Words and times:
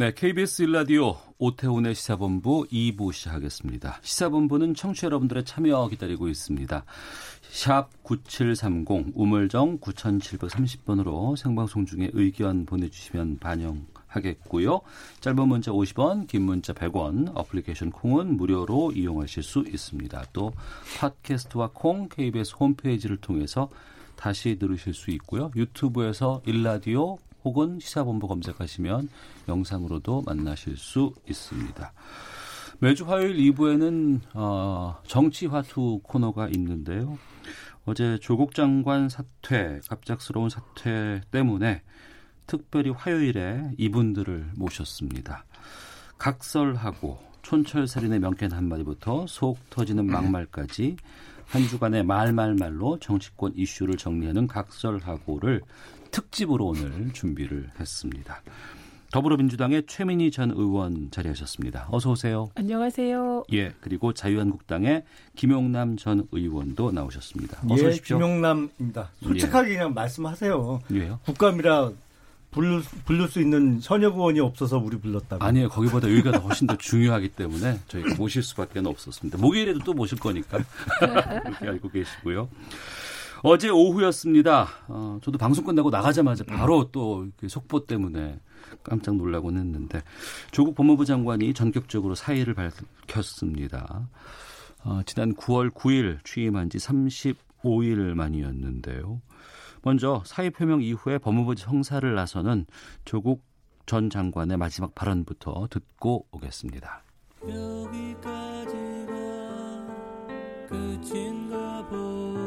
네, 0.00 0.14
KBS 0.14 0.62
일라디오 0.62 1.18
오태훈의 1.36 1.94
시사본부 1.94 2.66
2부 2.72 3.12
시작하겠습니다. 3.12 3.98
시사본부는 4.00 4.72
청취자 4.72 5.08
여러분들의 5.08 5.44
참여 5.44 5.88
기다리고 5.88 6.28
있습니다. 6.28 6.84
샵 7.50 7.90
9730 8.02 9.12
우물정 9.14 9.78
9730번으로 9.80 11.36
생방송 11.36 11.84
중에 11.84 12.08
의견 12.14 12.64
보내주시면 12.64 13.40
반영 13.40 13.84
하겠고요. 14.06 14.80
짧은 15.20 15.46
문자 15.46 15.70
50원, 15.70 16.26
긴 16.26 16.44
문자 16.44 16.72
100원, 16.72 17.32
어플리케이션 17.34 17.90
콩은 17.90 18.38
무료로 18.38 18.92
이용하실 18.92 19.42
수 19.42 19.62
있습니다. 19.68 20.24
또 20.32 20.54
팟캐스트와 20.98 21.72
콩 21.74 22.08
KBS 22.08 22.54
홈페이지를 22.58 23.18
통해서 23.18 23.68
다시 24.16 24.58
들으실 24.58 24.94
수 24.94 25.10
있고요. 25.10 25.50
유튜브에서 25.54 26.40
일라디오 26.46 27.18
혹은 27.44 27.78
시사본부 27.80 28.28
검색하시면 28.28 29.08
영상으로도 29.48 30.22
만나실 30.26 30.76
수 30.76 31.12
있습니다. 31.28 31.92
매주 32.78 33.04
화요일 33.04 33.36
2부에는 33.36 34.20
어, 34.34 34.96
정치화투 35.06 36.00
코너가 36.02 36.48
있는데요. 36.48 37.18
어제 37.84 38.18
조국 38.20 38.54
장관 38.54 39.08
사퇴, 39.08 39.80
갑작스러운 39.88 40.48
사퇴 40.48 41.22
때문에 41.30 41.82
특별히 42.46 42.90
화요일에 42.90 43.72
이분들을 43.78 44.52
모셨습니다. 44.56 45.44
각설하고 46.18 47.18
촌철살인의 47.42 48.20
명쾌한 48.20 48.52
한마디부터 48.52 49.26
속 49.26 49.58
터지는 49.70 50.06
막말까지 50.06 50.96
한 51.46 51.62
주간의 51.62 52.04
말말말로 52.04 52.98
정치권 52.98 53.52
이슈를 53.56 53.96
정리하는 53.96 54.46
각설하고를 54.46 55.62
특집으로 56.10 56.66
오늘 56.66 57.12
준비를 57.12 57.70
했습니다. 57.78 58.42
더불어민주당의 59.12 59.84
최민희 59.88 60.30
전 60.30 60.52
의원 60.52 61.10
자리하셨습니다. 61.10 61.88
어서 61.90 62.12
오세요. 62.12 62.48
안녕하세요. 62.54 63.44
예, 63.52 63.72
그리고 63.80 64.12
자유한국당의 64.12 65.02
김용남 65.34 65.96
전 65.96 66.28
의원도 66.30 66.92
나오셨습니다. 66.92 67.60
어서 67.68 67.84
예, 67.84 67.88
오십시오. 67.88 68.18
김용남입니다. 68.18 69.10
솔직하게 69.22 69.68
그냥 69.74 69.94
말씀하세요. 69.94 70.80
예요. 70.92 71.18
국감이라 71.24 71.90
부를, 72.52 72.82
부를 73.04 73.28
수 73.28 73.40
있는 73.40 73.80
현역 73.82 74.14
의원이 74.16 74.40
없어서 74.40 74.78
우리 74.78 74.96
불렀다고. 74.98 75.44
아니에요. 75.44 75.68
거기보다 75.68 76.08
여기가 76.08 76.32
더 76.32 76.38
훨씬 76.38 76.66
더 76.66 76.76
중요하기 76.76 77.30
때문에 77.30 77.78
저희가 77.88 78.14
모실 78.16 78.42
수밖에 78.42 78.80
없었습니다. 78.80 79.38
목요일에도 79.38 79.80
또 79.80 79.92
모실 79.92 80.18
거니까 80.18 80.58
그렇게 80.98 81.66
알고 81.68 81.90
계시고요. 81.90 82.48
어제 83.42 83.70
오후였습니다. 83.70 84.68
어, 84.88 85.18
저도 85.22 85.38
방송 85.38 85.64
끝나고 85.64 85.90
나가자마자 85.90 86.44
바로 86.44 86.90
또 86.92 87.26
속보 87.46 87.86
때문에 87.86 88.38
깜짝 88.82 89.16
놀라곤 89.16 89.56
했는데 89.56 90.02
조국 90.50 90.74
법무부 90.74 91.04
장관이 91.04 91.54
전격적으로 91.54 92.14
사의를 92.14 92.54
밝혔습니다. 92.54 94.08
어, 94.84 95.00
지난 95.06 95.34
9월 95.34 95.70
9일 95.70 96.24
취임한 96.24 96.68
지 96.70 96.78
35일 96.78 98.14
만이었는데요. 98.14 99.20
먼저 99.82 100.22
사의 100.26 100.50
표명 100.50 100.82
이후에 100.82 101.18
법무부 101.18 101.54
청사를 101.54 102.14
나서는 102.14 102.66
조국 103.04 103.42
전 103.86 104.10
장관의 104.10 104.58
마지막 104.58 104.94
발언부터 104.94 105.68
듣고 105.70 106.26
오겠습니다. 106.30 107.02
여기까지가 107.48 109.14
끝인가 110.68 111.86
보 111.88 112.39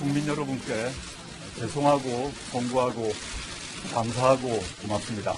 국민 0.00 0.26
여러분께 0.26 0.90
죄송하고 1.58 2.32
송구하고 2.52 3.12
감사하고 3.92 4.64
고맙습니다. 4.80 5.34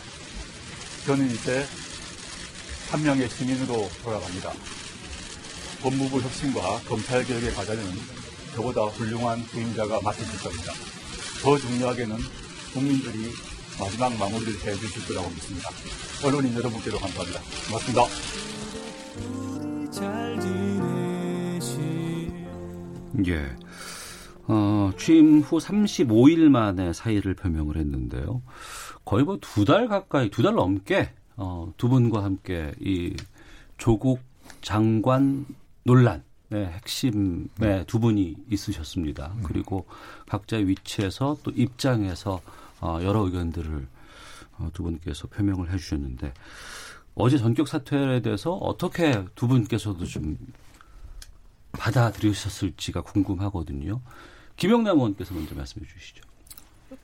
저는 1.05 1.29
이제 1.33 1.67
한 2.89 3.03
명의 3.03 3.29
시민으로 3.29 3.91
돌아갑니다. 4.05 4.53
법무부 5.83 6.21
혁신과 6.21 6.83
검찰개혁의 6.87 7.55
과제는 7.55 7.83
저보다 8.55 8.83
훌륭한 8.83 9.41
후임자가 9.41 10.01
맡으실 10.01 10.39
겁니다. 10.39 10.73
더 11.43 11.59
중요하게는 11.59 12.17
국민들이 12.73 13.33
마지막 13.81 14.17
마무리를 14.17 14.65
해주실 14.65 15.07
거라고 15.09 15.29
믿습니다. 15.31 15.71
언론인 16.23 16.55
여러분께도 16.55 17.01
감사합니다. 17.01 17.41
고맙습니다. 17.67 18.07
잘 19.91 20.39
지내시 20.41 21.81
예. 23.27 23.57
어, 24.53 24.93
취임 24.99 25.41
후 25.41 25.57
35일 25.59 26.49
만에 26.51 26.93
사의를 26.93 27.35
표명을 27.35 27.77
했는데요. 27.79 28.43
거의 29.05 29.25
뭐 29.25 29.39
두 29.41 29.65
달 29.65 29.89
가까이, 29.89 30.29
두 30.31 30.43
달 30.43 30.55
넘게, 30.55 31.11
어, 31.37 31.73
두 31.79 31.89
분과 31.89 32.23
함께 32.23 32.73
이 32.79 33.17
조국 33.79 34.21
장관 34.61 35.47
논란, 35.85 36.23
네, 36.51 36.67
핵심에 36.67 37.87
두 37.87 37.99
분이 37.99 38.37
있으셨습니다. 38.51 39.33
그리고 39.43 39.87
각자의 40.29 40.69
위치에서 40.69 41.39
또 41.43 41.51
입장에서 41.53 42.43
어, 42.83 42.99
여러 43.03 43.21
의견들을 43.25 43.87
어, 44.59 44.69
두 44.75 44.83
분께서 44.83 45.29
표명을 45.29 45.73
해주셨는데 45.73 46.35
어제 47.15 47.39
전격 47.39 47.69
사퇴에 47.69 48.21
대해서 48.21 48.53
어떻게 48.53 49.25
두 49.35 49.49
분께서도 49.49 50.05
좀 50.05 50.37
받아들이셨을지가 51.73 53.01
궁금하거든요. 53.01 54.01
김영남 54.57 54.97
의원께서 54.99 55.35
먼저 55.35 55.55
말씀해 55.55 55.87
주시죠. 55.87 56.23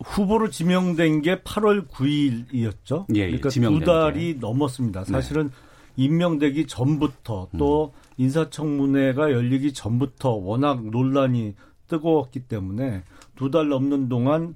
후보로 0.04 0.50
지명된 0.50 1.22
게 1.22 1.40
8월 1.40 1.88
9일이었죠. 1.88 3.06
예, 3.16 3.20
예, 3.20 3.38
그러니까 3.38 3.48
두 3.48 3.80
달이 3.80 4.36
넘었습니다. 4.40 5.04
사실은 5.04 5.50
임명되기 5.96 6.66
전부터 6.66 7.48
또 7.58 7.92
인사청문회가 8.18 9.32
열리기 9.32 9.72
전부터 9.72 10.30
워낙 10.32 10.84
논란이 10.86 11.54
뜨거웠기 11.88 12.40
때문에 12.40 13.02
두 13.34 13.50
달 13.50 13.68
넘는 13.68 14.08
동안 14.08 14.54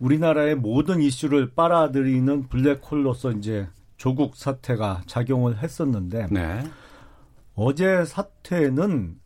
우리나라의 0.00 0.54
모든 0.54 1.00
이슈를 1.02 1.52
빨아들이는 1.54 2.48
블랙홀로서 2.48 3.32
이제 3.32 3.66
조국 3.96 4.36
사태가 4.36 5.02
작용을 5.06 5.58
했었는데 5.62 6.28
네. 6.30 6.62
어제 7.54 8.04
사태는 8.04 9.16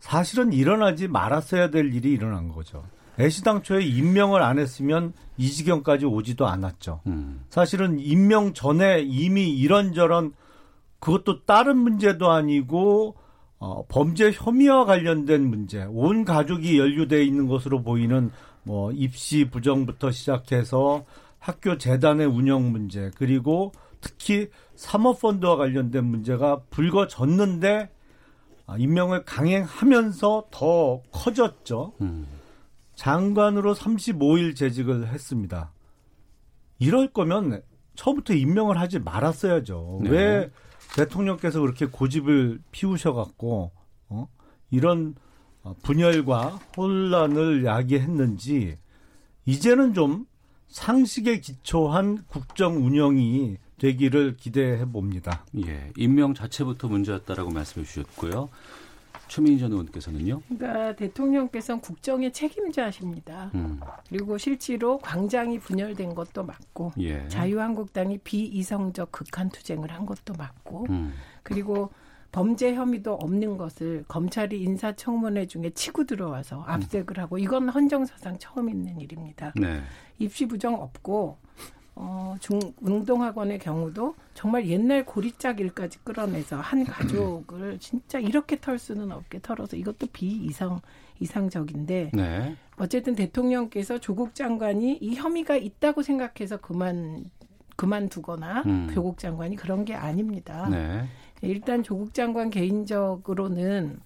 사실은 0.00 0.52
일어나지 0.52 1.08
말았어야 1.08 1.70
될 1.70 1.92
일이 1.92 2.12
일어난 2.12 2.48
거죠. 2.48 2.84
애시당초에 3.18 3.84
임명을 3.84 4.42
안 4.42 4.58
했으면 4.58 5.12
이 5.36 5.50
지경까지 5.50 6.06
오지도 6.06 6.46
않았죠. 6.46 7.00
음. 7.08 7.44
사실은 7.50 7.98
임명 7.98 8.54
전에 8.54 9.02
이미 9.02 9.50
이런저런 9.50 10.32
그것도 11.00 11.44
다른 11.44 11.78
문제도 11.78 12.30
아니고 12.30 13.16
어, 13.58 13.84
범죄 13.88 14.30
혐의와 14.30 14.84
관련된 14.84 15.48
문제, 15.48 15.84
온 15.84 16.24
가족이 16.24 16.78
연루돼 16.78 17.24
있는 17.24 17.48
것으로 17.48 17.82
보이는 17.82 18.30
뭐 18.62 18.92
입시 18.92 19.48
부정부터 19.50 20.12
시작해서 20.12 21.04
학교 21.40 21.76
재단의 21.76 22.26
운영 22.26 22.70
문제, 22.70 23.10
그리고 23.16 23.72
특히 24.00 24.48
사모펀드와 24.76 25.56
관련된 25.56 26.04
문제가 26.04 26.60
불거졌는데 26.70 27.78
아, 27.78 27.97
임명을 28.76 29.24
강행하면서 29.24 30.48
더 30.50 31.02
커졌죠. 31.10 31.94
음. 32.00 32.26
장관으로 32.94 33.74
35일 33.74 34.56
재직을 34.56 35.08
했습니다. 35.08 35.72
이럴 36.78 37.12
거면 37.12 37.62
처음부터 37.94 38.34
임명을 38.34 38.78
하지 38.78 38.98
말았어야죠. 38.98 40.00
네. 40.04 40.10
왜 40.10 40.50
대통령께서 40.96 41.60
그렇게 41.60 41.86
고집을 41.86 42.60
피우셔갖고 42.70 43.72
어? 44.08 44.28
이런 44.70 45.14
어, 45.62 45.74
분열과 45.82 46.58
혼란을 46.76 47.64
야기했는지 47.64 48.78
이제는 49.44 49.94
좀 49.94 50.26
상식에 50.68 51.40
기초한 51.40 52.24
국정 52.26 52.84
운영이 52.84 53.56
되기를 53.78 54.36
기대해 54.36 54.84
봅니다. 54.84 55.44
예, 55.56 55.90
임명 55.96 56.34
자체부터 56.34 56.88
문제였다라고 56.88 57.50
말씀해 57.50 57.86
주셨고요. 57.86 58.48
최민희 59.28 59.58
전 59.58 59.72
의원께서는요. 59.72 60.40
그러니까 60.48 60.96
대통령께서는 60.96 61.80
국정의 61.80 62.32
책임자십니다. 62.32 63.50
음. 63.54 63.78
그리고 64.08 64.38
실제로 64.38 64.98
광장이 64.98 65.60
분열된 65.60 66.14
것도 66.14 66.44
맞고 66.44 66.92
예. 67.00 67.28
자유한국당이 67.28 68.18
비이성적 68.18 69.12
극한 69.12 69.50
투쟁을 69.50 69.92
한 69.92 70.06
것도 70.06 70.32
맞고 70.36 70.86
음. 70.88 71.12
그리고 71.42 71.90
범죄 72.32 72.74
혐의도 72.74 73.14
없는 73.14 73.56
것을 73.56 74.04
검찰이 74.08 74.60
인사청문회 74.62 75.46
중에 75.46 75.70
치고 75.70 76.04
들어와서 76.04 76.62
압색을 76.66 77.18
하고 77.18 77.38
이건 77.38 77.68
헌정사상 77.68 78.38
처음 78.38 78.68
있는 78.68 79.00
일입니다. 79.00 79.52
네. 79.56 79.80
입시 80.18 80.46
부정 80.46 80.74
없고 80.74 81.38
어, 82.00 82.36
중 82.38 82.60
운동학원의 82.80 83.58
경우도 83.58 84.14
정말 84.34 84.68
옛날 84.68 85.04
고리짝 85.04 85.58
일까지 85.58 85.98
끌어내서 86.04 86.56
한 86.60 86.84
가족을 86.84 87.78
진짜 87.80 88.20
이렇게 88.20 88.60
털 88.60 88.78
수는 88.78 89.10
없게 89.10 89.40
털어서 89.42 89.76
이것도 89.76 90.06
비이상 90.12 90.80
이상적인데 91.18 92.12
네. 92.14 92.56
어쨌든 92.76 93.16
대통령께서 93.16 93.98
조국 93.98 94.36
장관이 94.36 94.98
이 95.00 95.16
혐의가 95.16 95.56
있다고 95.56 96.02
생각해서 96.02 96.58
그만 96.58 97.24
그만두거나 97.74 98.62
음. 98.66 98.90
조국 98.94 99.18
장관이 99.18 99.56
그런 99.56 99.84
게 99.84 99.94
아닙니다. 99.94 100.68
네. 100.68 101.04
일단 101.42 101.82
조국 101.82 102.14
장관 102.14 102.50
개인적으로는 102.50 103.98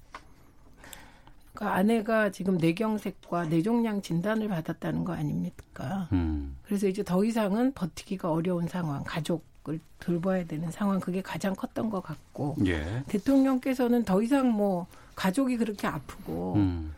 그 1.55 1.67
아내가 1.67 2.31
지금 2.31 2.57
뇌경색과 2.57 3.47
뇌종양 3.47 4.01
진단을 4.03 4.49
받았다는 4.49 5.05
거 5.05 5.13
아닙니까? 5.13 6.09
음. 6.13 6.57
그래서 6.65 6.89
이제 6.89 7.03
더 7.03 7.25
이상은 7.25 7.73
버티기가 7.75 8.31
어려운 8.31 8.69
상황, 8.69 9.05
가족을 9.05 9.81
돌봐야 10.01 10.47
되는 10.47 10.71
상황, 10.71 10.99
그게 10.99 11.21
가장 11.21 11.55
컸던 11.55 11.91
것 11.91 12.03
같고 12.03 12.57
예. 12.67 13.05
대통령께서는 13.09 14.05
더 14.05 14.23
이상 14.23 14.51
뭐 14.51 14.87
가족이 15.15 15.59
그렇게 15.59 15.87
아프고 15.87 16.55
음. 16.57 16.95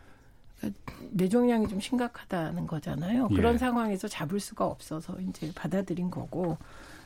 뇌종양이 1.10 1.68
좀 1.68 1.80
심각하다는 1.80 2.66
거잖아요. 2.66 3.28
예. 3.30 3.34
그런 3.34 3.58
상황에서 3.58 4.08
잡을 4.08 4.38
수가 4.38 4.66
없어서 4.66 5.18
이제 5.20 5.50
받아들인 5.54 6.10
거고 6.10 6.56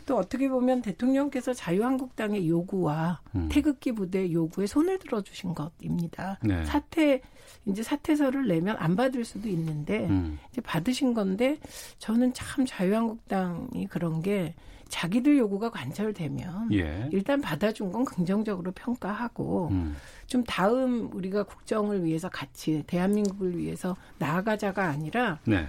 또 0.08 0.16
어떻게 0.16 0.49
보면 0.49 0.81
대통령께서 0.81 1.52
자유한국당의 1.52 2.49
요구와 2.49 3.20
음. 3.34 3.50
태극기 3.52 3.93
부대 3.93 4.32
요구에 4.32 4.66
손을 4.66 4.99
들어주신 4.99 5.55
것입니다. 5.55 6.38
네. 6.43 6.64
사퇴 6.64 7.20
이제 7.66 7.82
사퇴서를 7.82 8.49
내면 8.49 8.75
안 8.78 8.96
받을 8.96 9.26
수도 9.26 9.50
있는데 9.50 10.06
음. 10.06 10.38
이제 10.50 10.62
받으신 10.62 11.12
건데 11.12 11.58
저는 11.99 12.32
참 12.32 12.64
자유한국당이 12.66 13.87
그런 13.90 14.22
게 14.22 14.55
자기들 14.88 15.37
요구가 15.37 15.70
관철되면 15.70 16.72
예. 16.72 17.10
일단 17.12 17.43
받아준 17.43 17.93
건 17.93 18.06
긍정적으로 18.06 18.72
평가하고 18.72 19.69
음. 19.72 19.94
좀 20.26 20.43
다음 20.44 21.10
우리가 21.12 21.43
국정을 21.43 22.02
위해서 22.02 22.31
같이 22.31 22.82
대한민국을 22.87 23.58
위해서 23.58 23.94
나아가자가 24.19 24.87
아니라 24.87 25.38
네. 25.44 25.69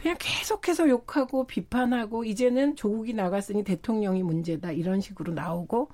그냥 0.00 0.16
계속해서 0.18 0.88
욕하고 0.88 1.46
비판하고 1.46 2.24
이제는 2.24 2.74
조국이 2.74 3.12
나갔으니 3.12 3.62
대통령이 3.64 4.22
문제다 4.22 4.72
이런 4.72 5.00
식으로 5.00 5.34
나오고 5.34 5.90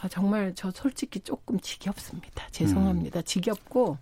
아, 0.00 0.08
정말 0.08 0.52
저 0.54 0.70
솔직히 0.70 1.20
조금 1.20 1.58
지겹습니다. 1.60 2.46
죄송합니다. 2.50 3.20
음. 3.20 3.22
지겹고 3.24 3.98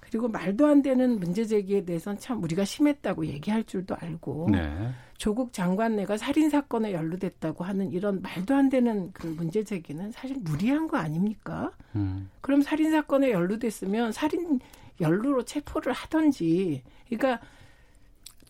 그리고 0.00 0.28
말도 0.28 0.66
안 0.66 0.82
되는 0.82 1.18
문제 1.18 1.44
제기에 1.44 1.84
대해서는 1.84 2.18
참 2.18 2.42
우리가 2.42 2.64
심했다고 2.64 3.26
얘기할 3.26 3.64
줄도 3.64 3.96
알고 3.98 4.48
네. 4.50 4.90
조국 5.16 5.52
장관내가 5.52 6.16
살인 6.16 6.50
사건에 6.50 6.92
연루됐다고 6.92 7.64
하는 7.64 7.90
이런 7.90 8.20
말도 8.20 8.54
안 8.54 8.68
되는 8.68 9.12
그 9.12 9.26
문제 9.28 9.64
제기는 9.64 10.12
사실 10.12 10.36
무리한 10.40 10.86
거 10.86 10.98
아닙니까? 10.98 11.72
음. 11.94 12.30
그럼 12.40 12.62
살인 12.62 12.90
사건에 12.90 13.30
연루됐으면 13.30 14.12
살인 14.12 14.60
연루로 15.00 15.44
체포를 15.44 15.92
하던지. 15.92 16.82
그러니까 17.08 17.44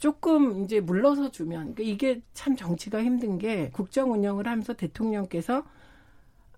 조금 0.05 0.63
이제 0.63 0.81
물러서 0.81 1.31
주면 1.31 1.73
그러니까 1.73 1.83
이게 1.83 2.21
참 2.35 2.57
정치가 2.57 3.03
힘든 3.03 3.39
게 3.39 3.71
국정 3.73 4.13
운영을 4.13 4.47
하면서 4.47 4.75
대통령께서 4.75 5.65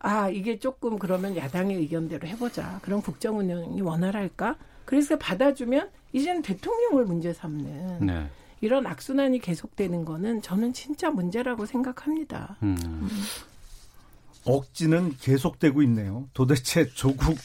아 0.00 0.28
이게 0.28 0.58
조금 0.58 0.98
그러면 0.98 1.37
야당의 1.37 1.76
의견대로 1.76 2.26
해보자. 2.26 2.81
그럼 2.82 3.02
국정 3.02 3.38
운영이 3.38 3.82
원활할까? 3.82 4.56
그래서 4.84 5.16
받아주면 5.16 5.90
이제는 6.12 6.43
대통령을 6.43 7.04
문제 7.04 7.32
삼는 7.32 8.06
네. 8.06 8.26
이런 8.62 8.84
악순환이 8.84 9.38
계속되는 9.38 10.04
거는 10.04 10.43
저는 10.43 10.72
진짜 10.72 11.10
문제라고 11.10 11.66
생각합니다. 11.66 12.56
음. 12.64 13.08
억지는 14.44 15.16
계속되고 15.20 15.82
있네요. 15.82 16.28
도대체 16.34 16.88
조국 16.88 17.38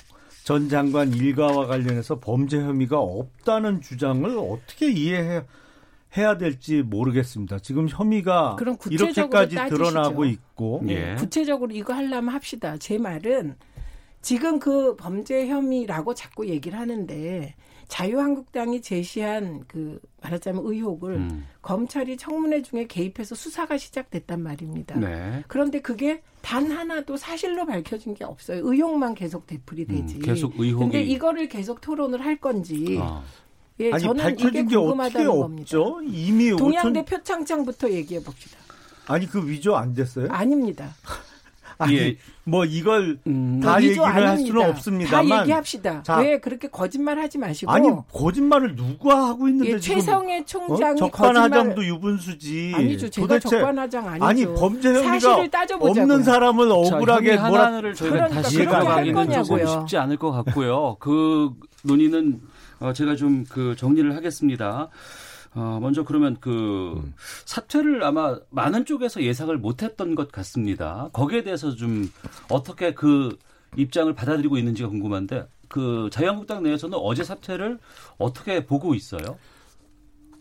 전 0.46 0.68
장관 0.68 1.14
일가와 1.14 1.68
관련해서 1.68 2.20
범죄 2.20 2.58
혐의가 2.60 2.98
없다는 2.98 3.82
주장을 3.82 4.36
어떻게 4.40 4.92
이해해 4.92 5.44
해야 6.18 6.38
될지 6.38 6.82
모르겠습니다. 6.82 7.60
지금 7.60 7.88
혐의가 7.88 8.56
그럼 8.58 8.76
구체적으로 8.78 9.12
이렇게까지 9.14 9.56
따지시죠. 9.56 9.84
드러나고 9.92 10.26
있고 10.26 10.82
예. 10.88 11.16
구체적으로 11.18 11.72
이거 11.74 11.94
하려면 11.94 12.34
합시다. 12.34 12.78
제 12.78 12.98
말은 12.98 13.56
지금 14.22 14.60
그 14.60 14.96
범죄 14.98 15.48
혐의라고 15.48 16.14
자꾸 16.14 16.48
얘기를 16.48 16.78
하는데 16.78 17.56
자유한국당이 17.88 18.82
제시한 18.82 19.64
그 19.68 20.00
말하자면 20.22 20.64
의혹을 20.66 21.14
음. 21.16 21.46
검찰이 21.62 22.16
청문회 22.18 22.62
중에 22.62 22.88
개입해서 22.88 23.36
수사가 23.36 23.78
시작됐단 23.78 24.42
말입니다. 24.42 24.98
네. 25.00 25.44
그런데 25.48 25.82
그게 25.82 26.22
단 26.42 26.72
하나도 26.72 27.18
사실로 27.18 27.66
밝혀진 27.66 28.14
게 28.14 28.24
없어요. 28.24 28.62
의혹만 28.64 29.14
계속 29.16 29.46
되풀이 29.46 29.86
되지. 29.88 30.16
음, 30.16 30.22
계속 30.22 30.54
의혹이- 30.56 30.80
근데 30.80 31.02
이거를 31.04 31.48
계속 31.50 31.82
토론을 31.82 32.24
할 32.24 32.38
건지. 32.38 32.98
아. 33.02 33.24
예, 33.82 33.92
아니 33.92 34.04
저는 34.04 34.24
밝혀진 34.24 34.66
이게 34.68 34.76
궁금하다는 34.76 35.28
겁니다. 35.28 35.62
없죠? 35.62 36.02
이미 36.06 36.56
동양대 36.56 37.04
5천 37.04 37.06
표창장부터 37.08 37.90
얘기해 37.92 38.22
봅시다. 38.24 38.58
아니 39.08 39.26
그 39.26 39.46
위조 39.48 39.76
안 39.76 39.94
됐어요? 39.94 40.28
아닙니다. 40.30 40.90
아니 41.80 41.98
예. 41.98 42.18
뭐 42.44 42.64
이걸 42.64 43.18
음. 43.26 43.60
다 43.60 43.78
위조 43.78 43.88
얘기를 43.88 44.04
할 44.06 44.24
아닙니다. 44.24 44.54
수는 44.60 44.70
없습니다만 44.70 45.28
다 45.30 45.42
얘기합시다. 45.42 46.04
자. 46.04 46.20
왜 46.20 46.40
그렇게 46.40 46.68
거짓말 46.68 47.18
하지 47.18 47.40
마시고. 47.40 47.72
아니 47.72 47.90
거짓말을 48.14 48.76
누가 48.76 49.30
하고 49.30 49.48
있는데 49.48 49.74
예, 49.74 49.80
최성애 49.80 50.42
어? 50.42 50.46
총장이 50.46 51.00
적반하장도 51.00 51.76
거짓말 51.76 51.88
유분수지. 51.88 52.74
아니죠. 52.76 53.10
제가 53.10 53.28
도대체 53.28 53.50
적반하장 53.50 54.08
아니죠. 54.08 54.26
아니 54.26 54.46
범죄 54.46 54.90
혐의가 54.90 55.12
사실을 55.20 55.50
따져보자고요. 55.50 56.04
없는 56.04 56.24
사람을 56.24 56.68
자, 56.68 56.74
억울하게 56.76 57.38
뭐라 57.38 57.66
하나를 57.66 57.96
저희가 57.96 58.16
그러니까 58.16 58.42
다시 58.44 58.64
가기는 58.66 59.06
조금 59.06 59.14
거냐고요. 59.28 59.68
쉽지 59.68 59.98
않을 59.98 60.18
것 60.18 60.32
같고요. 60.32 60.98
그 61.00 61.50
논의는 61.84 62.42
어, 62.82 62.94
제가 62.94 63.16
좀 63.16 63.46
그 63.50 63.76
정리를 63.76 64.16
하겠습니다. 64.16 64.90
어, 65.54 65.80
먼저 65.82 66.04
그러면 66.04 66.38
그 66.40 66.94
음. 67.04 67.14
사퇴를 67.46 68.04
아마 68.04 68.38
많은 68.50 68.86
쪽에서 68.86 69.22
예상을 69.22 69.56
못했던 69.58 70.16
것 70.16 70.32
같습니다. 70.32 71.10
거기에 71.14 71.44
대해서 71.44 71.76
좀 71.76 72.10
어떻게 72.50 72.94
그 72.94 73.38
입장을 73.76 74.14
받아들이고 74.14 74.58
있는지가 74.58 74.90
궁금한데 74.90 75.48
그 75.68 76.10
자유한국당 76.12 76.64
내에서는 76.64 76.98
어제 77.02 77.24
사퇴를 77.24 77.80
어떻게 78.18 78.66
보고 78.66 78.94
있어요? 78.96 79.38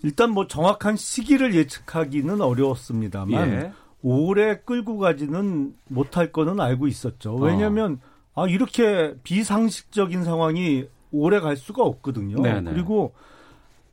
일단 0.02 0.30
뭐 0.30 0.46
정확한 0.46 0.96
시기를 0.96 1.54
예측하기는 1.54 2.40
어려웠습니다만 2.40 3.50
예. 3.50 3.72
오래 4.02 4.58
끌고 4.60 4.98
가지는 4.98 5.74
못할 5.88 6.32
거는 6.32 6.58
알고 6.60 6.86
있었죠. 6.86 7.34
왜냐하면 7.34 8.00
아 8.34 8.46
이렇게 8.46 9.14
비상식적인 9.24 10.24
상황이 10.24 10.86
오래 11.12 11.40
갈 11.40 11.56
수가 11.56 11.82
없거든요. 11.82 12.40
네네. 12.42 12.72
그리고 12.72 13.14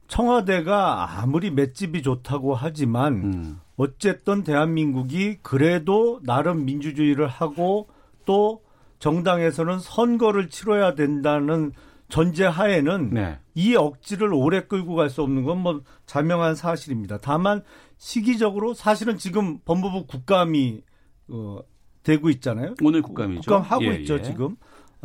청와대가 0.08 1.20
아무리 1.22 1.52
맷집이 1.52 2.02
좋다고 2.02 2.56
하지만 2.56 3.14
음. 3.14 3.60
어쨌든 3.76 4.44
대한민국이 4.44 5.38
그래도 5.42 6.20
나름 6.24 6.66
민주주의를 6.66 7.28
하고 7.28 7.88
또 8.26 8.62
정당에서는 9.00 9.80
선거를 9.80 10.50
치러야 10.50 10.96
된다는 10.96 11.72
전제 12.10 12.46
하에는 12.46 13.10
네. 13.12 13.38
이 13.54 13.76
억지를 13.76 14.34
오래 14.34 14.62
끌고 14.62 14.96
갈 14.96 15.10
수 15.10 15.22
없는 15.22 15.44
건 15.44 15.60
뭐 15.60 15.82
자명한 16.06 16.56
사실입니다. 16.56 17.18
다만 17.22 17.62
시기적으로 17.98 18.74
사실은 18.74 19.18
지금 19.18 19.60
법무부 19.66 20.06
국감이 20.08 20.82
어, 21.28 21.60
되고 22.04 22.30
있잖아요. 22.30 22.76
오늘 22.82 23.02
국감이죠. 23.02 23.42
국감 23.42 23.62
하고 23.62 23.84
예, 23.86 23.96
있죠 23.98 24.16
예. 24.20 24.22
지금 24.24 24.56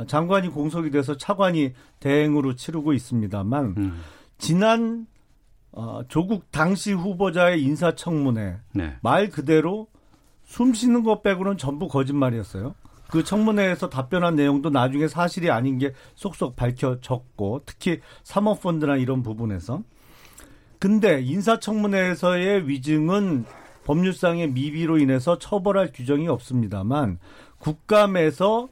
장관이 0.07 0.49
공석이 0.49 0.91
돼서 0.91 1.17
차관이 1.17 1.73
대행으로 2.01 2.55
치르고 2.55 2.93
있습니다만 2.93 3.75
음. 3.77 4.01
지난 4.39 5.07
어, 5.73 6.03
조국 6.09 6.51
당시 6.51 6.93
후보자의 6.93 7.63
인사청문회 7.63 8.59
네. 8.75 8.97
말 9.01 9.29
그대로 9.29 9.89
숨 10.45 10.75
쉬는 10.75 11.03
것 11.03 11.23
빼고는 11.23 11.57
전부 11.57 11.89
거짓말이었어요. 11.89 12.75
그 13.11 13.25
청문회에서 13.25 13.91
답변한 13.91 14.37
내용도 14.37 14.71
나중에 14.71 15.07
사실이 15.07 15.51
아닌 15.51 15.79
게 15.79 15.93
쏙쏙 16.15 16.57
밝혀졌고 16.57 17.63
특히 17.67 18.01
사모펀드나 18.25 18.97
이런 18.97 19.23
부분에서 19.23 19.83
근데 20.79 21.21
인사청문회에서의 21.23 22.69
위증은 22.69 23.45
법률상의 23.85 24.51
미비로 24.51 24.99
인해서 24.99 25.39
처벌할 25.39 25.91
규정이 25.93 26.29
없습니다만 26.29 27.19
국감에서 27.59 28.69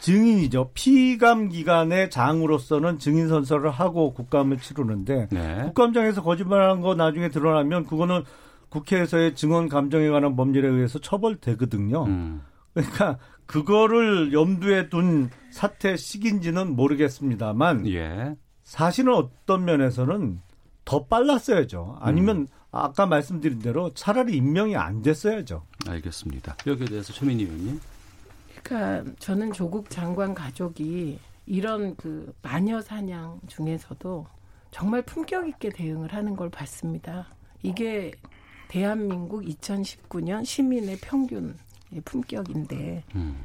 증인이죠. 0.00 0.70
피감 0.74 1.50
기관의 1.50 2.10
장으로서는 2.10 2.98
증인 2.98 3.28
선서를 3.28 3.70
하고 3.70 4.12
국감을 4.14 4.58
치르는데 4.58 5.28
네. 5.30 5.62
국감장에서 5.64 6.22
거짓말한 6.22 6.80
거 6.80 6.94
나중에 6.94 7.28
드러나면 7.28 7.86
그거는 7.86 8.24
국회에서의 8.70 9.34
증언 9.34 9.68
감정에 9.68 10.08
관한 10.08 10.36
법률에 10.36 10.68
의해서 10.68 10.98
처벌되거든요. 10.98 12.04
음. 12.04 12.42
그러니까 12.72 13.18
그거를 13.46 14.32
염두에 14.32 14.88
둔 14.88 15.28
사태 15.50 15.96
시기인지는 15.96 16.76
모르겠습니다만 16.76 17.88
예. 17.88 18.36
사실은 18.62 19.14
어떤 19.14 19.64
면에서는 19.64 20.40
더 20.84 21.04
빨랐어야죠. 21.06 21.98
아니면 22.00 22.46
아까 22.70 23.06
말씀드린 23.06 23.58
대로 23.58 23.92
차라리 23.94 24.36
임명이 24.36 24.76
안 24.76 25.02
됐어야죠. 25.02 25.64
알겠습니다. 25.88 26.56
여기에 26.66 26.86
대해서 26.86 27.12
최민희 27.12 27.44
의원님. 27.44 27.80
그러니까 28.62 29.10
저는 29.18 29.52
조국 29.52 29.90
장관 29.90 30.34
가족이 30.34 31.18
이런 31.46 31.96
그 31.96 32.32
마녀 32.42 32.80
사냥 32.80 33.40
중에서도 33.48 34.26
정말 34.70 35.02
품격 35.02 35.48
있게 35.48 35.70
대응을 35.70 36.14
하는 36.14 36.36
걸 36.36 36.48
봤습니다. 36.50 37.26
이게 37.62 38.12
대한민국 38.68 39.42
2019년 39.42 40.44
시민의 40.44 40.98
평균 41.02 41.56
품격인데 42.04 43.04
음. 43.16 43.44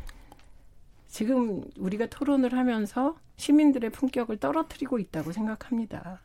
지금 1.07 1.63
우리가 1.79 2.05
토론을 2.07 2.53
하면서 2.53 3.15
시민들의 3.37 3.89
품격을 3.89 4.37
떨어뜨리고 4.37 4.99
있다고 4.99 5.31
생각합니다. 5.31 6.19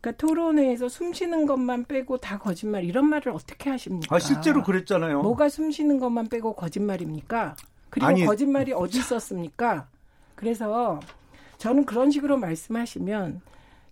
그러니까 0.00 0.26
토론회에서 0.26 0.88
숨 0.88 1.12
쉬는 1.12 1.46
것만 1.46 1.84
빼고 1.84 2.18
다 2.18 2.38
거짓말 2.38 2.84
이런 2.84 3.06
말을 3.06 3.32
어떻게 3.32 3.68
하십니까? 3.70 4.14
아 4.14 4.18
실제로 4.18 4.62
그랬잖아요. 4.62 5.22
뭐가 5.22 5.48
숨 5.48 5.70
쉬는 5.70 5.98
것만 5.98 6.28
빼고 6.28 6.54
거짓말입니까? 6.54 7.56
그리고 7.90 8.06
아니, 8.06 8.24
거짓말이 8.24 8.72
어디 8.72 8.98
있었습니까? 8.98 9.88
그래서 10.34 11.00
저는 11.58 11.84
그런 11.84 12.10
식으로 12.10 12.36
말씀하시면 12.36 13.40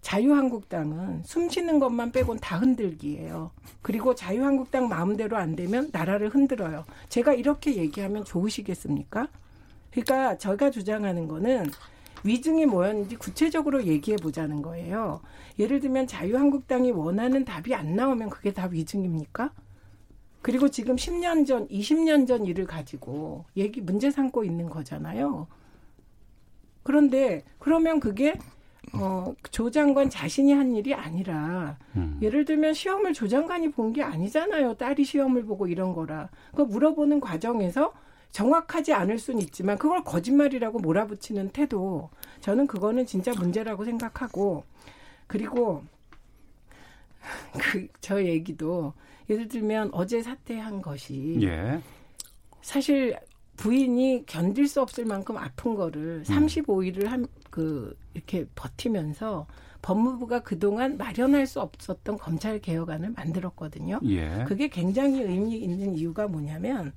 자유한국당은 0.00 1.22
숨 1.24 1.48
쉬는 1.48 1.80
것만 1.80 2.12
빼곤 2.12 2.38
다 2.38 2.58
흔들기예요. 2.58 3.50
그리고 3.82 4.14
자유한국당 4.14 4.88
마음대로 4.88 5.36
안 5.36 5.56
되면 5.56 5.90
나라를 5.92 6.28
흔들어요. 6.28 6.84
제가 7.08 7.34
이렇게 7.34 7.74
얘기하면 7.76 8.24
좋으시겠습니까? 8.24 9.26
그러니까 9.90 10.38
저희가 10.38 10.70
주장하는 10.70 11.26
거는 11.26 11.70
위증이 12.22 12.66
뭐였는지 12.66 13.16
구체적으로 13.16 13.84
얘기해 13.84 14.16
보자는 14.18 14.62
거예요. 14.62 15.20
예를 15.58 15.80
들면 15.80 16.06
자유한국당이 16.06 16.92
원하는 16.92 17.44
답이 17.44 17.74
안 17.74 17.96
나오면 17.96 18.30
그게 18.30 18.52
다 18.52 18.68
위증입니까? 18.70 19.50
그리고 20.46 20.68
지금 20.68 20.94
10년 20.94 21.44
전, 21.44 21.66
20년 21.66 22.24
전 22.28 22.46
일을 22.46 22.66
가지고 22.66 23.46
얘기 23.56 23.80
문제 23.80 24.12
삼고 24.12 24.44
있는 24.44 24.70
거잖아요. 24.70 25.48
그런데 26.84 27.42
그러면 27.58 27.98
그게 27.98 28.38
어, 28.92 29.34
조 29.50 29.72
장관 29.72 30.08
자신이 30.08 30.52
한 30.52 30.70
일이 30.72 30.94
아니라 30.94 31.76
음. 31.96 32.20
예를 32.22 32.44
들면 32.44 32.74
시험을 32.74 33.12
조 33.12 33.26
장관이 33.26 33.72
본 33.72 33.92
게 33.92 34.04
아니잖아요. 34.04 34.74
딸이 34.74 35.02
시험을 35.04 35.46
보고 35.46 35.66
이런 35.66 35.92
거라. 35.92 36.28
그 36.54 36.62
물어보는 36.62 37.18
과정에서 37.18 37.92
정확하지 38.30 38.92
않을 38.92 39.18
수는 39.18 39.40
있지만 39.40 39.76
그걸 39.78 40.04
거짓말이라고 40.04 40.78
몰아붙이는 40.78 41.48
태도 41.48 42.08
저는 42.38 42.68
그거는 42.68 43.04
진짜 43.04 43.32
문제라고 43.34 43.84
생각하고 43.84 44.62
그리고 45.26 45.82
그 47.58 47.88
저 48.00 48.22
얘기도 48.22 48.92
예를 49.28 49.48
들면 49.48 49.90
어제 49.92 50.22
사퇴한 50.22 50.82
것이 50.82 51.38
예. 51.42 51.80
사실 52.62 53.18
부인이 53.56 54.24
견딜 54.26 54.68
수 54.68 54.82
없을 54.82 55.04
만큼 55.04 55.36
아픈 55.36 55.74
거를 55.74 56.22
35일을 56.24 57.06
한 57.06 57.26
그 57.56 57.96
이렇게 58.12 58.46
버티면서 58.54 59.46
법무부가 59.80 60.42
그동안 60.42 60.98
마련할 60.98 61.46
수 61.46 61.62
없었던 61.62 62.18
검찰 62.18 62.58
개혁안을 62.60 63.12
만들었거든요. 63.12 63.98
예. 64.04 64.44
그게 64.46 64.68
굉장히 64.68 65.22
의미 65.22 65.56
있는 65.56 65.94
이유가 65.94 66.28
뭐냐면 66.28 66.92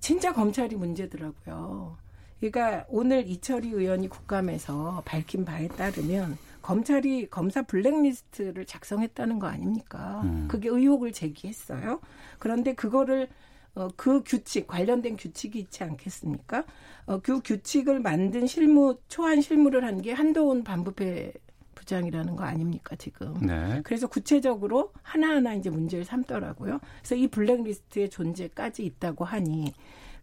진짜 0.00 0.32
검찰이 0.32 0.74
문제더라고요. 0.74 1.96
그러니까 2.40 2.84
오늘 2.88 3.28
이철희 3.28 3.68
의원이 3.70 4.08
국감에서 4.08 5.02
밝힌 5.04 5.44
바에 5.44 5.68
따르면 5.68 6.36
검찰이 6.62 7.28
검사 7.30 7.62
블랙리스트를 7.62 8.64
작성했다는 8.66 9.38
거 9.38 9.46
아닙니까? 9.46 10.20
음. 10.24 10.46
그게 10.48 10.68
의혹을 10.68 11.12
제기했어요. 11.12 12.00
그런데 12.38 12.74
그거를 12.74 13.28
어, 13.74 13.88
그 13.96 14.22
규칙 14.24 14.66
관련된 14.66 15.16
규칙이 15.16 15.58
있지 15.58 15.84
않겠습니까? 15.84 16.64
어, 17.06 17.20
그 17.22 17.40
규칙을 17.42 18.00
만든 18.00 18.46
실무 18.46 18.98
초안 19.08 19.40
실무를 19.40 19.84
한 19.84 20.00
게 20.02 20.12
한도훈 20.12 20.64
반부패 20.64 21.32
부장이라는 21.76 22.36
거 22.36 22.44
아닙니까 22.44 22.94
지금? 22.96 23.34
네. 23.40 23.80
그래서 23.84 24.06
구체적으로 24.06 24.92
하나하나 25.02 25.54
이제 25.54 25.70
문제를 25.70 26.04
삼더라고요. 26.04 26.78
그래서 26.98 27.14
이 27.14 27.26
블랙리스트의 27.28 28.10
존재까지 28.10 28.84
있다고 28.84 29.24
하니 29.24 29.72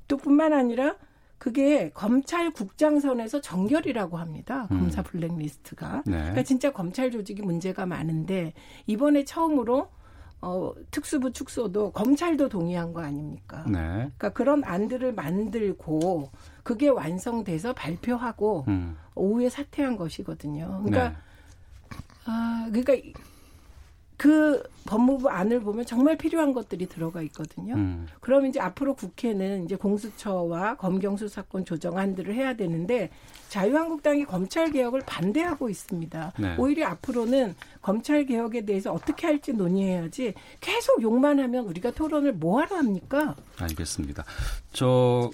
또 0.07 0.17
뿐만 0.17 0.53
아니라 0.53 0.95
그게 1.37 1.89
검찰 1.91 2.51
국장 2.51 2.99
선에서 2.99 3.41
정결이라고 3.41 4.17
합니다. 4.17 4.67
음. 4.71 4.79
검사 4.79 5.01
블랙리스트가. 5.03 6.03
네. 6.05 6.17
그러니까 6.17 6.43
진짜 6.43 6.71
검찰 6.71 7.11
조직이 7.11 7.41
문제가 7.41 7.85
많은데 7.85 8.53
이번에 8.87 9.23
처음으로 9.23 9.89
어, 10.39 10.71
특수부 10.91 11.33
축소도 11.33 11.91
검찰도 11.91 12.49
동의한 12.49 12.93
거 12.93 13.01
아닙니까? 13.01 13.63
네. 13.67 13.79
그러니까 13.79 14.29
그런 14.29 14.63
안들을 14.63 15.13
만들고 15.13 16.29
그게 16.63 16.89
완성돼서 16.89 17.73
발표하고 17.73 18.65
음. 18.67 18.95
오후에 19.15 19.49
사퇴한 19.49 19.97
것이거든요. 19.97 20.81
그러니까 20.83 21.09
네. 21.09 21.15
아, 22.25 22.65
그러니까 22.69 22.93
이- 22.93 23.13
그 24.17 24.63
법무부 24.85 25.29
안을 25.29 25.59
보면 25.61 25.85
정말 25.85 26.17
필요한 26.17 26.51
것들이 26.51 26.87
들어가 26.87 27.21
있거든요. 27.23 27.75
음. 27.75 28.07
그럼 28.19 28.47
이제 28.47 28.59
앞으로 28.59 28.95
국회는 28.95 29.65
이제 29.65 29.75
공수처와 29.75 30.77
검경 30.77 31.17
수사권 31.17 31.65
조정안들을 31.65 32.33
해야 32.33 32.55
되는데 32.55 33.11
자유한국당이 33.49 34.25
검찰 34.25 34.71
개혁을 34.71 35.01
반대하고 35.05 35.69
있습니다. 35.69 36.33
네. 36.39 36.55
오히려 36.57 36.87
앞으로는 36.87 37.53
검찰 37.81 38.25
개혁에 38.25 38.65
대해서 38.65 38.91
어떻게 38.91 39.27
할지 39.27 39.53
논의해야지 39.53 40.33
계속 40.61 41.01
욕만 41.03 41.39
하면 41.39 41.65
우리가 41.65 41.91
토론을 41.91 42.33
뭐하러 42.33 42.77
합니까? 42.77 43.35
알겠습니다. 43.59 44.25
저 44.73 45.29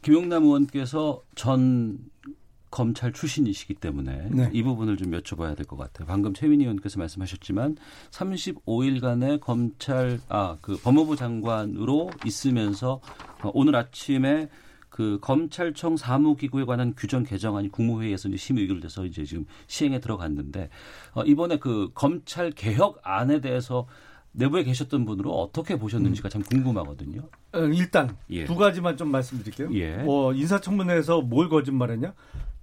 김용남 0.00 0.44
의원께서 0.44 1.22
전 1.34 1.98
검찰 2.70 3.12
출신이시기 3.12 3.74
때문에 3.74 4.28
네. 4.30 4.50
이 4.52 4.62
부분을 4.62 4.96
좀 4.96 5.10
여쭤봐야 5.12 5.56
될 5.56 5.66
것 5.66 5.76
같아요. 5.76 6.06
방금 6.06 6.34
최민희 6.34 6.64
의원께서 6.64 6.98
말씀하셨지만 6.98 7.76
35일간의 8.10 9.40
검찰 9.40 10.20
아 10.28 10.56
그 10.60 10.76
법무부 10.82 11.16
장관으로 11.16 12.10
있으면서 12.24 13.00
어, 13.42 13.50
오늘 13.54 13.76
아침에 13.76 14.48
그 14.90 15.18
검찰청 15.20 15.96
사무기구에 15.96 16.64
관한 16.64 16.94
규정 16.96 17.22
개정안이 17.22 17.68
국무회의에서 17.68 18.28
이제 18.28 18.36
심의 18.36 18.62
의결돼서 18.64 19.04
이제 19.04 19.24
지금 19.24 19.44
시행에 19.66 20.00
들어갔는데 20.00 20.70
어, 21.14 21.22
이번에 21.24 21.58
그 21.58 21.90
검찰 21.94 22.50
개혁안에 22.50 23.40
대해서 23.40 23.86
내부에 24.32 24.62
계셨던 24.64 25.04
분으로 25.04 25.30
어떻게 25.32 25.76
보셨는지가 25.76 26.28
참 26.28 26.42
궁금하거든요. 26.42 27.22
어, 27.52 27.58
일단 27.60 28.16
예. 28.30 28.44
두 28.44 28.56
가지만 28.56 28.96
좀 28.96 29.10
말씀드릴게요. 29.10 29.70
예. 29.74 30.04
어, 30.06 30.32
인사청문회에서 30.32 31.22
뭘 31.22 31.48
거짓말했냐? 31.48 32.12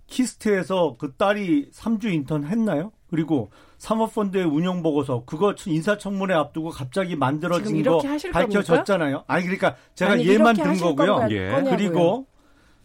KIST에서 0.07 0.95
그 0.99 1.13
딸이 1.15 1.71
3주 1.71 2.05
인턴 2.13 2.45
했나요? 2.45 2.91
그리고 3.09 3.51
사모펀드의 3.77 4.45
운영 4.45 4.81
보고서 4.81 5.23
그거 5.25 5.53
인사청문회 5.65 6.33
앞두고 6.33 6.69
갑자기 6.69 7.15
만들어진 7.15 7.83
거 7.83 7.99
밝혀졌잖아요. 8.31 9.23
아니 9.27 9.43
그러니까 9.43 9.75
제가 9.95 10.13
아니, 10.13 10.27
예만 10.27 10.55
든 10.55 10.77
거고요. 10.77 11.27
예. 11.31 11.63
그리고 11.69 12.27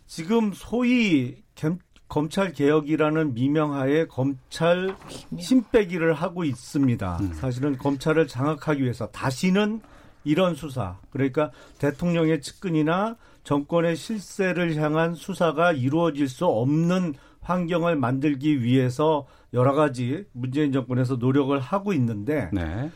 지금 0.07 0.53
소위 0.55 1.37
겸- 1.55 1.79
검찰 2.09 2.53
개혁이라는 2.53 3.35
미명하에 3.35 4.07
검찰 4.07 4.97
신빼기를 5.39 6.12
하고 6.12 6.45
있습니다. 6.45 7.19
음. 7.21 7.33
사실은 7.35 7.79
검찰을 7.79 8.27
장악하기 8.27 8.83
위해서 8.83 9.07
다시는 9.09 9.81
이런 10.25 10.55
수사, 10.55 10.99
그러니까 11.11 11.50
대통령의 11.79 12.43
측근이나 12.43 13.17
정권의 13.45 13.97
실세를 13.97 14.77
향한 14.77 15.15
수사가 15.15 15.73
이루어질 15.73 16.29
수 16.29 16.47
없는 16.47 17.15
환경을 17.41 17.97
만들기 17.97 18.63
위해서 18.63 19.27
여러 19.53 19.73
가지 19.73 20.25
문재인 20.33 20.73
정권에서 20.73 21.17
노력을 21.17 21.59
하고 21.59 21.93
있는데 21.93 22.51
네. 22.53 22.91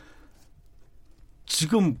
지금 1.45 1.97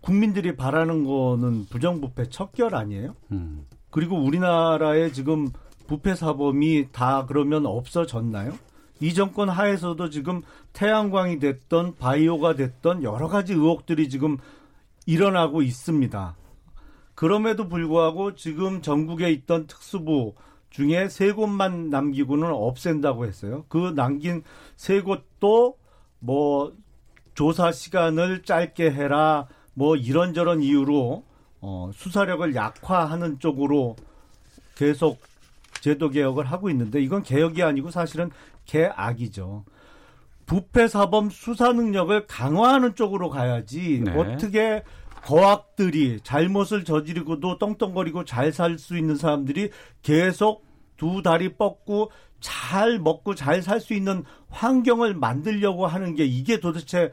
국민들이 0.00 0.56
바라는 0.56 1.04
거는 1.04 1.66
부정부패 1.66 2.28
척결 2.28 2.74
아니에요? 2.74 3.14
음. 3.30 3.66
그리고 3.90 4.16
우리나라의 4.16 5.12
지금 5.12 5.48
부패 5.86 6.14
사범이 6.14 6.88
다 6.92 7.26
그러면 7.26 7.66
없어졌나요? 7.66 8.52
이 9.00 9.14
정권 9.14 9.48
하에서도 9.48 10.10
지금 10.10 10.42
태양광이 10.72 11.38
됐던 11.38 11.96
바이오가 11.96 12.54
됐던 12.54 13.02
여러 13.02 13.28
가지 13.28 13.52
의혹들이 13.52 14.08
지금 14.08 14.38
일어나고 15.06 15.62
있습니다. 15.62 16.36
그럼에도 17.14 17.68
불구하고 17.68 18.34
지금 18.34 18.82
전국에 18.82 19.30
있던 19.30 19.66
특수부 19.66 20.34
중에 20.70 21.08
세 21.08 21.32
곳만 21.32 21.90
남기고는 21.90 22.50
없앤다고 22.50 23.26
했어요. 23.26 23.64
그 23.68 23.92
남긴 23.94 24.42
세 24.76 25.00
곳도 25.02 25.76
뭐 26.18 26.72
조사 27.34 27.72
시간을 27.72 28.42
짧게 28.42 28.90
해라 28.90 29.48
뭐 29.74 29.96
이런저런 29.96 30.62
이유로 30.62 31.24
어, 31.60 31.90
수사력을 31.94 32.54
약화하는 32.54 33.38
쪽으로 33.38 33.96
계속 34.74 35.20
제도 35.80 36.10
개혁을 36.10 36.44
하고 36.44 36.70
있는데 36.70 37.02
이건 37.02 37.22
개혁이 37.22 37.62
아니고 37.62 37.90
사실은 37.90 38.30
개악이죠. 38.66 39.64
부패 40.46 40.88
사범 40.88 41.30
수사 41.30 41.72
능력을 41.72 42.26
강화하는 42.26 42.94
쪽으로 42.94 43.30
가야지 43.30 44.00
네. 44.04 44.12
어떻게 44.12 44.82
거악들이 45.22 46.20
잘못을 46.22 46.84
저지르고도 46.84 47.58
떵떵거리고 47.58 48.24
잘 48.24 48.52
살 48.52 48.78
수 48.78 48.98
있는 48.98 49.16
사람들이 49.16 49.70
계속 50.02 50.64
두 50.96 51.22
다리 51.22 51.54
뻗고 51.56 52.10
잘 52.40 52.98
먹고 52.98 53.34
잘 53.34 53.62
살 53.62 53.80
수 53.80 53.94
있는 53.94 54.24
환경을 54.50 55.14
만들려고 55.14 55.86
하는 55.86 56.14
게 56.14 56.24
이게 56.24 56.60
도대체 56.60 57.12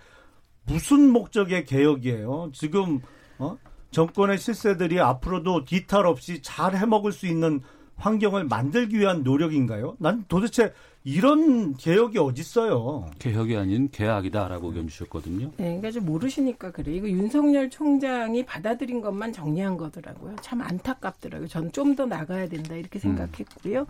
무슨 0.66 1.12
목적의 1.12 1.66
개혁이에요? 1.66 2.52
지금 2.54 3.00
어? 3.38 3.58
정권의 3.92 4.38
실세들이 4.38 5.00
앞으로도 5.00 5.66
뒤탈 5.66 6.06
없이 6.06 6.42
잘 6.42 6.76
해먹을 6.76 7.12
수 7.12 7.28
있는 7.28 7.62
환경을 7.96 8.46
만들기 8.46 9.00
위한 9.00 9.24
노력인가요? 9.24 9.96
난 10.00 10.26
도대체 10.28 10.74
이런 11.04 11.76
개혁이 11.76 12.18
어딨어요? 12.18 13.10
개혁이 13.20 13.56
아닌 13.56 13.90
개악이다라고 13.90 14.68
의견 14.68 14.88
주셨거든요. 14.88 15.52
네, 15.58 15.64
그러니까 15.64 15.92
좀 15.92 16.06
모르시니까 16.06 16.72
그래. 16.72 16.94
이거 16.94 17.08
윤석열 17.08 17.70
총장이 17.70 18.46
받아들인 18.46 19.02
것만 19.02 19.32
정리한 19.32 19.78
거더라고요. 19.78 20.36
참 20.42 20.62
안타깝더라고요. 20.62 21.48
저는 21.48 21.72
좀더 21.72 22.06
나가야 22.06 22.50
된다 22.50 22.76
이렇게 22.76 23.00
생각했고요. 23.00 23.88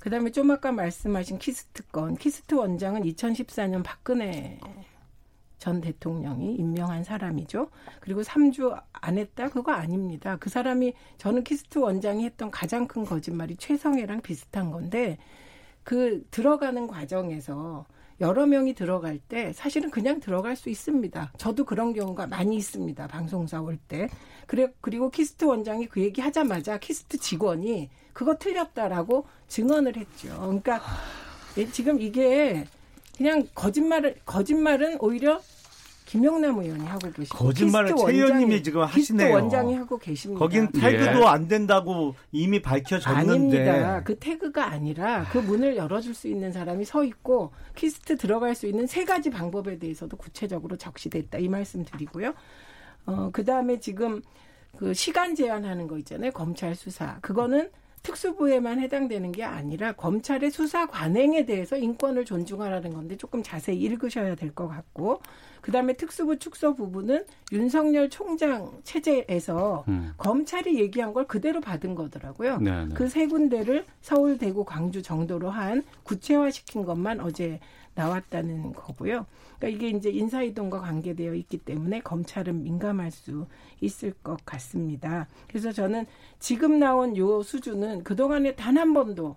그다음에 0.00 0.30
좀 0.30 0.50
아까 0.50 0.72
말씀하신 0.72 1.38
KIST 1.38 1.84
건, 1.88 2.16
KIST 2.16 2.54
원장은 2.54 3.02
2014년 3.02 3.82
박근혜 3.84 4.58
전 5.58 5.80
대통령이 5.80 6.56
임명한 6.56 7.04
사람이죠. 7.04 7.70
그리고 8.00 8.22
3주 8.22 8.82
안 8.92 9.16
했다? 9.16 9.48
그거 9.48 9.70
아닙니다. 9.70 10.36
그 10.40 10.50
사람이 10.50 10.92
저는 11.18 11.44
KIST 11.44 11.78
원장이 11.78 12.24
했던 12.24 12.50
가장 12.50 12.88
큰 12.88 13.04
거짓말이 13.04 13.54
최성해랑 13.56 14.22
비슷한 14.22 14.72
건데 14.72 15.18
그 15.84 16.24
들어가는 16.30 16.86
과정에서 16.86 17.86
여러 18.20 18.46
명이 18.46 18.74
들어갈 18.74 19.18
때 19.18 19.52
사실은 19.52 19.90
그냥 19.90 20.20
들어갈 20.20 20.54
수 20.54 20.70
있습니다. 20.70 21.32
저도 21.38 21.64
그런 21.64 21.92
경우가 21.92 22.28
많이 22.28 22.56
있습니다. 22.56 23.08
방송사 23.08 23.60
올 23.60 23.76
때. 23.76 24.08
그래, 24.46 24.72
그리고 24.80 25.10
KIST 25.10 25.44
원장이 25.44 25.86
그 25.86 26.00
얘기 26.00 26.20
하자마자 26.20 26.78
KIST 26.78 27.18
직원이 27.18 27.90
그거 28.12 28.36
틀렸다라고 28.36 29.26
증언을 29.48 29.96
했죠. 29.96 30.28
그러니까 30.38 30.80
예, 31.58 31.66
지금 31.70 32.00
이게 32.00 32.64
그냥 33.16 33.46
거짓말을, 33.54 34.16
거짓말은 34.24 34.98
오히려 35.00 35.40
김영남 36.06 36.58
의원이 36.58 36.84
하고 36.84 37.10
계시고 37.10 37.38
거짓말을 37.38 37.94
KIST 37.94 38.10
최 38.10 38.16
의원님이 38.16 38.62
지금 38.62 38.86
KIST 38.86 38.98
하시네요. 38.98 39.34
원장이 39.34 39.74
하고 39.74 39.98
계십니다. 39.98 40.38
거긴 40.38 40.70
태그도 40.70 41.20
예. 41.22 41.26
안 41.26 41.48
된다고 41.48 42.14
이미 42.30 42.60
밝혀졌는데 42.60 43.32
아닙니다. 43.32 44.02
그 44.02 44.16
태그가 44.16 44.70
아니라 44.70 45.24
그 45.30 45.38
문을 45.38 45.76
열어줄 45.76 46.14
수 46.14 46.28
있는 46.28 46.52
사람이 46.52 46.84
서 46.84 47.04
있고 47.04 47.52
KIST 47.74 48.16
들어갈 48.16 48.54
수 48.54 48.66
있는 48.66 48.86
세 48.86 49.04
가지 49.04 49.30
방법에 49.30 49.78
대해서도 49.78 50.16
구체적으로 50.16 50.76
적시됐다 50.76 51.38
이 51.38 51.48
말씀 51.48 51.84
드리고요. 51.84 52.34
어, 53.06 53.30
그 53.32 53.44
다음에 53.44 53.80
지금 53.80 54.22
그 54.78 54.94
시간 54.94 55.34
제한하는 55.34 55.86
거 55.86 55.98
있잖아요. 55.98 56.30
검찰 56.32 56.74
수사. 56.74 57.18
그거는 57.20 57.70
특수부에만 58.02 58.80
해당되는 58.80 59.32
게 59.32 59.44
아니라 59.44 59.92
검찰의 59.92 60.50
수사 60.50 60.86
관행에 60.86 61.44
대해서 61.44 61.76
인권을 61.76 62.24
존중하라는 62.24 62.92
건데 62.92 63.16
조금 63.16 63.42
자세히 63.42 63.78
읽으셔야 63.80 64.34
될 64.36 64.52
것 64.54 64.68
같고 64.68 65.20
그다음에 65.62 65.94
특수부 65.94 66.38
축소 66.38 66.74
부분은 66.74 67.24
윤석열 67.52 68.10
총장 68.10 68.70
체제에서 68.84 69.84
음. 69.88 70.12
검찰이 70.18 70.78
얘기한 70.80 71.12
걸 71.12 71.26
그대로 71.26 71.60
받은 71.60 71.94
거더라고요. 71.94 72.58
네, 72.58 72.84
네. 72.86 72.94
그세 72.94 73.26
군데를 73.28 73.86
서울, 74.00 74.36
대구, 74.38 74.64
광주 74.64 75.00
정도로 75.02 75.50
한 75.50 75.84
구체화시킨 76.02 76.84
것만 76.84 77.20
어제 77.20 77.60
나왔다는 77.94 78.72
거고요. 78.72 79.26
그러니까 79.58 79.68
이게 79.68 79.96
이제 79.96 80.10
인사이동과 80.10 80.80
관계되어 80.80 81.34
있기 81.34 81.58
때문에 81.58 82.00
검찰은 82.00 82.62
민감할 82.62 83.10
수 83.10 83.46
있을 83.80 84.12
것 84.22 84.44
같습니다. 84.44 85.28
그래서 85.48 85.72
저는 85.72 86.06
지금 86.38 86.78
나온 86.78 87.16
요 87.16 87.42
수준은 87.42 88.04
그동안에 88.04 88.54
단 88.56 88.72
한 88.76 88.92
번도 88.94 89.36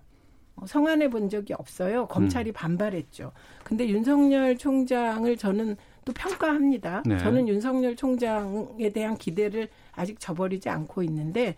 성안해 0.64 1.10
본 1.10 1.28
적이 1.28 1.52
없어요. 1.54 2.06
검찰이 2.06 2.52
반발했죠. 2.52 3.32
근데 3.62 3.86
윤석열 3.88 4.56
총장을 4.56 5.36
저는 5.36 5.76
또 6.04 6.12
평가합니다. 6.12 7.02
네. 7.04 7.18
저는 7.18 7.46
윤석열 7.48 7.94
총장에 7.94 8.90
대한 8.92 9.16
기대를 9.18 9.68
아직 9.92 10.18
저버리지 10.18 10.68
않고 10.68 11.02
있는데 11.02 11.56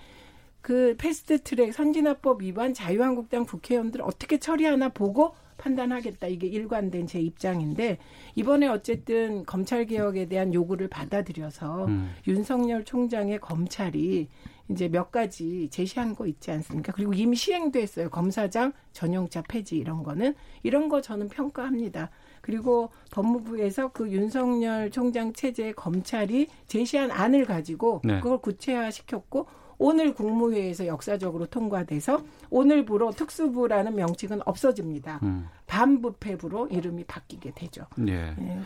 그 0.61 0.97
패스트 0.99 1.43
트랙 1.43 1.73
선진화법 1.73 2.43
위반 2.43 2.75
자유한국당 2.75 3.45
국회의원들 3.45 4.03
어떻게 4.03 4.39
처리하나 4.39 4.89
보고 4.89 5.35
판단하겠다. 5.59 6.29
이게 6.29 6.47
일관된 6.47 7.07
제 7.07 7.21
입장인데 7.21 7.99
이번에 8.35 8.67
어쨌든 8.69 9.45
검찰 9.45 9.85
개혁에 9.85 10.27
대한 10.27 10.55
요구를 10.55 10.89
받아들여서 10.89 11.87
음. 11.87 12.15
윤석열 12.27 12.85
총장의 12.85 13.41
검찰이 13.41 14.29
이제 14.71 14.89
몇 14.89 15.11
가지 15.11 15.69
제시한 15.71 16.15
거 16.15 16.27
있지 16.27 16.51
않습니까? 16.51 16.93
그리고 16.93 17.15
이미 17.15 17.37
시행도 17.37 17.79
했어요. 17.79 18.11
검사장 18.11 18.73
전용차 18.93 19.43
폐지 19.43 19.77
이런 19.77 20.03
거는 20.03 20.35
이런 20.63 20.89
거 20.89 21.01
저는 21.01 21.29
평가합니다. 21.29 22.11
그리고 22.41 22.91
법무부에서 23.11 23.89
그 23.93 24.11
윤석열 24.11 24.91
총장 24.91 25.33
체제의 25.33 25.75
검찰이 25.75 26.49
제시한 26.67 27.11
안을 27.11 27.45
가지고 27.45 28.01
네. 28.05 28.21
그걸 28.21 28.39
구체화 28.39 28.91
시켰고 28.91 29.47
오늘 29.79 30.13
국무회의에서 30.13 30.87
역사적으로 30.87 31.47
통과돼서 31.47 32.23
오늘부로 32.51 33.13
특수부라는 33.13 33.95
명칭은 33.95 34.41
없어집니다. 34.45 35.21
음. 35.23 35.47
반부패부로 35.67 36.69
이름이 36.69 37.05
바뀌게 37.05 37.53
되죠. 37.55 37.87
예. 38.07 38.35
예. 38.39 38.61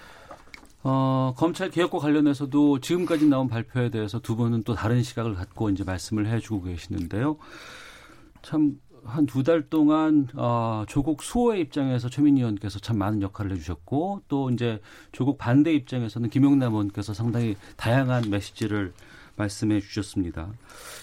어, 0.85 1.35
검찰 1.37 1.70
개혁과 1.70 1.98
관련해서도 1.98 2.81
지금까지 2.81 3.29
나온 3.29 3.46
발표에 3.46 3.90
대해서 3.90 4.18
두 4.18 4.35
분은 4.37 4.64
또 4.64 4.75
다른 4.75 5.03
시각을 5.03 5.35
갖고 5.35 5.70
이제 5.70 5.85
말씀을 5.85 6.27
해주고 6.27 6.62
계시는데요. 6.62 7.37
참, 8.42 8.81
한두달 9.05 9.68
동안, 9.68 10.29
어, 10.35 10.85
조국 10.88 11.22
수호의 11.22 11.61
입장에서 11.61 12.09
최민희 12.09 12.40
의원께서 12.40 12.79
참 12.79 12.98
많은 12.98 13.22
역할을 13.22 13.53
해주셨고, 13.53 14.22
또 14.29 14.51
이제 14.51 14.81
조국 15.12 15.38
반대 15.38 15.72
입장에서는 15.72 16.31
김용남 16.31 16.72
의원께서 16.72 17.14
상당히 17.14 17.57
다양한 17.77 18.31
메시지를 18.31 18.92
말씀해 19.36 19.80
주셨습니다. 19.80 20.52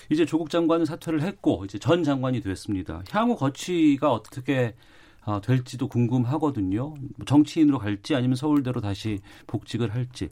이제 0.09 0.25
조국 0.25 0.49
장관은 0.49 0.85
사퇴를 0.85 1.21
했고, 1.21 1.65
이제 1.65 1.77
전 1.79 2.03
장관이 2.03 2.41
됐습니다. 2.41 3.03
향후 3.11 3.35
거취가 3.35 4.11
어떻게 4.11 4.73
아, 5.25 5.39
될지도 5.41 5.87
궁금하거든요. 5.87 6.89
뭐 6.89 7.25
정치인으로 7.25 7.77
갈지 7.77 8.15
아니면 8.15 8.35
서울대로 8.35 8.81
다시 8.81 9.19
복직을 9.47 9.93
할지 9.93 10.29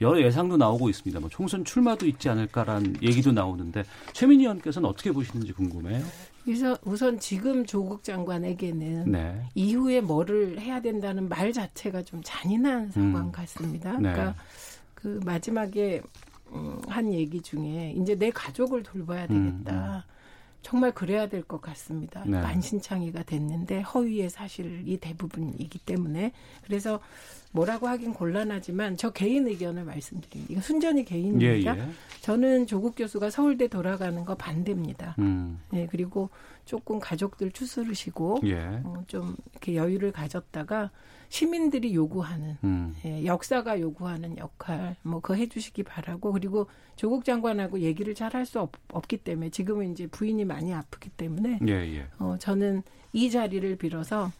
여러 0.00 0.20
예상도 0.20 0.56
나오고 0.56 0.88
있습니다. 0.88 1.20
뭐 1.20 1.28
총선 1.28 1.64
출마도 1.64 2.06
있지 2.06 2.28
않을까라는 2.28 2.96
얘기도 3.02 3.32
나오는데 3.32 3.84
최민희 4.12 4.44
의원께서는 4.44 4.88
어떻게 4.88 5.12
보시는지 5.12 5.52
궁금해요. 5.52 6.04
그래서 6.44 6.76
우선 6.84 7.18
지금 7.18 7.64
조국 7.66 8.02
장관에게는 8.02 9.12
네. 9.12 9.42
이후에 9.54 10.00
뭐를 10.00 10.58
해야 10.58 10.80
된다는 10.80 11.28
말 11.28 11.52
자체가 11.52 12.02
좀 12.02 12.20
잔인한 12.24 12.90
상황 12.90 13.26
음. 13.26 13.32
같습니다. 13.32 13.92
네. 13.92 14.10
그러니까 14.10 14.34
그 14.94 15.20
마지막에 15.24 16.00
음, 16.02 16.29
한 16.88 17.12
얘기 17.12 17.40
중에 17.40 17.92
이제 17.96 18.14
내 18.16 18.30
가족을 18.30 18.82
돌봐야 18.82 19.26
음, 19.30 19.62
되겠다. 19.62 20.06
정말 20.62 20.92
그래야 20.92 21.26
될 21.28 21.42
것 21.44 21.60
같습니다. 21.62 22.22
네. 22.26 22.40
만신창이가 22.40 23.22
됐는데 23.22 23.80
허위의 23.80 24.28
사실이 24.30 24.98
대부분이기 24.98 25.78
때문에 25.78 26.32
그래서 26.62 27.00
뭐라고 27.52 27.88
하긴 27.88 28.14
곤란하지만 28.14 28.96
저 28.96 29.10
개인 29.10 29.46
의견을 29.48 29.84
말씀드립니다. 29.84 30.52
이거 30.52 30.60
순전히 30.60 31.00
예, 31.00 31.04
개인입니다. 31.04 31.78
예. 31.78 31.88
저는 32.20 32.66
조국 32.66 32.94
교수가 32.94 33.30
서울대 33.30 33.66
돌아가는 33.66 34.24
거 34.24 34.34
반대입니다. 34.36 35.16
음. 35.18 35.60
네, 35.70 35.88
그리고 35.90 36.30
조금 36.64 37.00
가족들 37.00 37.50
추스르시고 37.50 38.40
예. 38.44 38.80
어, 38.84 39.02
좀 39.08 39.34
이렇게 39.52 39.74
여유를 39.74 40.12
가졌다가 40.12 40.90
시민들이 41.28 41.94
요구하는 41.94 42.56
음. 42.64 42.94
예, 43.04 43.24
역사가 43.24 43.80
요구하는 43.80 44.36
역할 44.36 44.96
뭐 45.02 45.20
그거 45.20 45.34
해주시기 45.34 45.82
바라고 45.84 46.32
그리고 46.32 46.66
조국 46.96 47.24
장관하고 47.24 47.80
얘기를 47.80 48.14
잘 48.14 48.34
할 48.34 48.46
수 48.46 48.68
없기 48.92 49.18
때문에 49.18 49.50
지금은 49.50 49.92
이제 49.92 50.06
부인이 50.06 50.44
많이 50.44 50.72
아프기 50.72 51.08
때문에 51.10 51.58
예, 51.66 51.72
예. 51.72 52.06
어, 52.18 52.36
저는 52.38 52.82
이 53.12 53.28
자리를 53.30 53.74
빌어서 53.76 54.30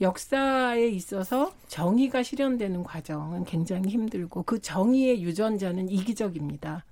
역사에 0.00 0.88
있어서 0.88 1.52
정의가 1.68 2.22
실현되는 2.22 2.82
과정은 2.82 3.44
굉장히 3.44 3.90
힘들고 3.90 4.42
그 4.42 4.60
정의의 4.60 5.22
유전자는 5.22 5.88
이기적입니다. 5.88 6.84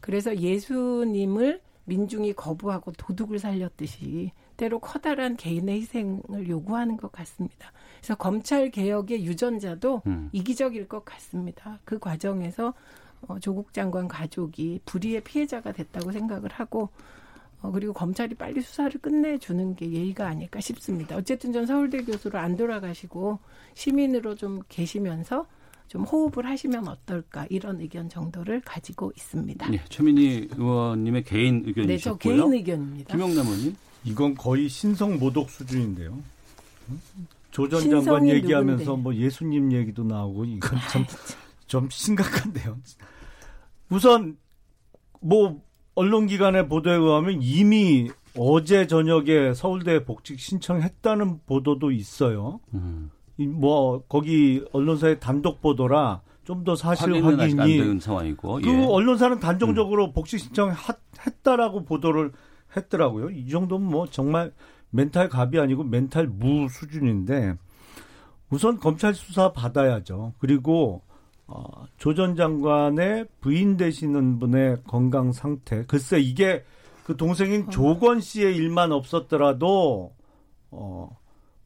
그래서 0.00 0.36
예수님을 0.36 1.60
민중이 1.84 2.32
거부하고 2.32 2.92
도둑을 2.92 3.38
살렸듯이 3.38 4.32
때로 4.56 4.78
커다란 4.78 5.36
개인의 5.36 5.80
희생을 5.80 6.48
요구하는 6.48 6.96
것 6.96 7.12
같습니다. 7.12 7.72
그래서 7.98 8.14
검찰 8.14 8.70
개혁의 8.70 9.24
유전자도 9.24 10.02
음. 10.06 10.30
이기적일 10.32 10.88
것 10.88 11.04
같습니다. 11.04 11.78
그 11.84 11.98
과정에서 11.98 12.74
어, 13.28 13.38
조국 13.38 13.72
장관 13.72 14.08
가족이 14.08 14.80
불의의 14.84 15.22
피해자가 15.22 15.72
됐다고 15.72 16.12
생각을 16.12 16.50
하고 16.52 16.90
어, 17.62 17.70
그리고 17.70 17.92
검찰이 17.92 18.34
빨리 18.34 18.60
수사를 18.60 19.00
끝내주는 19.00 19.74
게 19.76 19.90
예의가 19.90 20.28
아닐까 20.28 20.60
싶습니다. 20.60 21.16
어쨌든 21.16 21.52
전 21.52 21.66
서울대 21.66 22.02
교수로 22.02 22.38
안 22.38 22.56
돌아가시고 22.56 23.38
시민으로 23.74 24.34
좀 24.34 24.62
계시면서 24.68 25.46
좀 25.88 26.02
호흡을 26.02 26.46
하시면 26.46 26.88
어떨까 26.88 27.46
이런 27.48 27.80
의견 27.80 28.08
정도를 28.08 28.60
가지고 28.60 29.12
있습니다. 29.16 29.72
예, 29.72 29.80
최민희 29.88 30.48
의원님의 30.56 31.24
개인 31.24 31.62
네, 31.62 31.62
저 31.62 31.80
의견이셨고요. 31.80 32.34
개인 32.36 32.52
의견입니다. 32.52 33.14
김영남 33.14 33.46
의원님. 33.46 33.76
이건 34.04 34.34
거의 34.34 34.68
신성 34.68 35.18
모독 35.18 35.50
수준인데요. 35.50 36.18
조전 37.50 37.80
신성이 37.80 38.04
장관 38.04 38.28
얘기하면서 38.28 38.84
누군데? 38.84 39.02
뭐 39.02 39.14
예수님 39.14 39.72
얘기도 39.72 40.04
나오고 40.04 40.44
이건 40.44 40.78
좀, 40.92 41.04
좀 41.66 41.90
심각한데요. 41.90 42.76
우선 43.88 44.36
뭐 45.20 45.60
언론기관의 45.96 46.68
보도에 46.68 46.94
의하면 46.94 47.38
이미 47.42 48.08
어제 48.38 48.86
저녁에 48.86 49.54
서울대 49.54 50.04
복직 50.04 50.38
신청했다는 50.38 51.40
보도도 51.46 51.90
있어요. 51.90 52.60
음. 52.74 53.10
이뭐 53.38 54.04
거기 54.08 54.64
언론사의 54.72 55.20
단독 55.20 55.60
보도라 55.60 56.22
좀 56.44 56.62
더 56.64 56.76
사실 56.76 57.12
아직 57.12 57.24
안 57.24 57.40
확인이 57.40 57.78
된 57.78 57.98
상황이고. 57.98 58.60
그 58.62 58.68
예. 58.68 58.84
언론사는 58.84 59.40
단정적으로 59.40 60.12
복직 60.12 60.38
신청했다라고 60.38 61.84
보도를 61.84 62.30
했더라고요. 62.76 63.30
이 63.30 63.48
정도면 63.48 63.90
뭐 63.90 64.06
정말 64.06 64.52
멘탈 64.90 65.28
갑이 65.28 65.58
아니고 65.58 65.82
멘탈 65.82 66.28
무 66.28 66.68
수준인데 66.68 67.56
우선 68.48 68.78
검찰 68.78 69.12
수사 69.12 69.52
받아야죠. 69.52 70.34
그리고 70.38 71.02
어, 71.48 71.86
조전 71.96 72.36
장관의 72.36 73.26
부인 73.40 73.76
되시는 73.76 74.38
분의 74.38 74.78
건강 74.86 75.32
상태. 75.32 75.84
글쎄 75.86 76.18
이게 76.18 76.64
그 77.04 77.16
동생인 77.16 77.70
조건 77.70 78.20
씨의 78.20 78.56
일만 78.56 78.90
없었더라도 78.92 80.12
어, 80.70 81.16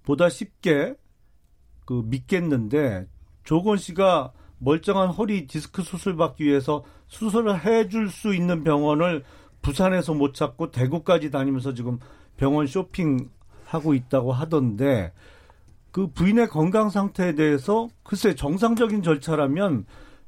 보다 0.05 0.29
쉽게 0.29 0.95
그 1.87 2.03
믿겠는데 2.05 3.07
조건 3.43 3.79
씨가 3.79 4.33
멀쩡한 4.59 5.09
허리 5.09 5.47
디스크 5.47 5.83
수술 5.83 6.17
받기 6.17 6.45
위해서 6.45 6.85
수술을 7.09 7.65
해줄 7.65 8.11
수 8.11 8.35
있는 8.35 8.63
병원을 8.63 9.25
부산에서 9.63 10.15
못 10.15 10.35
찾고 10.35 10.71
대구까지 10.71 11.31
다니면서 11.31 11.75
지금 11.75 11.99
병원 12.37 12.67
쇼핑 12.67 13.31
하고 13.65 13.95
있다고 13.95 14.33
하던데 14.33 15.13
그 15.93 16.09
부인의 16.09 16.49
건강 16.49 16.91
상태에 16.91 17.35
대해서 17.35 17.89
글쎄 18.03 18.35
정상적인 18.35 19.03
절차라면 19.03 19.87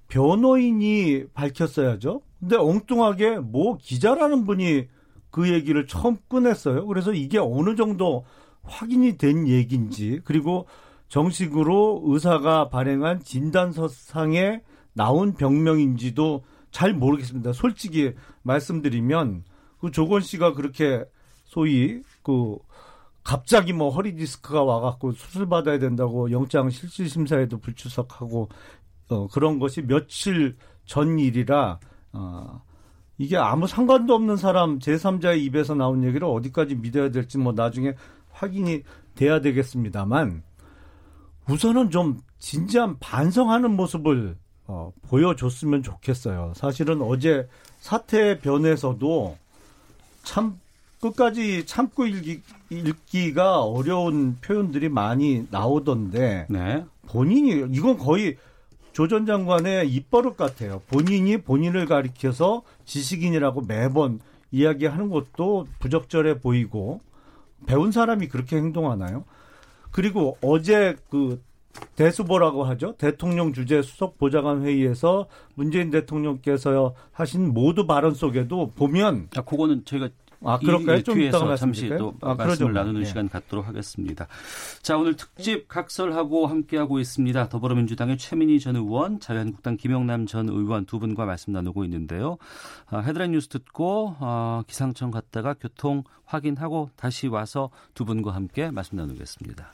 변호인이 0.09 1.25
밝혔어야죠. 1.33 2.23
근데 2.41 2.57
엉뚱하게 2.57 3.39
뭐 3.39 3.79
기자라는 3.79 4.45
분이 4.45 4.89
그 5.31 5.51
얘기를 5.51 5.87
처음 5.87 6.17
꺼냈어요. 6.29 6.87
그래서 6.87 7.13
이게 7.13 7.39
어느 7.39 7.77
정도 7.77 8.25
확인이 8.63 9.17
된 9.17 9.49
얘기인지 9.49 10.21
그리고 10.25 10.67
정식으로 11.09 12.03
의사가 12.05 12.69
발행한 12.69 13.21
진단서상에 13.21 14.61
나온 14.93 15.35
병명인지도 15.35 16.43
잘 16.71 16.95
모르겠습니다. 16.95 17.53
솔직히 17.53 18.13
말씀드리면 18.43 19.45
그 19.79 19.91
조건 19.91 20.21
씨가 20.21 20.55
그렇게 20.55 21.05
소위 21.45 22.03
그 22.23 22.57
갑자기 23.25 23.73
뭐 23.73 23.91
허리 23.91 24.15
디스크가 24.15 24.63
와갖고 24.65 25.13
수술 25.13 25.49
받아야 25.49 25.79
된다고 25.79 26.31
영장 26.31 26.71
실질 26.71 27.09
심사에도 27.09 27.59
불출석하고 27.59 28.49
어 29.11 29.29
그런 29.29 29.59
것이 29.59 29.83
며칠 29.83 30.57
전 30.87 31.19
일이라 31.19 31.79
어 32.13 32.63
이게 33.19 33.37
아무 33.37 33.67
상관도 33.67 34.15
없는 34.15 34.37
사람 34.37 34.79
제3자의 34.79 35.43
입에서 35.45 35.75
나온 35.75 36.03
얘기를 36.03 36.27
어디까지 36.27 36.77
믿어야 36.77 37.11
될지 37.11 37.39
뭐 37.39 37.53
나중에 37.53 37.95
확인이 38.31 38.83
돼야 39.15 39.41
되겠습니다만 39.41 40.43
우선은 41.49 41.91
좀 41.91 42.19
진지한 42.39 42.99
반성하는 42.99 43.77
모습을 43.77 44.37
어, 44.67 44.93
보여줬으면 45.03 45.83
좋겠어요. 45.83 46.53
사실은 46.57 47.03
어제 47.03 47.49
사태 47.79 48.39
변에서도 48.39 49.37
참 50.23 50.59
끝까지 51.03 51.67
참고 51.67 52.07
읽기, 52.07 52.41
읽기가 52.71 53.63
어려운 53.63 54.37
표현들이 54.41 54.89
많이 54.89 55.47
나오던데 55.51 56.47
네. 56.49 56.85
본인이 57.09 57.67
이건 57.77 57.99
거의 57.99 58.37
조 58.93 59.09
전 59.09 59.27
장관의 59.27 59.89
입버릇 59.91 60.37
같아요. 60.37 60.83
본인이 60.87 61.39
본인을 61.39 61.87
가리켜서 61.87 62.63
지식인이라고 62.85 63.63
매번 63.63 64.21
이야기하는 64.51 65.09
것도 65.09 65.67
부적절해 65.81 66.41
보이고 66.41 67.01
배운 67.67 67.91
사람이 67.91 68.29
그렇게 68.29 68.57
행동하나요? 68.57 69.25
그리고 69.91 70.37
어제 70.43 70.97
그 71.11 71.43
대수보라고 71.97 72.65
하죠. 72.65 72.95
대통령 72.99 73.55
주재 73.55 73.81
수석 73.81 74.19
보좌관 74.19 74.63
회의에서 74.63 75.27
문재인 75.55 75.91
대통령께서 75.91 76.95
하신 77.13 77.55
모두 77.55 77.87
발언 77.87 78.13
속에도 78.15 78.73
보면 78.75 79.29
자, 79.31 79.41
그거는 79.41 79.87
저희가 79.87 80.11
아 80.45 80.59
그럴까요? 80.59 80.99
이좀 80.99 81.21
이따가 81.21 81.57
잠시? 81.57 81.89
또 81.89 82.15
아, 82.21 82.35
말씀을 82.35 82.57
그러죠. 82.57 82.69
나누는 82.69 83.03
예. 83.03 83.05
시간 83.05 83.29
갖도록 83.29 83.67
하겠습니다. 83.67 84.27
자, 84.83 84.97
오늘 84.97 85.17
특집 85.17 85.69
각설하고 85.69 86.47
함께하고 86.47 86.99
있습니다. 86.99 87.49
더불어민주당의 87.49 88.19
최민희 88.19 88.61
전 88.61 88.77
의원, 88.77 89.21
자유한국당 89.21 89.77
김영남 89.77 90.27
전 90.27 90.49
의원 90.49 90.87
두 90.87 90.99
분과 90.99 91.25
말씀 91.27 91.53
나누고 91.53 91.85
있는데요. 91.85 92.39
아, 92.87 92.99
헤드라인 93.01 93.33
뉴스 93.33 93.49
듣고 93.49 94.17
아, 94.21 94.63
기상청 94.67 95.11
갔다가 95.11 95.55
교통 95.55 96.05
확인하고 96.25 96.91
다시 96.97 97.27
와서 97.27 97.71
두 97.95 98.05
분과 98.05 98.35
함께 98.35 98.71
말씀 98.71 98.97
나누겠습니다. 98.97 99.73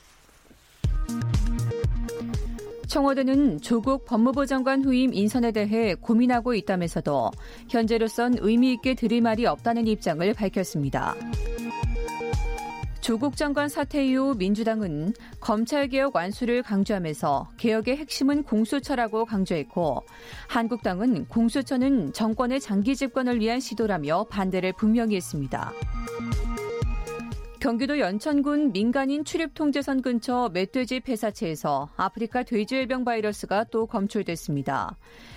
청와대는 2.89 3.61
조국 3.61 4.03
법무부 4.05 4.47
장관 4.47 4.83
후임 4.83 5.13
인선에 5.13 5.51
대해 5.51 5.93
고민하고 5.93 6.55
있다면서도 6.55 7.29
현재로선 7.69 8.37
의미 8.39 8.73
있게 8.73 8.95
드릴 8.95 9.21
말이 9.21 9.45
없다는 9.45 9.85
입장을 9.85 10.33
밝혔습니다. 10.33 11.15
조국 12.99 13.37
장관 13.37 13.69
사태 13.69 14.03
이후 14.03 14.33
민주당은 14.35 15.13
검찰개혁 15.39 16.15
완수를 16.15 16.63
강조하면서 16.63 17.51
개혁의 17.57 17.97
핵심은 17.97 18.41
공수처라고 18.43 19.25
강조했고 19.25 20.03
한국당은 20.47 21.25
공수처는 21.25 22.13
정권의 22.13 22.59
장기 22.59 22.95
집권을 22.95 23.39
위한 23.39 23.59
시도라며 23.59 24.25
반대를 24.29 24.73
분명히 24.73 25.15
했습니다. 25.15 25.71
경기도 27.59 27.99
연천군 27.99 28.71
민간인 28.71 29.25
출입통제선 29.25 30.01
근처 30.01 30.49
멧돼지 30.53 31.01
폐사체에서 31.01 31.89
아프리카 31.97 32.43
돼지열병 32.43 33.03
바이러스가 33.03 33.65
또 33.65 33.85
검출됐습니다. 33.85 34.95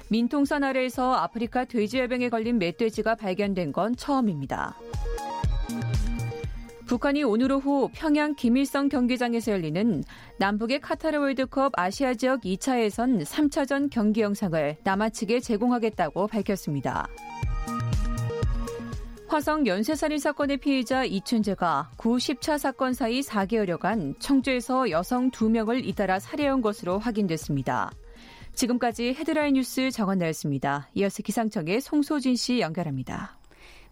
민통선 0.08 0.62
아래에서 0.62 1.14
아프리카 1.14 1.64
돼지열병에 1.64 2.28
걸린 2.28 2.58
멧돼지가 2.58 3.16
발견된 3.16 3.72
건 3.72 3.96
처음입니다. 3.96 4.76
북한이 6.86 7.24
오늘 7.24 7.50
오후 7.50 7.88
평양 7.92 8.34
김일성 8.34 8.88
경기장에서 8.88 9.52
열리는 9.52 10.04
남북의 10.38 10.80
카타르 10.80 11.18
월드컵 11.18 11.72
아시아 11.76 12.14
지역 12.14 12.42
2차 12.42 12.80
예선 12.82 13.18
3차전 13.20 13.90
경기 13.90 14.20
영상을 14.20 14.76
남아 14.84 15.08
측에 15.10 15.40
제공하겠다고 15.40 16.28
밝혔습니다. 16.28 17.08
화성 19.32 19.66
연쇄살인 19.66 20.18
사건의 20.18 20.58
피해자 20.58 21.04
이춘재가 21.04 21.92
구 21.96 22.16
10차 22.16 22.58
사건 22.58 22.92
사이 22.92 23.22
4개월여간 23.22 24.20
청주에서 24.20 24.90
여성 24.90 25.30
2명을 25.30 25.86
잇따라 25.86 26.18
살해한 26.18 26.60
것으로 26.60 26.98
확인됐습니다. 26.98 27.90
지금까지 28.52 29.14
헤드라인 29.14 29.54
뉴스 29.54 29.90
정원나였습니다. 29.90 30.90
이어서 30.96 31.22
기상청의 31.22 31.80
송소진 31.80 32.36
씨 32.36 32.60
연결합니다. 32.60 33.38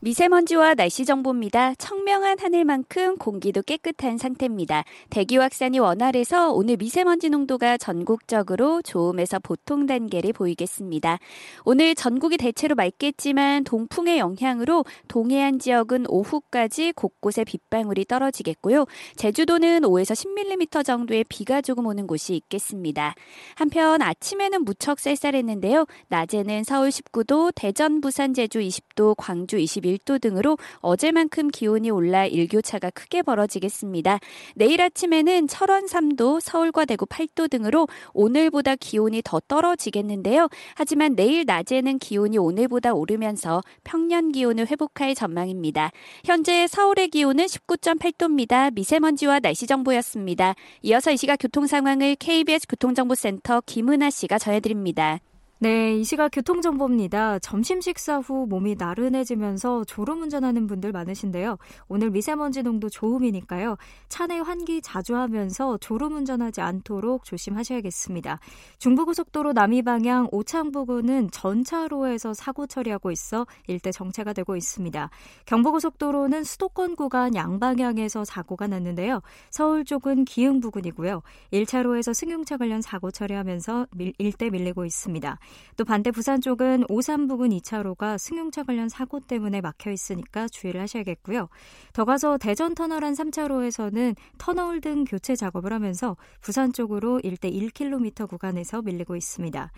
미세먼지와 0.02 0.74
날씨 0.76 1.04
정보입니다. 1.04 1.74
청명한 1.74 2.38
하늘만큼 2.40 3.18
공기도 3.18 3.60
깨끗한 3.60 4.16
상태입니다. 4.16 4.84
대기 5.10 5.36
확산이 5.36 5.78
원활해서 5.78 6.52
오늘 6.52 6.78
미세먼지 6.78 7.28
농도가 7.28 7.76
전국적으로 7.76 8.80
좋음에서 8.80 9.40
보통 9.40 9.84
단계를 9.84 10.32
보이겠습니다. 10.32 11.18
오늘 11.66 11.94
전국이 11.94 12.38
대체로 12.38 12.74
맑겠지만 12.76 13.64
동풍의 13.64 14.16
영향으로 14.16 14.86
동해안 15.06 15.58
지역은 15.58 16.06
오후까지 16.08 16.92
곳곳에 16.92 17.44
빗방울이 17.44 18.06
떨어지겠고요. 18.06 18.86
제주도는 19.16 19.82
5에서 19.82 20.14
10mm 20.14 20.82
정도의 20.82 21.24
비가 21.28 21.60
조금 21.60 21.84
오는 21.84 22.06
곳이 22.06 22.34
있겠습니다. 22.36 23.14
한편 23.54 24.00
아침에는 24.00 24.64
무척 24.64 24.98
쌀쌀했는데요. 24.98 25.84
낮에는 26.08 26.64
서울 26.64 26.88
19도, 26.88 27.52
대전, 27.54 28.00
부산, 28.00 28.32
제주 28.32 28.60
20도, 28.60 29.14
광주 29.18 29.58
21도 29.58 29.89
1도 29.90 30.20
등으로 30.20 30.56
어제만큼 30.78 31.48
기온이 31.48 31.90
올라 31.90 32.26
일교차가 32.26 32.90
크게 32.90 33.22
벌어지겠습니다. 33.22 34.18
내일 34.54 34.80
아침에는 34.82 35.48
철원 35.48 35.86
3도, 35.86 36.40
서울과 36.40 36.84
대구 36.84 37.06
8도 37.06 37.50
등으로 37.50 37.88
오늘보다 38.12 38.76
기온이 38.76 39.22
더 39.24 39.40
떨어지겠는데요. 39.40 40.48
하지만 40.74 41.16
내일 41.16 41.44
낮에는 41.46 41.98
기온이 41.98 42.38
오늘보다 42.38 42.94
오르면서 42.94 43.62
평년 43.84 44.32
기온을 44.32 44.66
회복할 44.70 45.14
전망입니다. 45.14 45.90
현재 46.24 46.66
서울의 46.66 47.08
기온은 47.08 47.46
19.8도입니다. 47.46 48.72
미세먼지와 48.74 49.40
날씨 49.40 49.66
정보였습니다. 49.66 50.54
이어서 50.82 51.10
이 51.10 51.16
시각 51.16 51.36
교통 51.36 51.66
상황을 51.66 52.16
KBS 52.16 52.66
교통정보센터 52.68 53.62
김은아 53.66 54.10
씨가 54.10 54.38
전해드립니다. 54.38 55.20
네, 55.62 55.94
이 55.94 56.04
시각 56.04 56.30
교통정보입니다. 56.30 57.38
점심 57.40 57.82
식사 57.82 58.16
후 58.16 58.46
몸이 58.48 58.76
나른해지면서 58.78 59.84
졸음 59.84 60.22
운전하는 60.22 60.66
분들 60.66 60.90
많으신데요. 60.90 61.58
오늘 61.88 62.08
미세먼지 62.10 62.62
농도 62.62 62.88
좋음이니까요. 62.88 63.76
차 64.08 64.26
내 64.26 64.38
환기 64.38 64.80
자주 64.80 65.16
하면서 65.16 65.76
졸음 65.76 66.14
운전하지 66.14 66.62
않도록 66.62 67.24
조심하셔야겠습니다. 67.24 68.38
중부고속도로 68.78 69.52
남이방향 69.52 70.28
오창 70.32 70.70
부근은 70.72 71.30
전차로에서 71.30 72.32
사고 72.32 72.66
처리하고 72.66 73.10
있어 73.10 73.46
일대 73.66 73.90
정체가 73.92 74.32
되고 74.32 74.56
있습니다. 74.56 75.10
경부고속도로는 75.44 76.44
수도권 76.44 76.96
구간 76.96 77.34
양방향에서 77.34 78.24
사고가 78.24 78.66
났는데요. 78.68 79.20
서울 79.50 79.84
쪽은 79.84 80.24
기흥 80.24 80.60
부근이고요. 80.60 81.22
1차로에서 81.52 82.14
승용차 82.14 82.56
관련 82.56 82.80
사고 82.80 83.10
처리하면서 83.10 83.88
일대 84.18 84.48
밀리고 84.48 84.86
있습니다. 84.86 85.38
또 85.76 85.84
반대 85.84 86.10
부산 86.10 86.40
쪽은 86.40 86.84
오산 86.88 87.26
부근 87.26 87.50
2차로가 87.50 88.18
승용차 88.18 88.64
관련 88.64 88.88
사고 88.88 89.20
때문에 89.20 89.60
막혀 89.60 89.90
있으니까 89.90 90.48
주의를 90.48 90.80
하셔야겠고요. 90.80 91.48
더 91.92 92.04
가서 92.04 92.38
대전 92.38 92.74
터널 92.74 93.04
한 93.04 93.14
3차로에서는 93.14 94.16
터널 94.38 94.80
등 94.80 95.04
교체 95.04 95.36
작업을 95.36 95.72
하면서 95.72 96.16
부산 96.40 96.72
쪽으로 96.72 97.20
1대 97.20 97.52
1km 97.52 98.28
구간에서 98.28 98.82
밀리고 98.82 99.16
있습니다. 99.16 99.70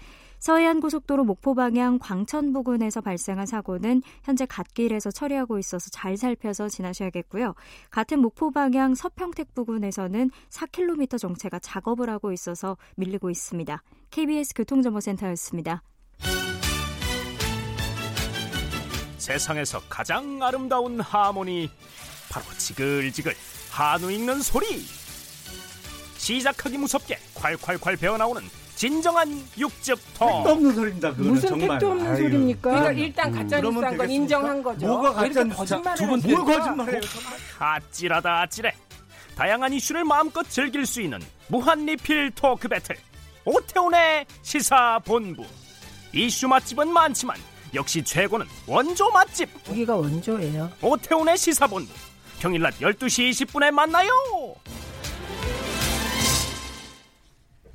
서해안 0.43 0.81
고속도로 0.81 1.23
목포 1.23 1.55
방향 1.55 2.01
광천 2.01 2.53
부근에서 2.53 3.01
발생한 3.01 3.47
사고는 3.47 4.03
현재 4.25 4.45
갓길에서 4.45 5.13
처리하고 5.13 5.57
있어서 5.61 5.89
잘 5.91 6.17
살펴서 6.17 6.69
지나셔야겠고요. 6.69 7.55
같은 7.93 8.19
목포 8.19 8.51
방향 8.51 8.97
서평택 8.97 9.55
부근에서는 9.55 10.33
4km 10.51 11.17
정체가 11.21 11.61
작업을 11.61 12.11
하고 12.11 12.33
있어서 12.33 12.77
밀리고 12.97 13.31
있습니다. 13.31 13.85
KBS 14.11 14.55
교통정보센터였습니다. 14.57 15.85
세상에서 19.19 19.81
가장 19.89 20.43
아름다운 20.43 20.99
하모니 21.01 21.71
바로 22.33 22.47
지글지글 22.59 23.33
한우 23.71 24.11
익는 24.11 24.43
소리 24.43 24.67
시작하기 26.17 26.79
무섭게 26.79 27.17
콸콸콸 27.37 28.01
배어나오는 28.01 28.43
진정한 28.83 29.29
육즙통 29.57 30.29
택도 30.29 30.51
없는 30.51 30.75
소리입니다. 30.75 31.11
그거는 31.11 31.31
무슨 31.35 31.49
정말. 31.51 31.79
택도 31.79 31.93
없는 31.93 32.07
아유. 32.09 32.17
소리입니까? 32.17 32.71
그러니까 32.71 32.91
음. 32.91 32.99
일단 32.99 33.29
음. 33.29 33.39
가짜 33.39 33.61
뉴스한 33.61 33.75
건 33.75 33.91
되겠습니까? 33.91 34.13
인정한 34.13 34.63
거죠. 34.65 34.87
뭐가 34.89 35.13
가짜? 35.13 35.45
거짓말을 35.45 35.97
두분? 35.97 36.21
뭘 36.45 36.45
거짓말해요? 36.59 37.01
아찔하다 37.61 38.41
아찔해 38.41 38.75
다양한 39.37 39.73
이슈를 39.73 40.03
마음껏 40.03 40.43
즐길 40.51 40.85
수 40.85 41.01
있는 41.01 41.21
무한 41.47 41.87
리필 41.87 42.33
토크 42.33 42.67
배틀 42.67 42.97
오태훈의 43.45 44.27
시사본부 44.43 45.45
이슈 46.13 46.49
맛집은 46.49 46.93
많지만 46.93 47.37
역시 47.75 48.03
최고는 48.03 48.47
원조 48.67 49.09
맛집 49.11 49.49
여기가 49.69 49.95
원조예요. 49.95 50.73
오태훈의 50.83 51.39
시사본부 51.39 51.93
평일 52.41 52.63
낮 52.63 52.77
12시 52.81 53.31
20분에 53.31 53.71
만나요 53.71 54.11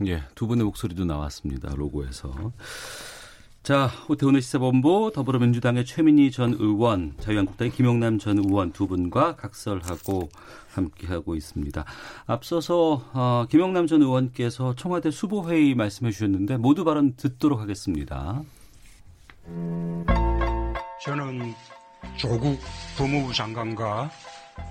예, 0.06 0.24
두 0.36 0.48
분의 0.48 0.66
목소리도 0.66 1.06
나왔습니다. 1.06 1.74
로고에서. 1.76 2.52
자, 3.64 3.90
오태훈의 4.08 4.42
시사본부 4.42 5.12
더불어민주당의 5.14 5.86
최민희 5.86 6.32
전 6.32 6.56
의원, 6.58 7.16
자유한국당의 7.20 7.74
김용남 7.74 8.18
전 8.18 8.38
의원 8.38 8.72
두 8.72 8.88
분과 8.88 9.36
각설하고 9.36 10.30
함께하고 10.70 11.36
있습니다. 11.36 11.84
앞서서 12.28 13.04
어, 13.12 13.46
김용남 13.50 13.88
전 13.88 14.02
의원께서 14.02 14.74
청와대 14.76 15.12
수보회의 15.12 15.76
말씀해 15.76 16.12
주셨는데 16.12 16.58
모두 16.58 16.86
발언 16.86 17.16
듣도록 17.18 17.60
하겠습니다. 17.60 18.42
저는 21.04 21.54
조국 22.16 22.58
법무부 22.98 23.34
장관과 23.34 24.10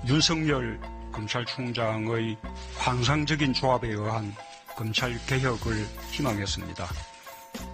윤석열 0.09 0.81
검찰총장의 1.13 2.39
환상적인 2.79 3.53
조합에 3.53 3.89
의한 3.89 4.33
검찰 4.77 5.19
개혁을 5.27 5.87
희망했습니다. 6.13 6.87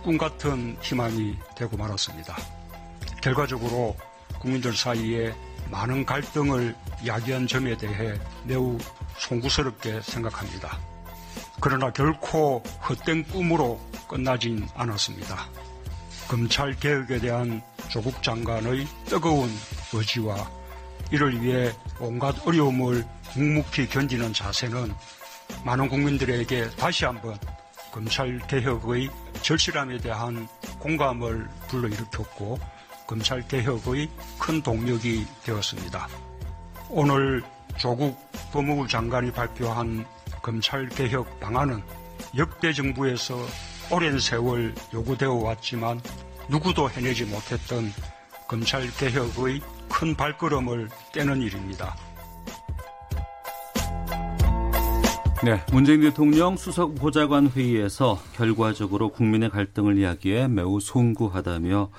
꿈 0.04 0.16
같은 0.16 0.76
희망이 0.80 1.36
되고 1.56 1.76
말았습니다. 1.76 2.36
결과적으로 3.20 3.96
국민들 4.38 4.74
사이에 4.74 5.34
많은 5.70 6.06
갈등을 6.06 6.76
야기한 7.04 7.48
점에 7.48 7.76
대해 7.76 8.18
매우 8.44 8.78
송구스럽게 9.18 10.00
생각합니다. 10.02 10.78
그러나 11.60 11.92
결코 11.92 12.62
헛된 12.88 13.24
꿈으로 13.24 13.80
끝나진 14.08 14.68
않았습니다. 14.74 15.48
검찰 16.28 16.74
개혁에 16.78 17.18
대한 17.18 17.62
조국 17.88 18.22
장관의 18.22 18.86
뜨거운 19.06 19.50
의지와 19.92 20.48
이를 21.10 21.40
위해 21.42 21.72
온갖 21.98 22.34
어려움을 22.46 23.04
묵묵히 23.34 23.88
견디는 23.88 24.32
자세는 24.32 24.94
많은 25.64 25.88
국민들에게 25.88 26.70
다시 26.70 27.04
한번 27.04 27.38
검찰 27.92 28.38
개혁의 28.46 29.10
절실함에 29.42 29.98
대한 29.98 30.48
공감을 30.80 31.48
불러일으켰고 31.68 32.58
검찰 33.06 33.46
개혁의 33.46 34.08
큰 34.38 34.62
동력이 34.62 35.26
되었습니다. 35.44 36.08
오늘 36.88 37.42
조국 37.78 38.18
법무부 38.52 38.88
장관이 38.88 39.32
발표한 39.32 40.04
검찰 40.42 40.88
개혁 40.88 41.38
방안은 41.38 41.82
역대 42.36 42.72
정부에서 42.72 43.36
오랜 43.90 44.18
세월 44.18 44.74
요구되어 44.92 45.32
왔지만 45.34 46.00
누구도 46.48 46.90
해내지 46.90 47.24
못했던 47.24 47.92
검찰 48.48 48.90
개혁의 48.96 49.60
큰 49.88 50.14
발걸음을 50.16 50.88
떼는 51.12 51.40
일입니다. 51.42 51.94
네, 55.44 55.60
문재인 55.72 56.02
대통령 56.02 56.56
수석 56.56 56.94
보좌관 56.94 57.48
회의에서 57.48 58.16
결과적으로 58.34 59.08
국민의 59.08 59.50
갈등을 59.50 59.98
이야기해 59.98 60.46
매우 60.46 60.78
송구하다며 60.78 61.90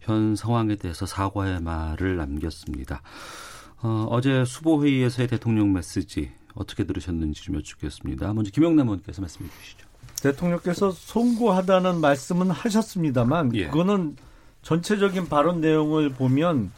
현 0.00 0.36
상황에 0.36 0.76
대해서 0.76 1.06
사과의 1.06 1.62
말을 1.62 2.18
남겼습니다. 2.18 3.00
어, 3.80 4.20
제 4.22 4.44
수보 4.44 4.84
회의에서의 4.84 5.28
대통령 5.28 5.72
메시지 5.72 6.30
어떻게 6.54 6.84
들으셨는지 6.84 7.42
좀 7.42 7.54
여쭙겠습니다. 7.56 8.34
먼저 8.34 8.50
김영남 8.50 8.88
의원께서 8.88 9.22
말씀해 9.22 9.48
주시죠. 9.48 9.86
대통령께서 10.22 10.90
송구하다는 10.90 12.02
말씀은 12.02 12.50
하셨습니다만 12.50 13.56
예. 13.56 13.68
그거는 13.68 14.16
전체적인 14.60 15.30
발언 15.30 15.62
내용을 15.62 16.10
보면 16.10 16.70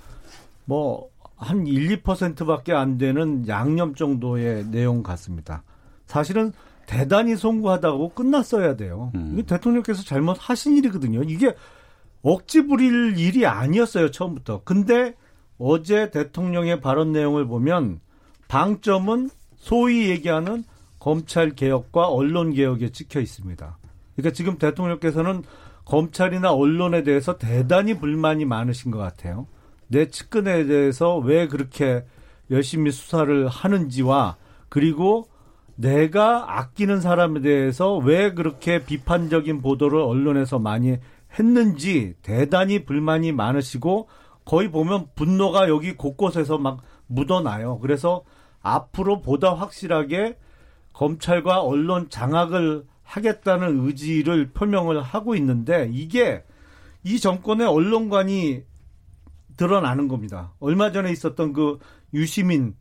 뭐한 0.66 1.66
1, 1.66 2.00
2%밖에 2.04 2.72
안 2.72 2.96
되는 2.96 3.48
양념 3.48 3.96
정도의 3.96 4.66
내용 4.66 5.02
같습니다. 5.02 5.64
사실은 6.12 6.52
대단히 6.84 7.36
송구하다고 7.36 8.10
끝났어야 8.10 8.76
돼요. 8.76 9.12
음. 9.14 9.30
이게 9.32 9.46
대통령께서 9.46 10.02
잘못하신 10.02 10.76
일이거든요. 10.76 11.22
이게 11.22 11.54
억지 12.22 12.66
부릴 12.66 13.16
일이 13.16 13.46
아니었어요, 13.46 14.10
처음부터. 14.10 14.60
근데 14.64 15.14
어제 15.56 16.10
대통령의 16.10 16.82
발언 16.82 17.12
내용을 17.12 17.46
보면 17.46 18.00
방점은 18.46 19.30
소위 19.56 20.10
얘기하는 20.10 20.64
검찰 20.98 21.50
개혁과 21.50 22.08
언론 22.08 22.52
개혁에 22.52 22.90
찍혀 22.90 23.20
있습니다. 23.20 23.78
그러니까 24.14 24.34
지금 24.34 24.58
대통령께서는 24.58 25.44
검찰이나 25.86 26.52
언론에 26.52 27.04
대해서 27.04 27.38
대단히 27.38 27.98
불만이 27.98 28.44
많으신 28.44 28.90
것 28.90 28.98
같아요. 28.98 29.46
내 29.88 30.10
측근에 30.10 30.66
대해서 30.66 31.16
왜 31.16 31.48
그렇게 31.48 32.04
열심히 32.50 32.90
수사를 32.90 33.48
하는지와 33.48 34.36
그리고 34.68 35.31
내가 35.76 36.58
아끼는 36.58 37.00
사람에 37.00 37.40
대해서 37.40 37.96
왜 37.96 38.34
그렇게 38.34 38.84
비판적인 38.84 39.62
보도를 39.62 40.00
언론에서 40.00 40.58
많이 40.58 40.98
했는지 41.38 42.14
대단히 42.22 42.84
불만이 42.84 43.32
많으시고 43.32 44.08
거의 44.44 44.70
보면 44.70 45.06
분노가 45.14 45.68
여기 45.68 45.94
곳곳에서 45.96 46.58
막 46.58 46.82
묻어나요. 47.06 47.78
그래서 47.78 48.22
앞으로 48.60 49.22
보다 49.22 49.54
확실하게 49.54 50.36
검찰과 50.92 51.62
언론 51.62 52.08
장악을 52.10 52.84
하겠다는 53.02 53.86
의지를 53.86 54.50
표명을 54.50 55.02
하고 55.02 55.34
있는데 55.34 55.90
이게 55.92 56.44
이 57.04 57.18
정권의 57.18 57.66
언론관이 57.66 58.62
드러나는 59.56 60.08
겁니다. 60.08 60.52
얼마 60.60 60.92
전에 60.92 61.10
있었던 61.10 61.52
그 61.52 61.78
유시민 62.14 62.74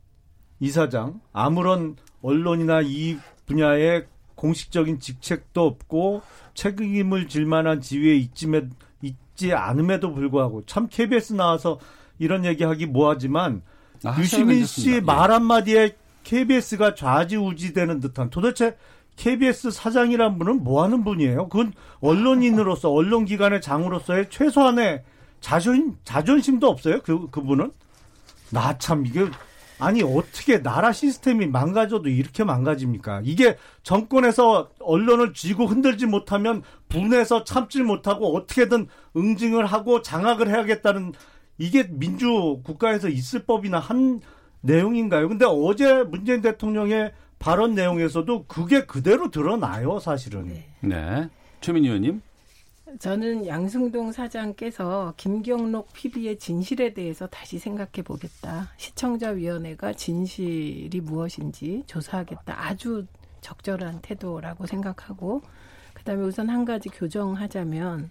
이사장 0.62 1.20
아무런 1.32 1.96
언론이나 2.22 2.82
이 2.84 3.18
분야의 3.46 4.06
공식적인 4.36 5.00
직책도 5.00 5.60
없고 5.60 6.22
책임을 6.54 7.26
질 7.26 7.46
만한 7.46 7.80
지위에 7.80 8.14
있지에, 8.14 8.68
있지 9.02 9.52
않음에도 9.52 10.14
불구하고 10.14 10.62
참 10.66 10.86
KBS 10.88 11.32
나와서 11.32 11.80
이런 12.20 12.44
얘기하기 12.44 12.86
뭐하지만 12.86 13.62
아, 14.04 14.16
유시민 14.20 14.64
씨 14.64 14.92
예. 14.92 15.00
말 15.00 15.32
한마디에 15.32 15.96
KBS가 16.22 16.94
좌지우지되는 16.94 17.98
듯한 17.98 18.30
도대체 18.30 18.76
KBS 19.16 19.72
사장이란 19.72 20.38
분은 20.38 20.62
뭐 20.62 20.84
하는 20.84 21.02
분이에요? 21.02 21.48
그건 21.48 21.72
언론인으로서 22.00 22.88
언론기관의 22.92 23.60
장으로서의 23.60 24.30
최소한의 24.30 25.02
자존 25.40 25.96
자존심도 26.04 26.68
없어요. 26.68 27.00
그 27.02 27.28
그분은 27.30 27.72
나 28.50 28.78
참 28.78 29.04
이게 29.06 29.26
아니 29.82 30.02
어떻게 30.02 30.62
나라 30.62 30.92
시스템이 30.92 31.46
망가져도 31.48 32.08
이렇게 32.08 32.44
망가집니까? 32.44 33.22
이게 33.24 33.56
정권에서 33.82 34.70
언론을 34.78 35.34
쥐고 35.34 35.66
흔들지 35.66 36.06
못하면 36.06 36.62
분해서 36.88 37.42
참질 37.42 37.82
못하고 37.82 38.36
어떻게든 38.36 38.86
응징을 39.16 39.66
하고 39.66 40.00
장악을 40.00 40.48
해야겠다는 40.48 41.12
이게 41.58 41.88
민주 41.90 42.60
국가에서 42.64 43.08
있을 43.08 43.44
법이나 43.44 43.80
한 43.80 44.20
내용인가요? 44.60 45.28
근데 45.28 45.44
어제 45.48 46.04
문재인 46.04 46.40
대통령의 46.42 47.12
발언 47.40 47.74
내용에서도 47.74 48.44
그게 48.46 48.86
그대로 48.86 49.32
드러나요, 49.32 49.98
사실은. 49.98 50.46
네. 50.80 51.28
최민 51.60 51.84
의원님. 51.84 52.22
저는 52.98 53.46
양승동 53.46 54.12
사장께서 54.12 55.14
김경록 55.16 55.92
PB의 55.92 56.38
진실에 56.38 56.92
대해서 56.94 57.26
다시 57.26 57.58
생각해 57.58 58.02
보겠다. 58.04 58.70
시청자위원회가 58.76 59.92
진실이 59.92 61.00
무엇인지 61.00 61.84
조사하겠다. 61.86 62.66
아주 62.66 63.06
적절한 63.40 64.00
태도라고 64.02 64.66
생각하고, 64.66 65.42
그 65.94 66.04
다음에 66.04 66.22
우선 66.22 66.48
한 66.48 66.64
가지 66.64 66.88
교정하자면, 66.88 68.10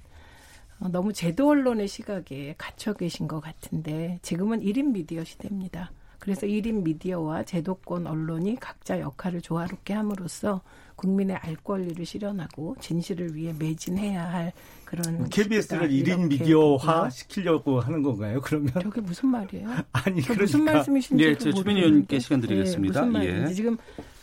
어, 0.80 0.88
너무 0.90 1.14
제도 1.14 1.50
언론의 1.50 1.88
시각에 1.88 2.56
갇혀 2.58 2.94
계신 2.94 3.28
것 3.28 3.40
같은데, 3.40 4.20
지금은 4.22 4.62
1인 4.62 4.92
미디어 4.92 5.24
시대입니다. 5.24 5.92
그래서 6.20 6.46
1인 6.46 6.84
미디어와 6.84 7.44
제도권 7.44 8.08
언론이 8.08 8.58
각자 8.60 9.00
역할을 9.00 9.42
조화롭게 9.42 9.94
함으로써 9.94 10.62
국민의 11.02 11.36
알 11.38 11.56
권리를 11.56 12.06
실현하고 12.06 12.76
진실을 12.80 13.36
위해 13.36 13.54
매진해야 13.58 14.32
할 14.32 14.54
그런 14.86 15.28
KBS를 15.30 15.90
시기다. 15.90 16.12
1인 16.16 16.20
이렇게 16.30 16.44
미디어화 16.44 16.94
보고요. 16.94 17.10
시키려고 17.10 17.80
하는 17.80 18.04
건가요? 18.04 18.40
그러면 18.44 18.72
저게 18.82 19.02
무슨 19.02 19.30
말이에요? 19.30 19.68
아니 19.94 20.22
그 20.22 20.28
그러니까 20.28 20.42
무슨 20.44 20.64
말씀이신지 20.64 21.24
예, 21.24 21.36
저 21.38 21.52
최민희 21.52 21.80
의원님께 21.82 22.20
시간 22.20 22.40
드리겠습니다. 22.42 23.06
무슨 23.06 23.24
예. 23.24 23.32
말인지 23.32 23.56
지금 23.56 23.78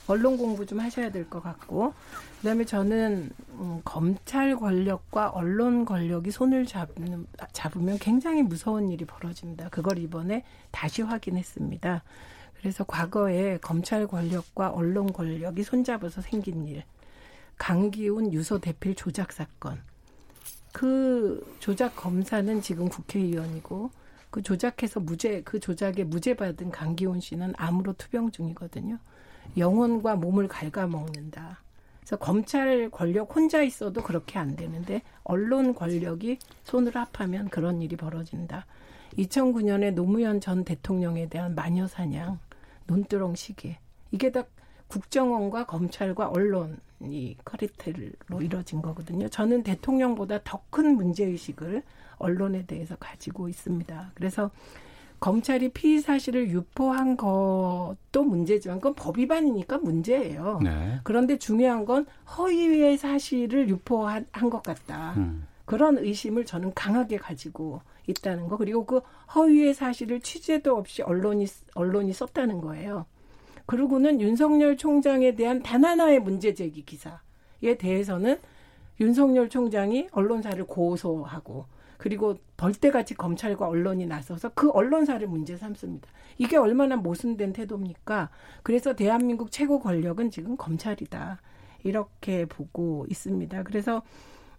언론 0.07 0.39
공부 0.39 0.65
좀 0.65 0.79
하셔야 0.81 1.11
될 1.11 1.29
것 1.29 1.43
같고 1.43 1.93
그다음에 2.41 2.65
저는 2.65 3.31
음, 3.59 3.81
검찰 3.85 4.57
권력과 4.57 5.31
언론 5.31 5.85
권력이 5.85 6.31
손을 6.31 6.65
잡는, 6.65 7.27
잡으면 7.53 7.99
굉장히 7.99 8.43
무서운 8.43 8.89
일이 8.91 9.05
벌어집니다. 9.05 9.69
그걸 9.71 9.99
이번에 9.99 10.45
다시 10.71 11.03
확인했습니다. 11.03 12.03
그래서 12.59 12.85
과거에 12.85 13.59
검찰 13.59 14.07
권력과 14.07 14.71
언론 14.71 15.13
권력이 15.13 15.63
손잡아서 15.63 16.21
생긴 16.21 16.67
일, 16.67 16.85
강기훈 17.57 18.33
유서 18.33 18.59
대필 18.59 18.95
조작 18.95 19.33
사건. 19.33 19.81
그 20.73 21.57
조작 21.61 21.97
검사는 21.97 22.61
지금 22.61 22.89
국회의원이고 22.89 23.91
그 24.31 24.43
조작해서 24.43 25.01
무죄 25.01 25.43
그 25.43 25.59
조작에 25.61 26.05
무죄 26.05 26.35
받은 26.35 26.71
강기훈 26.71 27.21
씨는 27.21 27.55
암으로 27.57 27.95
투병 27.95 28.33
중이거든요. 28.33 28.99
영혼과 29.57 30.17
몸을 30.17 30.49
갉아먹는다. 30.49 31.63
그래서 32.01 32.17
검찰 32.17 32.91
권력 32.91 33.35
혼자 33.35 33.63
있어도 33.63 34.03
그렇게 34.03 34.39
안 34.39 34.57
되는데 34.57 35.03
언론 35.25 35.75
권력이 35.75 36.39
손을 36.65 36.95
합하면 36.95 37.49
그런 37.49 37.83
일이 37.83 37.97
벌어진다. 37.97 38.67
2009년에 39.17 39.95
노무현 39.95 40.41
전 40.41 40.65
대통령에 40.65 41.29
대한 41.29 41.55
마녀 41.55 41.87
사냥, 41.87 42.39
논두렁 42.89 43.37
시계 43.37 43.79
이게 44.11 44.33
다 44.33 44.43
국정원과 44.89 45.67
검찰과 45.67 46.29
언론이 46.31 47.37
커리텔로 47.45 48.41
이뤄진 48.43 48.83
거거든요. 48.83 49.29
저는 49.29 49.63
대통령보다 49.63 50.41
더 50.43 50.59
큰 50.71 50.97
문제의식을 50.97 51.83
언론에 52.19 52.67
대해서 52.67 52.97
가지고 52.97 53.49
있습니다. 53.49 54.13
그래서 54.15 54.51
검찰이 55.21 55.71
피의 55.71 56.01
사실을 56.01 56.51
유포한 56.51 57.17
것도 57.17 58.23
문제지만 58.25 58.79
그건 58.79 58.95
법 58.95 59.19
위반이니까 59.19 59.79
문제예요. 59.79 60.61
네. 60.63 61.01
그런데 61.03 61.39
중요한 61.39 61.85
건 61.85 62.07
허위의 62.37 62.97
사실을 62.99 63.69
유포한 63.69 64.27
한것 64.33 64.63
같다. 64.63 65.15
음. 65.17 65.47
그런 65.69 65.99
의심을 65.99 66.47
저는 66.47 66.73
강하게 66.73 67.19
가지고 67.19 67.83
있다는 68.07 68.49
거. 68.49 68.57
그리고 68.57 68.87
그 68.87 69.03
허위의 69.35 69.75
사실을 69.75 70.21
취재도 70.21 70.75
없이 70.75 71.03
언론이 71.03 71.47
언론이 71.75 72.15
썼다는 72.15 72.63
거예요. 72.63 73.05
그리고는 73.67 74.19
윤석열 74.23 74.79
총장에 74.79 75.35
대한 75.35 75.63
단 75.63 75.85
하나의 75.85 76.21
문제 76.21 76.55
제기 76.55 76.87
기사에 76.87 77.77
대해서는 77.79 78.39
윤석열 78.99 79.51
총장이 79.51 80.09
언론사를 80.11 80.65
고소하고 80.65 81.67
그리고 81.99 82.39
벌떼같이 82.57 83.15
검찰과 83.15 83.69
언론이 83.69 84.07
나서서 84.07 84.53
그 84.55 84.71
언론사를 84.71 85.29
문제 85.29 85.59
삼습니다. 85.59 86.09
이게 86.39 86.57
얼마나 86.57 86.97
모순된 86.97 87.53
태도입니까? 87.53 88.31
그래서 88.63 88.97
대한민국 88.97 89.53
최고 89.53 89.81
권력은 89.81 90.31
지금 90.31 90.57
검찰이다. 90.57 91.43
이렇게 91.85 92.47
보고 92.47 93.05
있습니다. 93.11 93.65
그래서 93.65 94.03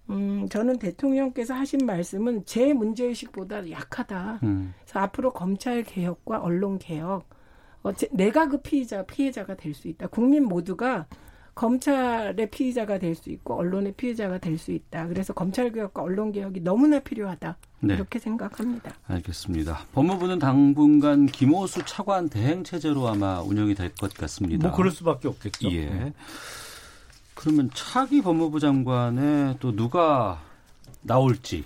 음, 0.09 0.47
저는 0.49 0.79
대통령께서 0.79 1.53
하신 1.53 1.85
말씀은 1.85 2.45
제 2.45 2.73
문제의식보다 2.73 3.69
약하다. 3.69 4.39
음. 4.43 4.73
그래서 4.83 4.99
앞으로 4.99 5.31
검찰 5.33 5.83
개혁과 5.83 6.39
언론 6.41 6.79
개혁, 6.79 7.27
어, 7.83 7.93
제- 7.93 8.09
내가 8.11 8.47
그 8.47 8.61
피의자, 8.61 9.03
피해자가 9.03 9.55
될 9.55 9.73
수 9.73 9.87
있다. 9.87 10.07
국민 10.07 10.45
모두가 10.45 11.05
검찰의 11.55 12.49
피의자가 12.51 12.99
될 12.99 13.15
수 13.15 13.29
있고 13.31 13.55
언론의 13.55 13.93
피해자가 13.93 14.37
될 14.37 14.57
수 14.57 14.71
있다. 14.71 15.07
그래서 15.07 15.33
검찰 15.33 15.71
개혁과 15.71 16.01
언론 16.01 16.31
개혁이 16.31 16.61
너무나 16.61 16.99
필요하다. 16.99 17.57
네. 17.81 17.93
이렇게 17.95 18.17
생각합니다. 18.17 18.93
알겠습니다. 19.07 19.79
법무부는 19.93 20.39
당분간 20.39 21.25
김호수 21.25 21.83
차관 21.85 22.29
대행 22.29 22.63
체제로 22.63 23.07
아마 23.09 23.41
운영이 23.41 23.75
될 23.75 23.93
것 23.95 24.13
같습니다. 24.13 24.69
뭐 24.69 24.75
그럴 24.77 24.91
수밖에 24.91 25.27
없겠죠. 25.27 25.69
예. 25.73 26.13
그러면 27.33 27.69
차기 27.73 28.21
법무부 28.21 28.59
장관에 28.59 29.55
또 29.59 29.75
누가 29.75 30.41
나올지 31.01 31.63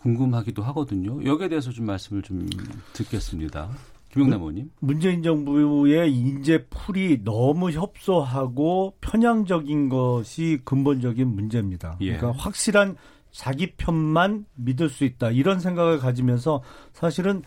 궁금하기도 0.00 0.62
하거든요. 0.62 1.24
여기에 1.24 1.48
대해서 1.48 1.70
좀 1.70 1.86
말씀을 1.86 2.22
좀 2.22 2.46
듣겠습니다. 2.92 3.70
김용남 4.12 4.40
의원님. 4.40 4.70
문재인 4.78 5.22
정부의 5.24 6.14
인재 6.14 6.66
풀이 6.70 7.22
너무 7.24 7.72
협소하고 7.72 8.94
편향적인 9.00 9.88
것이 9.88 10.60
근본적인 10.64 11.26
문제입니다. 11.26 11.96
예. 12.00 12.16
그러니까 12.16 12.40
확실한 12.40 12.96
자기 13.32 13.72
편만 13.72 14.46
믿을 14.54 14.88
수 14.88 15.04
있다 15.04 15.30
이런 15.30 15.58
생각을 15.58 15.98
가지면서 15.98 16.62
사실은 16.92 17.42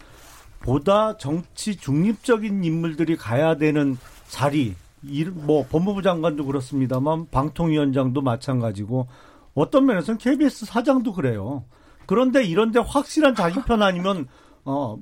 보다 0.60 1.15
정치 1.15 1.77
중립적인 1.77 2.65
인물들이 2.65 3.15
가야 3.15 3.55
되는 3.55 3.97
자리, 4.27 4.75
이- 5.03 5.25
뭐 5.25 5.65
법무부 5.69 6.01
장관도 6.01 6.45
그렇습니다만 6.45 7.27
방통위원장도 7.29 8.21
마찬가지고 8.21 9.07
어떤 9.53 9.86
면에서는 9.86 10.17
KBS 10.17 10.65
사장도 10.65 11.13
그래요. 11.13 11.63
그런데 12.05 12.43
이런데 12.43 12.79
확실한 12.79 13.36
자기 13.36 13.62
편 13.63 13.81
아니면 13.81 14.27
어. 14.65 14.97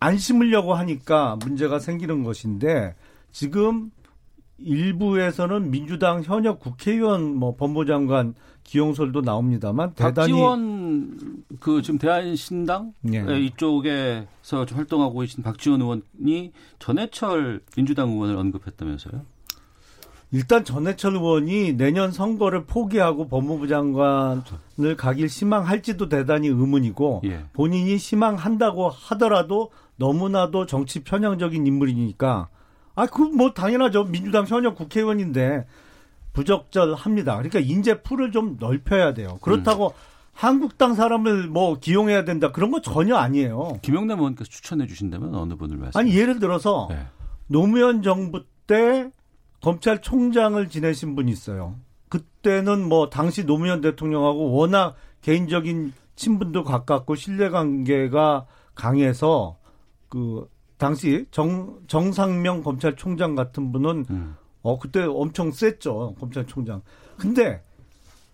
안 0.00 0.16
심으려고 0.16 0.74
하니까 0.74 1.36
문제가 1.44 1.80
생기는 1.80 2.22
것인데 2.22 2.94
지금 3.32 3.90
일부에서는 4.58 5.70
민주당 5.70 6.22
현역 6.22 6.60
국회의원 6.60 7.34
뭐 7.34 7.56
법무장관 7.56 8.34
기용설도 8.68 9.22
나옵니다만 9.22 9.94
대단히 9.94 10.32
박지원 10.32 11.42
그 11.58 11.80
지금 11.80 11.98
대한신당 11.98 12.92
예. 13.12 13.22
네, 13.22 13.40
이쪽에서 13.40 14.66
좀 14.66 14.76
활동하고 14.76 15.20
계신 15.20 15.42
박지원 15.42 15.80
의원이 15.80 16.52
전해철 16.78 17.62
민주당 17.74 18.10
의원을 18.10 18.36
언급했다면서요? 18.36 19.22
일단 20.32 20.62
전해철 20.66 21.14
의원이 21.14 21.78
내년 21.78 22.12
선거를 22.12 22.64
포기하고 22.66 23.28
법무부 23.28 23.68
장관을 23.68 24.96
가길 24.98 25.28
희망할지도 25.28 26.10
대단히 26.10 26.48
의문이고 26.48 27.22
예. 27.24 27.44
본인이 27.54 27.96
희망한다고 27.96 28.90
하더라도 28.90 29.70
너무나도 29.96 30.66
정치 30.66 31.02
편향적인 31.02 31.66
인물이니까 31.66 32.48
아 32.94 33.06
그 33.06 33.22
뭐 33.32 33.52
당연하죠 33.54 34.04
민주당 34.04 34.44
현역 34.44 34.74
국회의원인데 34.74 35.66
부적절합니다. 36.38 37.34
그러니까 37.34 37.58
인재 37.58 38.00
풀을 38.02 38.30
좀 38.30 38.56
넓혀야 38.60 39.12
돼요. 39.14 39.38
그렇다고 39.42 39.92
한국당 40.32 40.94
사람을 40.94 41.48
뭐 41.48 41.80
기용해야 41.80 42.24
된다 42.24 42.52
그런 42.52 42.70
거 42.70 42.80
전혀 42.80 43.16
아니에요. 43.16 43.78
김영남 43.82 44.20
의원께서 44.20 44.48
추천해 44.48 44.86
주신다면 44.86 45.34
어느 45.34 45.54
분을 45.54 45.76
말씀? 45.76 45.98
아니 45.98 46.14
예를 46.14 46.38
들어서 46.38 46.86
네. 46.90 47.06
노무현 47.48 48.02
정부 48.02 48.44
때 48.68 49.10
검찰총장을 49.62 50.68
지내신 50.68 51.16
분이 51.16 51.32
있어요. 51.32 51.74
그때는 52.08 52.88
뭐 52.88 53.10
당시 53.10 53.44
노무현 53.44 53.80
대통령하고 53.80 54.52
워낙 54.52 54.94
개인적인 55.22 55.92
친분도 56.14 56.62
가깝고 56.62 57.16
신뢰관계가 57.16 58.46
강해서 58.76 59.56
그 60.08 60.48
당시 60.76 61.26
정 61.32 61.80
정상명 61.88 62.62
검찰총장 62.62 63.34
같은 63.34 63.72
분은 63.72 64.06
음. 64.10 64.36
어 64.68 64.78
그때 64.78 65.02
엄청 65.02 65.50
셌죠 65.50 66.14
검찰총장. 66.20 66.82
근데 67.16 67.62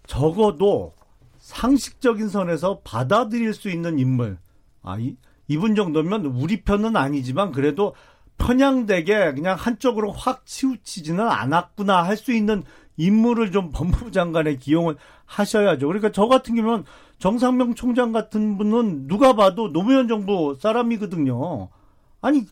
적어도 0.08 0.92
상식적인 1.38 2.28
선에서 2.28 2.80
받아들일 2.82 3.54
수 3.54 3.70
있는 3.70 3.98
인물. 4.00 4.38
아, 4.82 4.98
이, 4.98 5.16
이분 5.46 5.76
정도면 5.76 6.26
우리 6.26 6.62
편은 6.62 6.96
아니지만 6.96 7.52
그래도 7.52 7.94
편향되게 8.38 9.34
그냥 9.34 9.56
한쪽으로 9.56 10.10
확 10.10 10.44
치우치지는 10.44 11.20
않았구나 11.20 12.02
할 12.02 12.16
수 12.16 12.32
있는 12.32 12.64
인물을 12.96 13.52
좀 13.52 13.70
법무부 13.72 14.10
장관에 14.10 14.56
기용을 14.56 14.96
하셔야죠. 15.26 15.86
그러니까 15.86 16.10
저 16.10 16.26
같은 16.26 16.56
경우는 16.56 16.84
정상명 17.18 17.74
총장 17.74 18.12
같은 18.12 18.58
분은 18.58 19.06
누가 19.06 19.34
봐도 19.34 19.72
노무현 19.72 20.08
정부 20.08 20.56
사람이거든요. 20.60 21.68
아니, 22.20 22.44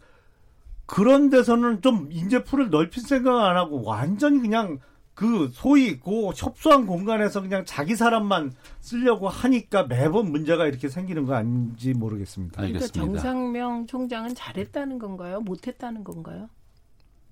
그런 0.93 1.31
데서는 1.31 1.81
좀 1.81 2.09
인재풀을 2.13 2.69
넓힐 2.69 3.03
생각 3.03 3.47
안 3.49 3.57
하고 3.57 3.83
완전히 3.83 4.41
그냥 4.41 4.79
그 5.15 5.49
소위 5.55 5.99
그 5.99 6.29
협소한 6.37 6.85
공간에서 6.85 7.41
그냥 7.41 7.65
자기 7.65 7.97
사람만 7.97 8.53
쓰려고 8.81 9.31
하니까 9.31 9.85
매번 9.85 10.31
문제가 10.31 10.67
이렇게 10.67 10.91
생기는 10.91 11.25
거 11.25 11.33
아닌지 11.33 11.95
모르겠습니다. 11.95 12.61
그러니까 12.61 12.87
정상명 12.89 13.87
총장은 13.87 14.35
잘했다는 14.35 14.99
건가요? 14.99 15.41
못했다는 15.41 16.05
건가요? 16.05 16.51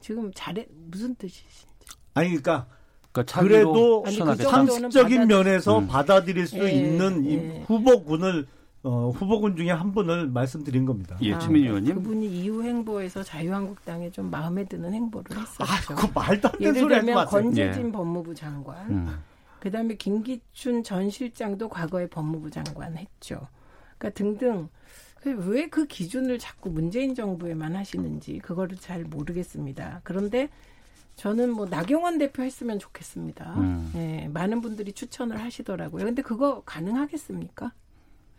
지금 0.00 0.32
잘해 0.34 0.66
무슨 0.90 1.14
뜻이신지? 1.16 1.68
아니 2.14 2.28
그러니까, 2.28 2.66
그러니까 3.12 3.40
그래도 3.42 4.04
아니, 4.06 4.18
그 4.20 4.36
상식적인 4.36 5.18
받아들- 5.18 5.26
면에서 5.26 5.80
음. 5.80 5.86
받아들일 5.86 6.46
수 6.46 6.58
예, 6.60 6.70
있는 6.70 7.26
이 7.26 7.34
예. 7.34 7.64
후보군을 7.66 8.46
어, 8.82 9.10
후보군 9.10 9.56
중에 9.56 9.70
한 9.70 9.92
분을 9.92 10.28
말씀드린 10.28 10.86
겁니다. 10.86 11.16
예, 11.20 11.34
아, 11.34 11.38
최민희 11.38 11.66
의원님. 11.68 11.94
그분이 11.96 12.26
이후 12.26 12.62
행보에서 12.62 13.22
자유한국당에 13.22 14.10
좀 14.10 14.30
마음에 14.30 14.64
드는 14.64 14.94
행보를 14.94 15.36
했었죠. 15.38 15.64
아, 15.64 15.94
그 15.94 16.06
말도 16.14 16.48
안 16.48 16.58
되는 16.58 16.80
소리 16.80 16.94
하지 16.94 17.12
마세요. 17.12 17.42
권재진 17.42 17.86
예. 17.88 17.92
법무부 17.92 18.34
장관, 18.34 18.90
음. 18.90 19.18
그다음에 19.60 19.96
김기춘 19.96 20.82
전 20.82 21.10
실장도 21.10 21.68
과거에 21.68 22.08
법무부 22.08 22.50
장관 22.50 22.96
했죠. 22.96 23.46
그러니까 23.98 24.18
등등 24.18 24.68
왜 25.24 25.68
그 25.68 25.86
기준을 25.86 26.38
자꾸 26.38 26.70
문재인 26.70 27.14
정부에만 27.14 27.76
하시는지 27.76 28.38
그거를 28.38 28.78
잘 28.78 29.04
모르겠습니다. 29.04 30.00
그런데 30.02 30.48
저는 31.16 31.50
뭐 31.52 31.66
나경원 31.66 32.16
대표 32.16 32.42
했으면 32.42 32.78
좋겠습니다. 32.78 33.54
음. 33.58 33.92
예, 33.96 34.28
많은 34.32 34.62
분들이 34.62 34.94
추천을 34.94 35.38
하시더라고요. 35.38 36.06
근데 36.06 36.22
그거 36.22 36.62
가능하겠습니까? 36.64 37.72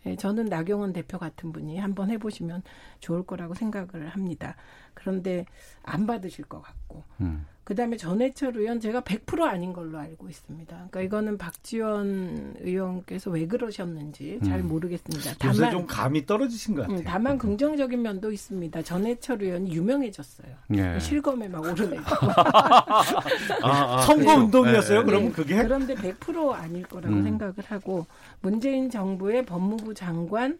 예, 0.06 0.16
저는 0.16 0.46
나경원 0.46 0.92
대표 0.92 1.18
같은 1.18 1.52
분이 1.52 1.78
한번 1.78 2.10
해보시면 2.10 2.62
좋을 3.00 3.24
거라고 3.24 3.54
생각을 3.54 4.08
합니다. 4.08 4.56
그런데 4.94 5.46
안 5.82 6.06
받으실 6.06 6.44
것 6.44 6.62
같고. 6.62 7.02
음. 7.20 7.46
그 7.64 7.76
다음에 7.76 7.96
전해철 7.96 8.56
의원 8.56 8.80
제가 8.80 9.02
100% 9.02 9.42
아닌 9.42 9.72
걸로 9.72 9.96
알고 9.96 10.28
있습니다. 10.28 10.74
그러니까 10.74 11.00
이거는 11.00 11.38
박지원 11.38 12.56
의원께서 12.60 13.30
왜 13.30 13.46
그러셨는지 13.46 14.40
잘 14.44 14.60
음. 14.60 14.68
모르겠습니다. 14.68 15.30
요새 15.30 15.36
다만, 15.38 15.70
좀 15.70 15.86
감이 15.86 16.26
떨어지신 16.26 16.74
것 16.74 16.82
같아요. 16.82 16.98
음, 16.98 17.04
다만 17.06 17.38
긍정적인 17.38 18.02
면도 18.02 18.32
있습니다. 18.32 18.82
전해철 18.82 19.42
의원이 19.42 19.72
유명해졌어요. 19.72 20.48
예. 20.74 20.98
실검에 20.98 21.46
막 21.46 21.62
오르내고. 21.62 22.02
선거 24.06 24.34
운동이었어요. 24.34 25.00
네. 25.00 25.06
그러면 25.06 25.28
네, 25.28 25.32
그게 25.32 25.62
그런데 25.62 25.94
100% 25.94 26.52
아닐 26.54 26.82
거라고 26.82 27.14
음. 27.14 27.22
생각을 27.22 27.54
하고 27.68 28.06
문재인 28.40 28.90
정부의 28.90 29.46
법무부 29.46 29.94
장관 29.94 30.58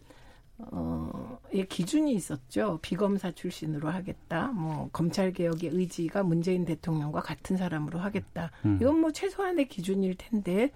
어의 0.58 1.66
기준이 1.68 2.14
있었죠. 2.14 2.78
비검사 2.82 3.32
출신으로 3.32 3.88
하겠다. 3.90 4.48
뭐 4.48 4.88
검찰 4.92 5.32
개혁의 5.32 5.70
의지가 5.72 6.22
문재인 6.22 6.64
대통령과 6.64 7.20
같은 7.20 7.56
사람으로 7.56 7.98
하겠다. 7.98 8.50
음. 8.64 8.78
이건 8.80 9.00
뭐 9.00 9.10
최소한의 9.10 9.68
기준일 9.68 10.16
텐데 10.16 10.70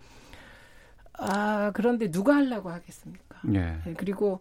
아 1.12 1.70
그런데 1.74 2.10
누가 2.10 2.36
하려고 2.36 2.70
하겠습니까? 2.70 3.40
예. 3.54 3.78
네, 3.84 3.94
그리고 3.96 4.40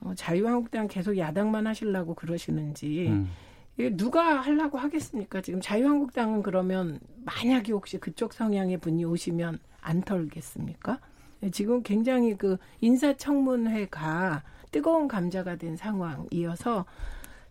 어, 0.00 0.14
자유한국당 0.14 0.88
계속 0.88 1.18
야당만 1.18 1.66
하시려고 1.66 2.14
그러시는지 2.14 3.08
음. 3.08 3.30
이게 3.76 3.96
누가 3.96 4.40
하려고 4.40 4.78
하겠습니까? 4.78 5.40
지금 5.40 5.60
자유한국당은 5.60 6.42
그러면 6.42 7.00
만약에 7.24 7.72
혹시 7.72 7.98
그쪽 7.98 8.32
성향의 8.32 8.78
분이 8.78 9.04
오시면 9.04 9.58
안 9.80 10.02
털겠습니까? 10.02 11.00
네, 11.40 11.50
지금 11.50 11.82
굉장히 11.82 12.36
그 12.36 12.58
인사청문회가 12.80 14.42
뜨거운 14.70 15.08
감자가 15.08 15.56
된 15.56 15.76
상황이어서 15.76 16.84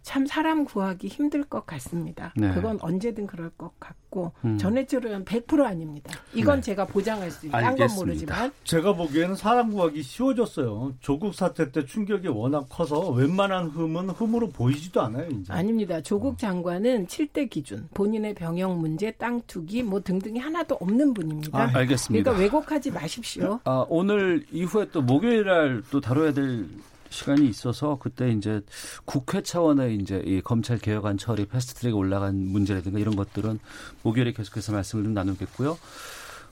참 0.02 0.26
사람 0.26 0.66
구하기 0.66 1.08
힘들 1.08 1.44
것 1.44 1.66
같습니다. 1.66 2.34
네. 2.36 2.54
그건 2.54 2.78
언제든 2.82 3.28
그럴 3.28 3.50
것 3.52 3.78
같고 3.80 4.32
음. 4.46 4.58
전해철 4.58 5.06
의원 5.06 5.26
100% 5.26 5.64
아닙니다. 5.66 6.12
이건 6.34 6.58
네. 6.58 6.62
제가 6.62 6.86
보장할 6.86 7.30
수 7.32 7.48
있어요. 7.48 7.52
딴건 7.62 7.82
알겠습니다. 7.82 8.06
모르지만 8.06 8.52
제가 8.64 8.94
보기에는 8.94 9.36
사람 9.36 9.72
구하기 9.72 10.02
쉬워졌어요. 10.02 10.94
조국 11.02 11.34
사태 11.36 11.72
때 11.72 11.86
충격이 11.86 12.28
워낙 12.30 12.66
커서 12.70 13.10
웬만한 13.12 13.68
흠은 13.68 14.10
흠으로 14.12 14.50
보이지도 14.50 15.02
않아요. 15.02 15.28
이제. 15.30 15.52
아닙니다. 15.54 16.02
조국 16.02 16.38
장관은 16.38 17.08
7대 17.08 17.50
기준, 17.50 17.88
본인의 17.94 18.36
병역 18.36 18.78
문제, 18.78 19.12
땅 19.12 19.42
투기 19.48 19.84
뭐 19.84 20.00
등등이 20.02 20.40
하나도 20.40 20.76
없는 20.76 21.14
분입니다. 21.14 21.58
아, 21.60 21.70
알겠습니다. 21.74 22.32
그러니까 22.32 22.44
왜곡하지 22.44 22.92
마십시오. 22.92 23.60
아, 23.64 23.86
오늘 23.90 24.46
이후에 24.52 24.88
또 24.92 25.02
목요일 25.02 25.44
날 25.46 25.84
또 25.92 26.00
다뤄야 26.02 26.34
될 26.34 26.66
시간이 27.10 27.48
있어서 27.50 27.98
그때 28.00 28.32
이제 28.32 28.62
국회 29.06 29.42
차원의 29.42 29.96
이제 29.98 30.22
이 30.26 30.42
검찰 30.42 30.78
개혁안 30.78 31.18
처리 31.18 31.46
패스트트랙에 31.46 31.94
올라간 31.94 32.36
문제라든가 32.36 33.00
이런 33.00 33.16
것들은 33.16 33.60
목요일에 34.04 34.34
계속해서 34.34 34.72
말씀을 34.72 35.04
좀 35.04 35.14
나누겠고요. 35.14 35.78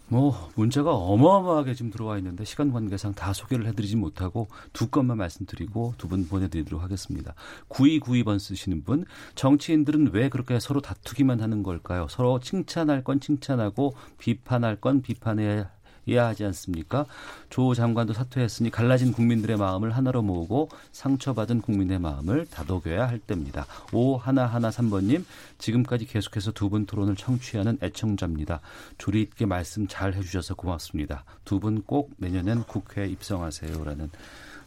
뭐 0.09 0.49
문제가 0.55 0.93
어마어마하게 0.95 1.73
지금 1.73 1.91
들어와 1.91 2.17
있는데 2.17 2.45
시간 2.45 2.71
관계상 2.71 3.13
다 3.13 3.33
소개를 3.33 3.67
해드리지 3.67 3.97
못하고 3.97 4.47
두 4.71 4.87
건만 4.87 5.17
말씀드리고 5.17 5.95
두 5.97 6.07
분 6.07 6.25
보내드리도록 6.29 6.81
하겠습니다. 6.81 7.33
9292번 7.67 8.39
쓰시는 8.39 8.85
분 8.85 9.03
정치인들은 9.35 10.11
왜 10.13 10.29
그렇게 10.29 10.61
서로 10.61 10.79
다투기만 10.79 11.41
하는 11.41 11.61
걸까요? 11.61 12.07
서로 12.09 12.39
칭찬할 12.39 13.03
건 13.03 13.19
칭찬하고 13.19 13.95
비판할 14.17 14.77
건 14.79 15.01
비판해야 15.01 15.69
해야 16.07 16.27
하지 16.27 16.43
않습니까? 16.45 17.05
조 17.49 17.73
장관도 17.73 18.13
사퇴했으니 18.13 18.69
갈라진 18.71 19.11
국민들의 19.13 19.57
마음을 19.57 19.91
하나로 19.91 20.21
모으고 20.21 20.69
상처받은 20.91 21.61
국민의 21.61 21.99
마음을 21.99 22.45
다독여야 22.47 23.07
할 23.07 23.19
때입니다. 23.19 23.65
오 23.93 24.17
하나 24.17 24.45
하나 24.45 24.69
3번님 24.69 25.23
지금까지 25.57 26.05
계속해서 26.05 26.51
두 26.51 26.67
분 26.69 26.85
토론을 26.85 27.15
청취하는 27.15 27.77
애청자입니다. 27.81 28.59
조리 28.97 29.21
있게 29.21 29.45
말씀 29.45 29.87
잘 29.87 30.13
해주셔서 30.13 30.55
고맙습니다. 30.55 31.23
두 31.45 31.59
분 31.59 31.81
꼭 31.85 32.11
내년엔 32.17 32.63
국회에 32.63 33.07
입성하세요라는 33.07 34.09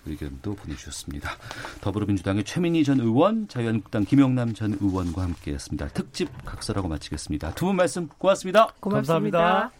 의견도 0.06 0.54
보내주셨습니다. 0.54 1.30
더불어민주당의 1.82 2.44
최민희 2.44 2.84
전 2.84 3.00
의원, 3.00 3.48
자유한국당 3.48 4.04
김영남 4.06 4.54
전 4.54 4.76
의원과 4.80 5.22
함께했습니다. 5.22 5.88
특집 5.88 6.30
각서라고 6.46 6.88
마치겠습니다. 6.88 7.52
두 7.54 7.66
분 7.66 7.76
말씀 7.76 8.08
고맙습니다. 8.08 8.68
고맙습니다. 8.80 9.38
감사합니다. 9.38 9.79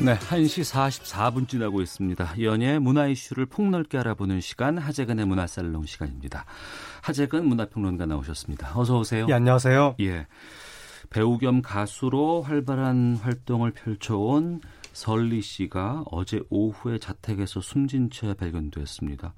네, 0.00 0.16
1시 0.16 0.62
44분 0.62 1.48
지나고 1.48 1.82
있습니다. 1.82 2.34
연예 2.40 2.78
문화 2.78 3.08
이슈를 3.08 3.46
폭넓게 3.46 3.98
알아보는 3.98 4.40
시간 4.40 4.78
하재근의 4.78 5.26
문화살롱 5.26 5.86
시간입니다. 5.86 6.44
하재근 7.02 7.44
문화평론가 7.44 8.06
나오셨습니다. 8.06 8.78
어서 8.78 9.00
오세요. 9.00 9.26
예, 9.28 9.32
안녕하세요. 9.32 9.96
예. 10.00 10.28
배우 11.10 11.36
겸 11.38 11.62
가수로 11.62 12.42
활발한 12.42 13.16
활동을 13.16 13.72
펼쳐온 13.72 14.60
설리 14.92 15.42
씨가 15.42 16.04
어제 16.10 16.42
오후에 16.48 16.98
자택에서 16.98 17.60
숨진 17.60 18.10
채 18.10 18.34
발견됐습니다. 18.34 19.34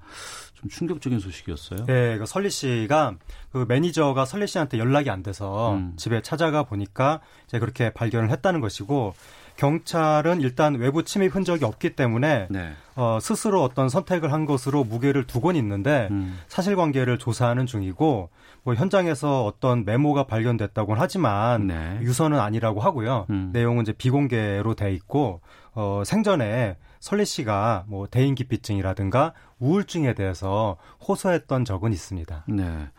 좀 0.53 0.69
충격적인 0.69 1.19
소식이었어요. 1.19 1.85
네, 1.85 2.19
그 2.19 2.25
설리 2.27 2.51
씨가 2.51 3.15
그 3.51 3.65
매니저가 3.67 4.25
설리 4.25 4.45
씨한테 4.45 4.77
연락이 4.77 5.09
안 5.09 5.23
돼서 5.23 5.73
음. 5.73 5.93
집에 5.97 6.21
찾아가 6.21 6.63
보니까 6.63 7.21
이제 7.47 7.57
그렇게 7.57 7.91
발견을 7.93 8.29
했다는 8.29 8.59
것이고 8.59 9.13
경찰은 9.55 10.41
일단 10.41 10.75
외부 10.75 11.03
침입 11.03 11.35
흔적이 11.35 11.65
없기 11.65 11.95
때문에 11.95 12.47
네. 12.49 12.71
어, 12.95 13.19
스스로 13.21 13.63
어떤 13.63 13.89
선택을 13.89 14.31
한 14.31 14.45
것으로 14.45 14.83
무게를 14.83 15.25
두곤 15.25 15.55
있는데 15.55 16.07
음. 16.11 16.39
사실관계를 16.47 17.17
조사하는 17.17 17.65
중이고 17.65 18.29
뭐 18.63 18.75
현장에서 18.75 19.45
어떤 19.45 19.85
메모가 19.85 20.23
발견됐다고는 20.23 21.01
하지만 21.01 21.67
네. 21.67 21.99
유서는 22.01 22.39
아니라고 22.39 22.79
하고요. 22.79 23.25
음. 23.29 23.49
내용은 23.53 23.83
이제 23.83 23.93
비공개로 23.93 24.75
돼 24.75 24.93
있고 24.93 25.41
어, 25.73 26.03
생전에 26.05 26.77
설리 26.99 27.25
씨가 27.25 27.85
뭐 27.87 28.07
대인기피증이라든가 28.07 29.33
우울증에 29.59 30.13
대해서 30.13 30.77
호소했던 31.07 31.65
적은 31.65 31.93
있습니다. 31.93 32.45
네. 32.47 32.89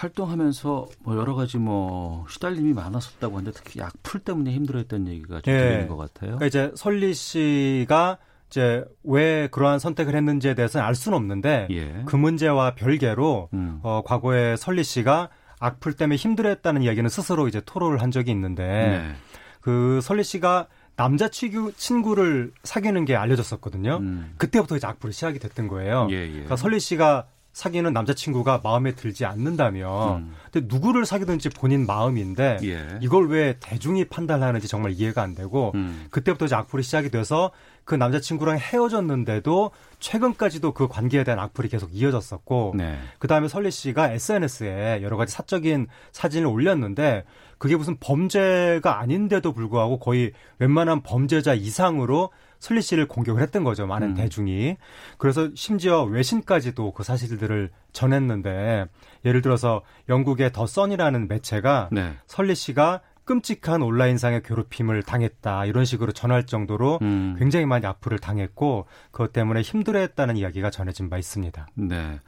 활동하면서 0.00 0.86
뭐 1.00 1.16
여러 1.16 1.34
가지 1.34 1.58
뭐 1.58 2.24
시달림이 2.28 2.72
많았었다고 2.72 3.36
하는데 3.36 3.52
특히 3.52 3.80
약풀 3.80 4.20
때문에 4.20 4.50
힘들어했던 4.52 5.06
얘기가 5.08 5.42
좀 5.42 5.54
예. 5.54 5.58
들리는 5.58 5.88
것 5.88 5.96
같아요. 5.96 6.36
그러니까 6.38 6.46
이제 6.46 6.72
설리 6.74 7.12
씨가 7.12 8.16
이제 8.48 8.84
왜 9.04 9.48
그러한 9.48 9.78
선택을 9.78 10.16
했는지에 10.16 10.54
대해서는 10.54 10.86
알 10.86 10.94
수는 10.94 11.16
없는데 11.16 11.68
예. 11.70 12.02
그 12.06 12.16
문제와 12.16 12.74
별개로 12.74 13.50
음. 13.52 13.80
어, 13.82 14.02
과거에 14.04 14.56
설리 14.56 14.84
씨가 14.84 15.28
악플 15.58 15.92
때문에 15.92 16.16
힘들어했다는 16.16 16.82
이야기는 16.82 17.10
스스로 17.10 17.46
이제 17.46 17.60
토로를 17.64 18.00
한 18.00 18.10
적이 18.10 18.30
있는데 18.30 18.64
네. 18.64 19.12
그 19.60 20.00
설리 20.02 20.24
씨가 20.24 20.68
남자 20.96 21.28
친구, 21.28 21.72
친구를 21.74 22.52
사귀는 22.64 23.04
게 23.04 23.16
알려졌었거든요. 23.16 23.98
음. 23.98 24.34
그때부터 24.38 24.76
이제 24.76 24.86
악플이 24.86 25.12
시작이 25.12 25.38
됐던 25.38 25.68
거예요. 25.68 26.08
예, 26.10 26.16
예. 26.26 26.30
그러니까 26.30 26.56
설리 26.56 26.80
씨가 26.80 27.26
사귀는 27.52 27.92
남자친구가 27.92 28.60
마음에 28.62 28.94
들지 28.94 29.24
않는다면 29.24 30.16
음. 30.18 30.34
근데 30.50 30.66
누구를 30.72 31.04
사귀든지 31.04 31.50
본인 31.50 31.84
마음인데 31.84 32.58
예. 32.62 32.98
이걸 33.00 33.28
왜 33.28 33.56
대중이 33.58 34.04
판단하는지 34.04 34.68
정말 34.68 34.92
이해가 34.92 35.22
안 35.22 35.34
되고 35.34 35.72
음. 35.74 36.06
그때부터 36.10 36.46
이제 36.46 36.54
악플이 36.54 36.82
시작이 36.82 37.10
돼서 37.10 37.50
그 37.84 37.96
남자친구랑 37.96 38.58
헤어졌는데도 38.58 39.72
최근까지도 39.98 40.72
그 40.74 40.86
관계에 40.86 41.24
대한 41.24 41.40
악플이 41.40 41.68
계속 41.68 41.90
이어졌었고 41.92 42.74
네. 42.76 42.98
그 43.18 43.26
다음에 43.26 43.48
설리 43.48 43.72
씨가 43.72 44.12
SNS에 44.12 45.00
여러 45.02 45.16
가지 45.16 45.32
사적인 45.32 45.88
사진을 46.12 46.46
올렸는데 46.46 47.24
그게 47.58 47.76
무슨 47.76 47.96
범죄가 47.98 49.00
아닌데도 49.00 49.52
불구하고 49.52 49.98
거의 49.98 50.32
웬만한 50.60 51.02
범죄자 51.02 51.54
이상으로 51.54 52.30
설리 52.60 52.82
씨를 52.82 53.08
공격을 53.08 53.42
했던 53.42 53.64
거죠. 53.64 53.86
많은 53.86 54.10
음. 54.10 54.14
대중이. 54.14 54.76
그래서 55.18 55.48
심지어 55.54 56.04
외신까지도 56.04 56.92
그 56.92 57.02
사실들을 57.02 57.70
전했는데 57.92 58.86
예를 59.24 59.42
들어서 59.42 59.82
영국의 60.08 60.52
더 60.52 60.66
선이라는 60.66 61.26
매체가 61.26 61.88
네. 61.90 62.14
설리 62.26 62.54
씨가 62.54 63.00
끔찍한 63.30 63.82
온라인상의 63.82 64.42
괴롭힘을 64.42 65.04
당했다 65.04 65.64
이런 65.66 65.84
식으로 65.84 66.10
전할 66.10 66.46
정도로 66.46 66.98
음. 67.02 67.36
굉장히 67.38 67.64
많이 67.64 67.86
악플을 67.86 68.18
당했고 68.18 68.86
그것 69.12 69.32
때문에 69.32 69.60
힘들어했다는 69.60 70.36
이야기가 70.36 70.70
전해진 70.70 71.08
바 71.08 71.16
있습니다. 71.16 71.68
네. 71.74 72.18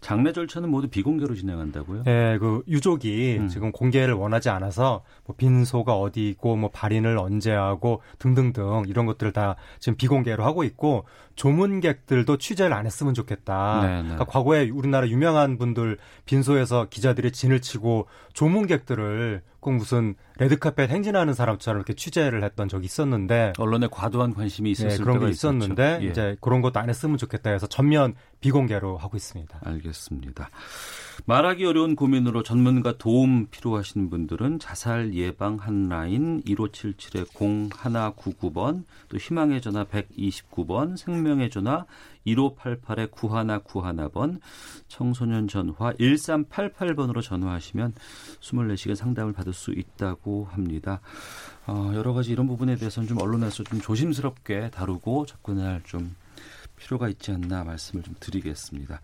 장례 0.00 0.32
절차는 0.32 0.70
모두 0.70 0.86
비공개로 0.86 1.34
진행한다고요? 1.34 2.04
네, 2.04 2.38
그 2.38 2.62
유족이 2.68 3.38
음. 3.40 3.48
지금 3.48 3.72
공개를 3.72 4.14
원하지 4.14 4.48
않아서 4.50 5.02
뭐 5.24 5.34
빈소가 5.36 5.98
어디 5.98 6.28
있고 6.28 6.54
뭐 6.54 6.70
발인을 6.70 7.18
언제 7.18 7.50
하고 7.50 8.02
등등등 8.20 8.84
이런 8.86 9.04
것들을 9.06 9.32
다 9.32 9.56
지금 9.80 9.96
비공개로 9.96 10.44
하고 10.44 10.62
있고 10.62 11.06
조문객들도 11.34 12.38
취재를 12.38 12.72
안 12.72 12.86
했으면 12.86 13.14
좋겠다. 13.14 13.80
네, 13.82 13.88
네. 13.96 14.02
그러니까 14.02 14.24
과거에 14.26 14.70
우리나라 14.70 15.08
유명한 15.08 15.58
분들 15.58 15.98
빈소에서 16.24 16.86
기자들이 16.88 17.32
진을 17.32 17.60
치고 17.60 18.06
조문객들을 18.32 19.42
꼭 19.66 19.72
무슨 19.72 20.14
레드카펫 20.38 20.90
행진하는 20.90 21.34
사람처럼 21.34 21.80
이렇게 21.80 21.92
취재를 21.92 22.44
했던 22.44 22.68
적이 22.68 22.84
있었는데 22.84 23.54
언론에 23.58 23.88
과도한 23.90 24.32
관심이 24.32 24.70
있었을 24.70 24.98
네, 24.98 25.02
그런 25.02 25.18
게 25.18 25.28
있었는데. 25.28 25.98
예. 26.02 26.06
이제 26.06 26.36
그런 26.40 26.60
것도 26.60 26.78
안 26.78 26.88
했으면 26.88 27.18
좋겠다 27.18 27.50
해서 27.50 27.66
전면 27.66 28.14
비공개로 28.40 28.96
하고 28.96 29.16
있습니다. 29.16 29.58
알겠습니다. 29.64 30.50
말하기 31.24 31.64
어려운 31.64 31.96
고민으로 31.96 32.42
전문가 32.42 32.98
도움 32.98 33.46
필요하신 33.46 34.10
분들은 34.10 34.58
자살 34.58 35.14
예방 35.14 35.56
한라인 35.56 36.42
1577의 36.42 37.26
0199번, 37.28 38.84
또 39.08 39.16
희망의 39.16 39.62
전화 39.62 39.84
129번, 39.84 40.96
생명의 40.96 41.50
전화 41.50 41.86
1588의 42.26 43.10
9191번, 43.10 44.40
청소년 44.88 45.48
전화 45.48 45.92
1388번으로 45.94 47.22
전화하시면 47.22 47.94
24시간 48.40 48.94
상담을 48.94 49.32
받을 49.32 49.52
수 49.52 49.72
있다고 49.72 50.48
합니다. 50.50 51.00
어, 51.66 51.92
여러 51.94 52.12
가지 52.12 52.30
이런 52.30 52.46
부분에 52.46 52.76
대해서는 52.76 53.08
좀 53.08 53.20
언론에서 53.20 53.64
좀 53.64 53.80
조심스럽게 53.80 54.70
다루고 54.70 55.26
접근할 55.26 55.82
좀 55.84 56.14
필요가 56.76 57.08
있지 57.08 57.32
않나 57.32 57.64
말씀을 57.64 58.04
좀 58.04 58.14
드리겠습니다. 58.20 59.00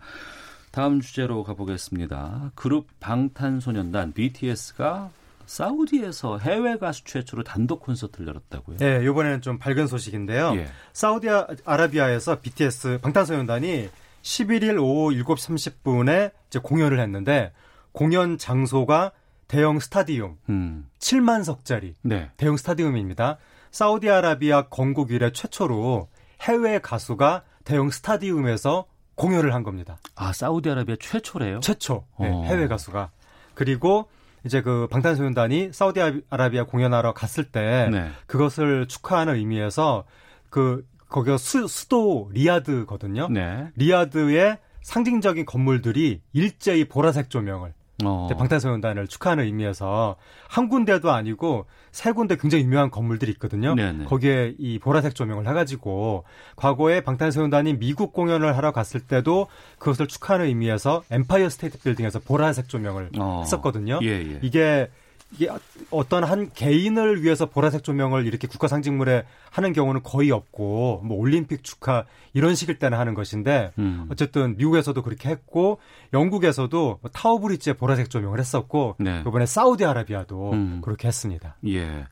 다음 0.73 1.01
주제로 1.01 1.43
가보겠습니다. 1.43 2.51
그룹 2.55 2.87
방탄소년단 2.99 4.11
BTS가 4.13 5.11
사우디에서 5.45 6.39
해외 6.39 6.79
가수 6.79 7.03
최초로 7.03 7.43
단독 7.43 7.81
콘서트를 7.81 8.27
열었다고요? 8.27 8.77
네, 8.77 9.03
이번에는 9.03 9.41
좀 9.41 9.59
밝은 9.59 9.85
소식인데요. 9.85 10.53
예. 10.55 10.67
사우디 10.91 11.27
아라비아에서 11.63 12.39
BTS 12.41 13.01
방탄소년단이 13.03 13.87
11일 14.23 14.81
오후 14.81 15.11
7시 15.11 15.83
30분에 15.83 16.31
이제 16.47 16.57
공연을 16.57 16.99
했는데 16.99 17.53
공연 17.91 18.39
장소가 18.39 19.11
대형 19.47 19.79
스타디움 19.79 20.39
음, 20.49 20.89
7만 20.97 21.43
석짜리 21.43 21.93
네. 22.01 22.31
대형 22.37 22.57
스타디움입니다. 22.57 23.37
사우디아라비아 23.69 24.69
건국 24.69 25.11
이래 25.11 25.31
최초로 25.31 26.09
해외 26.41 26.79
가수가 26.79 27.43
대형 27.63 27.91
스타디움에서 27.91 28.87
공연을 29.15 29.53
한 29.53 29.63
겁니다. 29.63 29.97
아, 30.15 30.33
사우디아라비아 30.33 30.95
최초래요? 30.99 31.59
최초 31.59 32.05
네, 32.19 32.29
어. 32.31 32.43
해외 32.45 32.67
가수가 32.67 33.11
그리고 33.53 34.07
이제 34.45 34.61
그 34.61 34.87
방탄소년단이 34.89 35.69
사우디아라비아 35.71 36.65
공연하러 36.65 37.13
갔을 37.13 37.45
때 37.45 37.89
네. 37.91 38.09
그것을 38.25 38.87
축하하는 38.87 39.35
의미에서 39.35 40.03
그 40.49 40.85
거기가 41.09 41.37
수, 41.37 41.67
수도 41.67 42.29
리야드거든요. 42.33 43.29
네. 43.29 43.69
리야드의 43.75 44.57
상징적인 44.81 45.45
건물들이 45.45 46.21
일제히 46.33 46.85
보라색 46.85 47.29
조명을 47.29 47.73
어. 48.05 48.27
방탄소년단을 48.37 49.07
축하하는 49.07 49.45
의미에서 49.45 50.15
한 50.47 50.69
군데도 50.69 51.11
아니고 51.11 51.65
세 51.91 52.11
군데 52.11 52.35
굉장히 52.35 52.63
유명한 52.63 52.89
건물들이 52.89 53.31
있거든요. 53.33 53.75
네네. 53.75 54.05
거기에 54.05 54.55
이 54.57 54.79
보라색 54.79 55.15
조명을 55.15 55.47
해가지고 55.47 56.23
과거에 56.55 57.01
방탄소년단이 57.01 57.77
미국 57.77 58.13
공연을 58.13 58.57
하러 58.57 58.71
갔을 58.71 58.99
때도 58.99 59.47
그것을 59.77 60.07
축하하는 60.07 60.47
의미에서 60.47 61.03
엠파이어 61.11 61.49
스테이트 61.49 61.79
빌딩에서 61.79 62.19
보라색 62.19 62.69
조명을 62.69 63.09
어. 63.19 63.41
했었거든요. 63.43 63.99
예, 64.01 64.07
예. 64.07 64.39
이게 64.41 64.89
이게 65.33 65.49
어떤 65.89 66.23
한 66.23 66.51
개인을 66.53 67.23
위해서 67.23 67.47
보라색 67.47 67.83
조명을 67.83 68.25
이렇게 68.25 68.47
국가 68.47 68.67
상징물에 68.67 69.25
하는 69.49 69.73
경우는 69.73 70.03
거의 70.03 70.31
없고 70.31 71.01
뭐 71.03 71.17
올림픽 71.17 71.63
축하 71.63 72.05
이런 72.33 72.55
식일 72.55 72.79
때는 72.79 72.97
하는 72.97 73.13
것인데 73.13 73.71
음. 73.79 74.07
어쨌든 74.11 74.55
미국에서도 74.57 75.01
그렇게 75.01 75.29
했고 75.29 75.79
영국에서도 76.13 76.99
뭐 77.01 77.11
타워 77.11 77.39
브릿지에 77.39 77.73
보라색 77.73 78.09
조명을 78.09 78.39
했었고 78.39 78.95
네. 78.99 79.21
이번에 79.21 79.45
사우디아라비아도 79.45 80.51
음. 80.51 80.81
그렇게 80.83 81.07
했습니다. 81.07 81.57
예. 81.67 82.05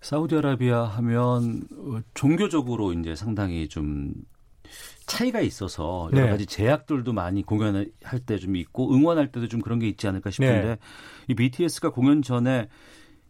사우디아라비아 0.00 0.84
하면 0.84 1.62
어, 1.78 2.00
종교적으로 2.14 2.92
이제 2.92 3.14
상당히 3.14 3.68
좀 3.68 4.12
차이가 5.12 5.40
있어서 5.40 6.08
여러 6.12 6.24
네. 6.24 6.30
가지 6.30 6.46
제약들도 6.46 7.12
많이 7.12 7.42
공연할 7.42 7.90
때 8.26 8.38
좀 8.38 8.56
있고 8.56 8.94
응원할 8.94 9.30
때도 9.30 9.46
좀 9.46 9.60
그런 9.60 9.78
게 9.78 9.86
있지 9.86 10.08
않을까 10.08 10.30
싶은데 10.30 10.62
네. 10.62 10.76
이 11.28 11.34
BTS가 11.34 11.90
공연 11.90 12.22
전에 12.22 12.68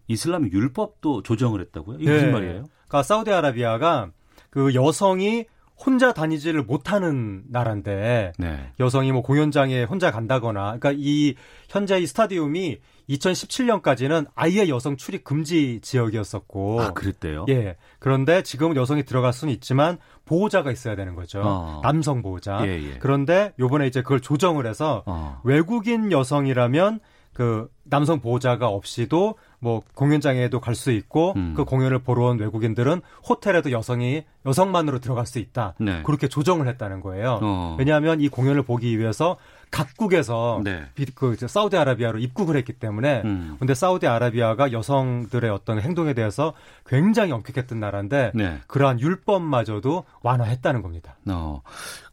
이슬람 0.06 0.50
율법도 0.50 1.22
조정을 1.22 1.60
했다고요? 1.60 1.98
이게 2.00 2.10
무슨 2.10 2.26
네. 2.26 2.32
말이에요? 2.32 2.64
그러니까 2.86 3.02
사우디아라비아가 3.02 4.10
그 4.50 4.74
여성이 4.74 5.46
혼자 5.76 6.12
다니지를 6.12 6.62
못하는 6.62 7.42
나라인데 7.50 8.32
네. 8.38 8.72
여성이 8.78 9.10
뭐 9.10 9.22
공연장에 9.22 9.82
혼자 9.82 10.12
간다거나 10.12 10.78
그러니까 10.78 10.92
이 10.96 11.34
현재 11.68 11.98
이 11.98 12.06
스타디움이 12.06 12.78
2017년까지는 13.08 14.26
아예 14.34 14.68
여성 14.68 14.96
출입 14.96 15.24
금지 15.24 15.80
지역이었었고 15.82 16.80
아, 16.80 16.92
그랬대요? 16.92 17.46
예. 17.48 17.76
그런데 17.98 18.42
지금은 18.42 18.76
여성이 18.76 19.04
들어갈 19.04 19.32
수는 19.32 19.52
있지만 19.54 19.98
보호자가 20.24 20.70
있어야 20.70 20.96
되는 20.96 21.14
거죠. 21.14 21.42
어. 21.44 21.80
남성 21.82 22.22
보호자. 22.22 22.60
예, 22.66 22.68
예. 22.82 22.98
그런데 22.98 23.52
요번에 23.58 23.86
이제 23.86 24.02
그걸 24.02 24.20
조정을 24.20 24.66
해서 24.66 25.02
어. 25.06 25.40
외국인 25.44 26.12
여성이라면 26.12 27.00
그 27.32 27.68
남성 27.84 28.20
보호자가 28.20 28.68
없이도 28.68 29.36
뭐 29.58 29.82
공연장에도 29.94 30.60
갈 30.60 30.74
수 30.74 30.90
있고 30.90 31.32
음. 31.36 31.54
그 31.56 31.64
공연을 31.64 32.00
보러 32.00 32.26
온 32.26 32.38
외국인들은 32.38 33.00
호텔에도 33.28 33.70
여성이 33.70 34.24
여성만으로 34.44 34.98
들어갈 34.98 35.26
수 35.26 35.38
있다. 35.38 35.74
네. 35.78 36.02
그렇게 36.02 36.28
조정을 36.28 36.66
했다는 36.68 37.00
거예요. 37.00 37.38
어. 37.40 37.76
왜냐하면 37.78 38.20
이 38.20 38.28
공연을 38.28 38.62
보기 38.64 38.98
위해서 38.98 39.36
각국에서 39.72 40.60
네. 40.62 40.84
비- 40.94 41.06
그 41.06 41.34
사우디아라비아로 41.34 42.18
입국을 42.18 42.56
했기 42.56 42.72
때문에 42.74 43.22
음. 43.24 43.56
근데 43.58 43.74
사우디아라비아가 43.74 44.70
여성들의 44.70 45.50
어떤 45.50 45.80
행동에 45.80 46.12
대해서 46.14 46.52
굉장히 46.86 47.32
엄격했던 47.32 47.80
나라인데 47.80 48.32
네. 48.34 48.60
그러한 48.68 49.00
율법마저도 49.00 50.04
완화했다는 50.22 50.82
겁니다. 50.82 51.16
어. 51.26 51.62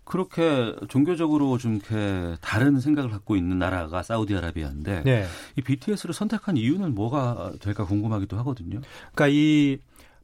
그렇게 0.05 0.73
종교적으로 0.87 1.59
좀 1.59 1.75
이렇게 1.75 2.35
다른 2.41 2.79
생각을 2.79 3.11
갖고 3.11 3.35
있는 3.35 3.59
나라가 3.59 4.01
사우디아라비아인데 4.01 5.03
네. 5.03 5.25
이 5.55 5.61
BTS를 5.61 6.13
선택한 6.15 6.57
이유는 6.57 6.95
뭐가 6.95 7.51
될까 7.59 7.85
궁금하기도 7.85 8.35
하거든요. 8.39 8.79
그러니까 9.13 9.27
이 9.27 9.77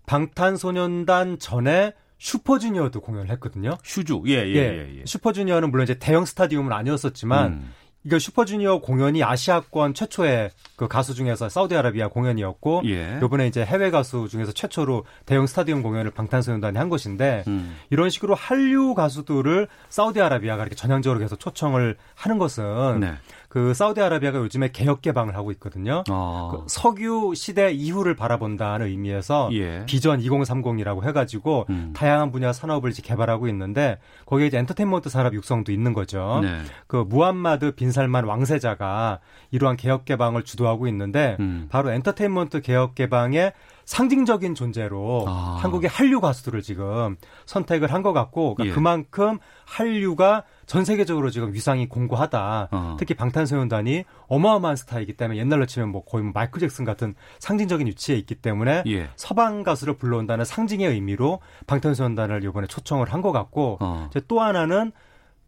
방탄소년단 0.07 1.37
전에 1.39 1.93
슈퍼주니어도 2.17 3.01
공연을 3.01 3.29
했거든요. 3.31 3.77
슈주, 3.83 4.23
예, 4.27 4.33
예, 4.33 4.55
예. 4.55 4.99
예. 4.99 5.03
슈퍼주니어는 5.05 5.69
물론 5.69 5.83
이제 5.83 5.95
대형 5.95 6.25
스타디움은 6.25 6.71
아니었었지만 6.71 7.51
음. 7.51 7.73
이거 8.05 8.19
슈퍼주니어 8.19 8.81
공연이 8.81 9.23
아시아권 9.23 9.95
최초의 9.95 10.51
그 10.75 10.87
가수 10.87 11.15
중에서 11.15 11.49
사우디아라비아 11.49 12.09
공연이었고 12.09 12.83
예. 12.85 13.19
이번에 13.23 13.47
이제 13.47 13.65
해외 13.65 13.89
가수 13.89 14.27
중에서 14.29 14.51
최초로 14.51 15.05
대형 15.25 15.47
스타디움 15.47 15.81
공연을 15.81 16.11
방탄소년단이 16.11 16.77
한 16.77 16.89
것인데 16.89 17.43
음. 17.47 17.75
이런 17.89 18.11
식으로 18.11 18.35
한류 18.35 18.93
가수들을 18.93 19.67
사우디아라비아가 19.89 20.61
이렇게 20.61 20.75
전향적으로 20.75 21.19
계속 21.19 21.39
초청을 21.39 21.97
하는 22.13 22.37
것은 22.37 22.99
네. 22.99 23.13
그 23.55 23.73
사우디아라비아가 23.73 24.39
요즘에 24.39 24.71
개혁 24.73 25.01
개방을 25.01 25.37
하고 25.37 25.49
있거든요. 25.53 26.03
어. 26.09 26.51
그 26.51 26.65
석유 26.67 27.31
시대 27.37 27.71
이후를 27.71 28.13
바라본다는 28.13 28.87
의미에서 28.87 29.47
예. 29.53 29.85
비전 29.85 30.19
2030이라고 30.19 31.05
해가지고 31.05 31.65
음. 31.69 31.93
다양한 31.95 32.33
분야 32.33 32.51
산업을 32.51 32.91
이제 32.91 33.01
개발하고 33.01 33.47
있는데 33.47 33.97
거기에 34.25 34.47
이제 34.47 34.57
엔터테인먼트 34.57 35.07
산업 35.07 35.33
육성도 35.33 35.71
있는 35.71 35.93
거죠. 35.93 36.41
네. 36.43 36.63
그 36.87 36.97
무함마드 37.07 37.71
빈살만 37.71 38.25
왕세자가 38.25 39.21
이러한 39.51 39.77
개혁 39.77 40.03
개방을 40.03 40.43
주도하고 40.43 40.89
있는데 40.89 41.37
음. 41.39 41.67
바로 41.69 41.91
엔터테인먼트 41.91 42.59
개혁 42.59 42.93
개방의 42.93 43.53
상징적인 43.85 44.55
존재로 44.55 45.25
아. 45.27 45.57
한국의 45.61 45.89
한류 45.89 46.19
가수들을 46.19 46.61
지금 46.61 47.17
선택을 47.45 47.93
한 47.93 48.01
것 48.05 48.13
같고 48.13 48.55
그러니까 48.55 48.71
예. 48.71 48.75
그만큼 48.75 49.39
한류가 49.65 50.43
전 50.65 50.85
세계적으로 50.85 51.29
지금 51.31 51.53
위상이 51.53 51.87
공고하다. 51.89 52.69
어. 52.71 52.95
특히 52.99 53.13
방탄소년단이 53.13 54.03
어마어마한 54.27 54.75
스타이기 54.75 55.13
때문에 55.17 55.39
옛날로 55.39 55.65
치면 55.65 55.89
뭐 55.89 56.03
거의 56.03 56.23
뭐 56.23 56.31
마이클 56.35 56.59
잭슨 56.59 56.85
같은 56.85 57.15
상징적인 57.39 57.87
위치에 57.87 58.15
있기 58.17 58.35
때문에 58.35 58.83
예. 58.87 59.09
서방 59.15 59.63
가수를 59.63 59.97
불러온다는 59.97 60.45
상징의 60.45 60.89
의미로 60.89 61.39
방탄소년단을 61.67 62.43
이번에 62.43 62.67
초청을 62.67 63.11
한 63.13 63.21
것 63.21 63.31
같고 63.31 63.77
어. 63.81 64.09
또 64.27 64.41
하나는 64.41 64.91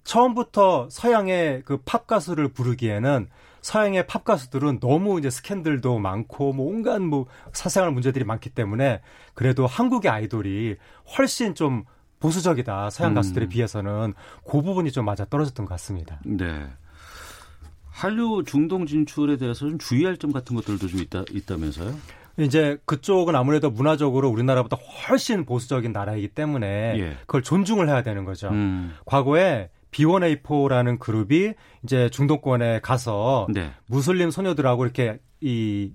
처음부터 0.04 0.88
서양의 0.90 1.64
그 1.66 1.78
팝 1.86 2.08
가수를 2.08 2.48
부르기에는 2.50 3.28
서양의 3.68 4.08
팝 4.08 4.24
가수들은 4.24 4.80
너무 4.80 5.20
이제 5.20 5.30
스캔들도 5.30 6.00
많고 6.00 6.54
뭐 6.54 6.68
온갖 6.70 7.02
뭐 7.02 7.26
사생활 7.52 7.92
문제들이 7.92 8.24
많기 8.24 8.50
때문에 8.50 9.02
그래도 9.34 9.68
한국의 9.68 10.10
아이돌이 10.10 10.78
훨씬 11.18 11.54
좀 11.54 11.84
보수적이다 12.22 12.90
서양 12.90 13.12
음. 13.12 13.16
가수들에 13.16 13.50
비해서는 13.50 14.14
그 14.50 14.62
부분이 14.62 14.94
좀 14.94 15.04
맞아 15.04 15.26
떨어졌던 15.26 15.66
것 15.66 15.72
같습니다. 15.72 16.22
네. 16.24 16.66
한류 17.90 18.46
중동 18.46 18.86
진출에 18.86 19.36
대해서 19.36 19.68
좀 19.68 19.78
주의할 19.78 20.16
점 20.16 20.32
같은 20.32 20.56
것들도 20.56 20.88
좀 20.88 21.02
있다 21.02 21.26
있다면서요? 21.30 21.94
이제 22.38 22.78
그쪽은 22.86 23.36
아무래도 23.36 23.70
문화적으로 23.70 24.30
우리나라보다 24.30 24.78
훨씬 24.78 25.44
보수적인 25.44 25.92
나라이기 25.92 26.30
때문에 26.30 26.94
예. 27.00 27.18
그걸 27.22 27.44
존중을 27.44 27.90
해야 27.90 28.02
되는 28.02 28.24
거죠. 28.24 28.48
음. 28.48 28.96
과거에 29.06 29.70
B1A4라는 29.92 31.00
그룹이 31.00 31.54
이제 31.84 32.10
중동권에 32.10 32.82
가서 32.82 33.48
네. 33.50 33.72
무슬림 33.88 34.32
소녀들하고 34.32 34.86
이렇게 34.86 35.20
이 35.42 35.92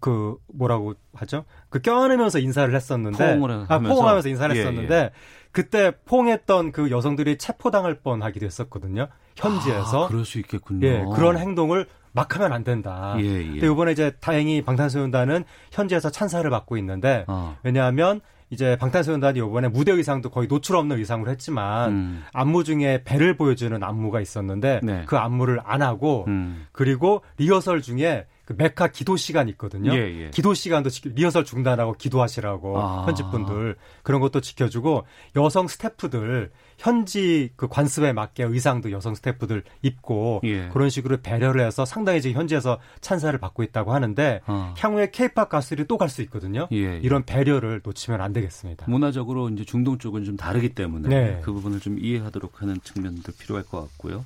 그 0.00 0.36
뭐라고 0.52 0.94
하죠? 1.14 1.44
그 1.68 1.80
껴안으면서 1.80 2.38
인사를 2.38 2.74
했었는데 2.74 3.36
포옹을 3.36 3.50
아, 3.50 3.66
하면서? 3.68 3.94
포옹하면서 3.94 4.28
인사를 4.28 4.56
예, 4.56 4.60
했었는데 4.60 5.10
그때 5.52 5.92
포옹했던 6.04 6.72
그 6.72 6.90
여성들이 6.90 7.38
체포당할 7.38 8.00
뻔하기도 8.00 8.44
했었거든요. 8.44 9.08
현지에서 9.36 10.04
아, 10.04 10.08
그럴 10.08 10.24
수 10.24 10.38
있겠군요. 10.38 10.86
예, 10.86 11.04
그런 11.14 11.38
행동을 11.38 11.86
막 12.12 12.34
하면 12.36 12.52
안 12.52 12.64
된다. 12.64 13.14
예, 13.18 13.24
예. 13.24 13.44
근데 13.44 13.66
이번에 13.66 13.92
이제 13.92 14.12
다행히 14.20 14.62
방탄소년단은 14.62 15.44
현지에서 15.72 16.10
찬사를 16.10 16.48
받고 16.48 16.76
있는데 16.78 17.24
어. 17.28 17.56
왜냐하면 17.62 18.20
이제 18.50 18.76
방탄소년단이 18.76 19.38
이번에 19.38 19.68
무대 19.68 19.92
의상도 19.92 20.30
거의 20.30 20.46
노출 20.48 20.76
없는 20.76 20.98
의상으로 20.98 21.30
했지만 21.30 21.90
음. 21.90 22.24
안무 22.32 22.64
중에 22.64 23.02
배를 23.04 23.36
보여주는 23.36 23.82
안무가 23.82 24.20
있었는데 24.20 24.80
네. 24.82 25.02
그 25.06 25.16
안무를 25.16 25.60
안 25.64 25.82
하고 25.82 26.24
음. 26.28 26.66
그리고 26.72 27.22
리허설 27.38 27.82
중에 27.82 28.26
그 28.46 28.54
메카 28.56 28.86
기도 28.88 29.16
시간 29.16 29.48
있거든요. 29.50 29.92
예, 29.92 29.98
예. 29.98 30.30
기도 30.30 30.54
시간도 30.54 30.88
지키- 30.88 31.08
리허설 31.10 31.44
중단하고 31.44 31.94
기도하시라고 31.94 32.80
아. 32.80 33.04
현지 33.04 33.24
분들 33.24 33.74
그런 34.04 34.20
것도 34.20 34.40
지켜주고 34.40 35.04
여성 35.34 35.66
스태프들 35.66 36.52
현지 36.78 37.50
그 37.56 37.66
관습에 37.66 38.12
맞게 38.12 38.44
의상도 38.44 38.92
여성 38.92 39.16
스태프들 39.16 39.64
입고 39.82 40.42
예. 40.44 40.68
그런 40.68 40.90
식으로 40.90 41.16
배려를 41.22 41.66
해서 41.66 41.84
상당히 41.84 42.22
지금 42.22 42.38
현지에서 42.40 42.78
찬사를 43.00 43.36
받고 43.40 43.64
있다고 43.64 43.92
하는데 43.92 44.40
어. 44.46 44.74
향후에 44.78 45.10
케이팝 45.10 45.48
가수들이 45.48 45.86
또 45.88 45.96
갈 45.98 46.08
수 46.08 46.22
있거든요. 46.22 46.68
예, 46.70 46.76
예. 46.76 47.00
이런 47.02 47.24
배려를 47.24 47.80
놓치면 47.84 48.20
안 48.20 48.32
되겠습니다. 48.32 48.86
문화적으로 48.88 49.48
이제 49.48 49.64
중동 49.64 49.98
쪽은 49.98 50.24
좀 50.24 50.36
다르기 50.36 50.68
때문에 50.68 51.08
네. 51.08 51.40
그 51.42 51.52
부분을 51.52 51.80
좀 51.80 51.98
이해하도록 51.98 52.62
하는 52.62 52.78
측면도 52.84 53.32
필요할 53.40 53.64
것 53.64 53.80
같고요. 53.80 54.24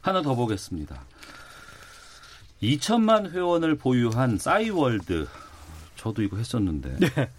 하나 0.00 0.20
더 0.20 0.34
보겠습니다. 0.34 1.04
2천만 2.62 3.30
회원을 3.30 3.76
보유한 3.76 4.38
싸이월드 4.38 5.26
저도 5.96 6.22
이거 6.22 6.36
했었는데 6.36 6.96
네. 6.98 7.30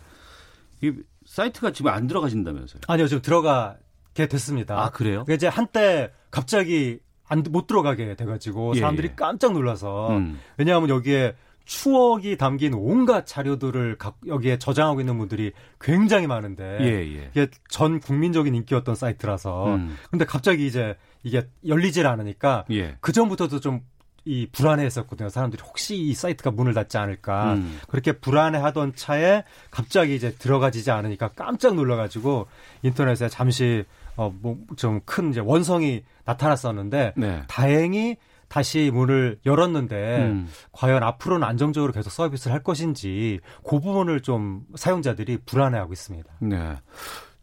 이 0.81 0.93
사이트가 1.25 1.71
지금 1.71 1.91
안 1.91 2.07
들어가신다면서요? 2.07 2.81
아니요, 2.87 3.07
지금 3.07 3.21
들어가게 3.21 4.27
됐습니다. 4.27 4.83
아 4.83 4.89
그래요? 4.89 5.25
이제 5.29 5.47
한때 5.47 6.11
갑자기 6.29 6.99
안, 7.27 7.43
못 7.49 7.67
들어가게 7.67 8.15
돼가지고 8.15 8.73
예, 8.75 8.79
사람들이 8.81 9.09
예. 9.11 9.15
깜짝 9.15 9.53
놀라서 9.53 10.09
음. 10.09 10.39
왜냐하면 10.57 10.89
여기에 10.89 11.35
추억이 11.65 12.37
담긴 12.37 12.73
온갖 12.73 13.25
자료들을 13.25 13.97
각- 13.97 14.17
여기에 14.27 14.59
저장하고 14.59 14.99
있는 14.99 15.17
분들이 15.17 15.53
굉장히 15.79 16.27
많은데 16.27 16.77
예, 16.81 16.85
예. 16.85 17.29
이게 17.31 17.47
전 17.69 18.01
국민적인 18.01 18.53
인기였던 18.53 18.95
사이트라서 18.95 19.75
음. 19.75 19.95
근데 20.11 20.25
갑자기 20.25 20.67
이제 20.67 20.97
이게 21.23 21.47
열리질 21.65 22.05
않으니까 22.05 22.65
예. 22.71 22.97
그 22.99 23.13
전부터도 23.13 23.61
좀 23.61 23.79
이 24.25 24.47
불안해했었거든요. 24.51 25.29
사람들이 25.29 25.61
혹시 25.65 25.97
이 25.97 26.13
사이트가 26.13 26.51
문을 26.51 26.73
닫지 26.73 26.97
않을까 26.97 27.55
음. 27.55 27.79
그렇게 27.89 28.13
불안해하던 28.13 28.95
차에 28.95 29.43
갑자기 29.69 30.15
이제 30.15 30.33
들어가지지 30.33 30.91
않으니까 30.91 31.29
깜짝 31.29 31.75
놀라가지고 31.75 32.47
인터넷에 32.83 33.27
잠시 33.27 33.83
어뭐좀 34.15 35.01
큰 35.05 35.31
이제 35.31 35.39
원성이 35.39 36.03
나타났었는데 36.25 37.13
네. 37.17 37.43
다행히 37.47 38.17
다시 38.47 38.91
문을 38.93 39.39
열었는데 39.45 40.17
음. 40.19 40.47
과연 40.71 41.01
앞으로는 41.01 41.45
안정적으로 41.45 41.91
계속 41.91 42.11
서비스를 42.11 42.53
할 42.53 42.61
것인지 42.61 43.39
그 43.67 43.79
부분을 43.79 44.21
좀 44.21 44.61
사용자들이 44.75 45.39
불안해하고 45.45 45.91
있습니다. 45.91 46.29
네. 46.39 46.75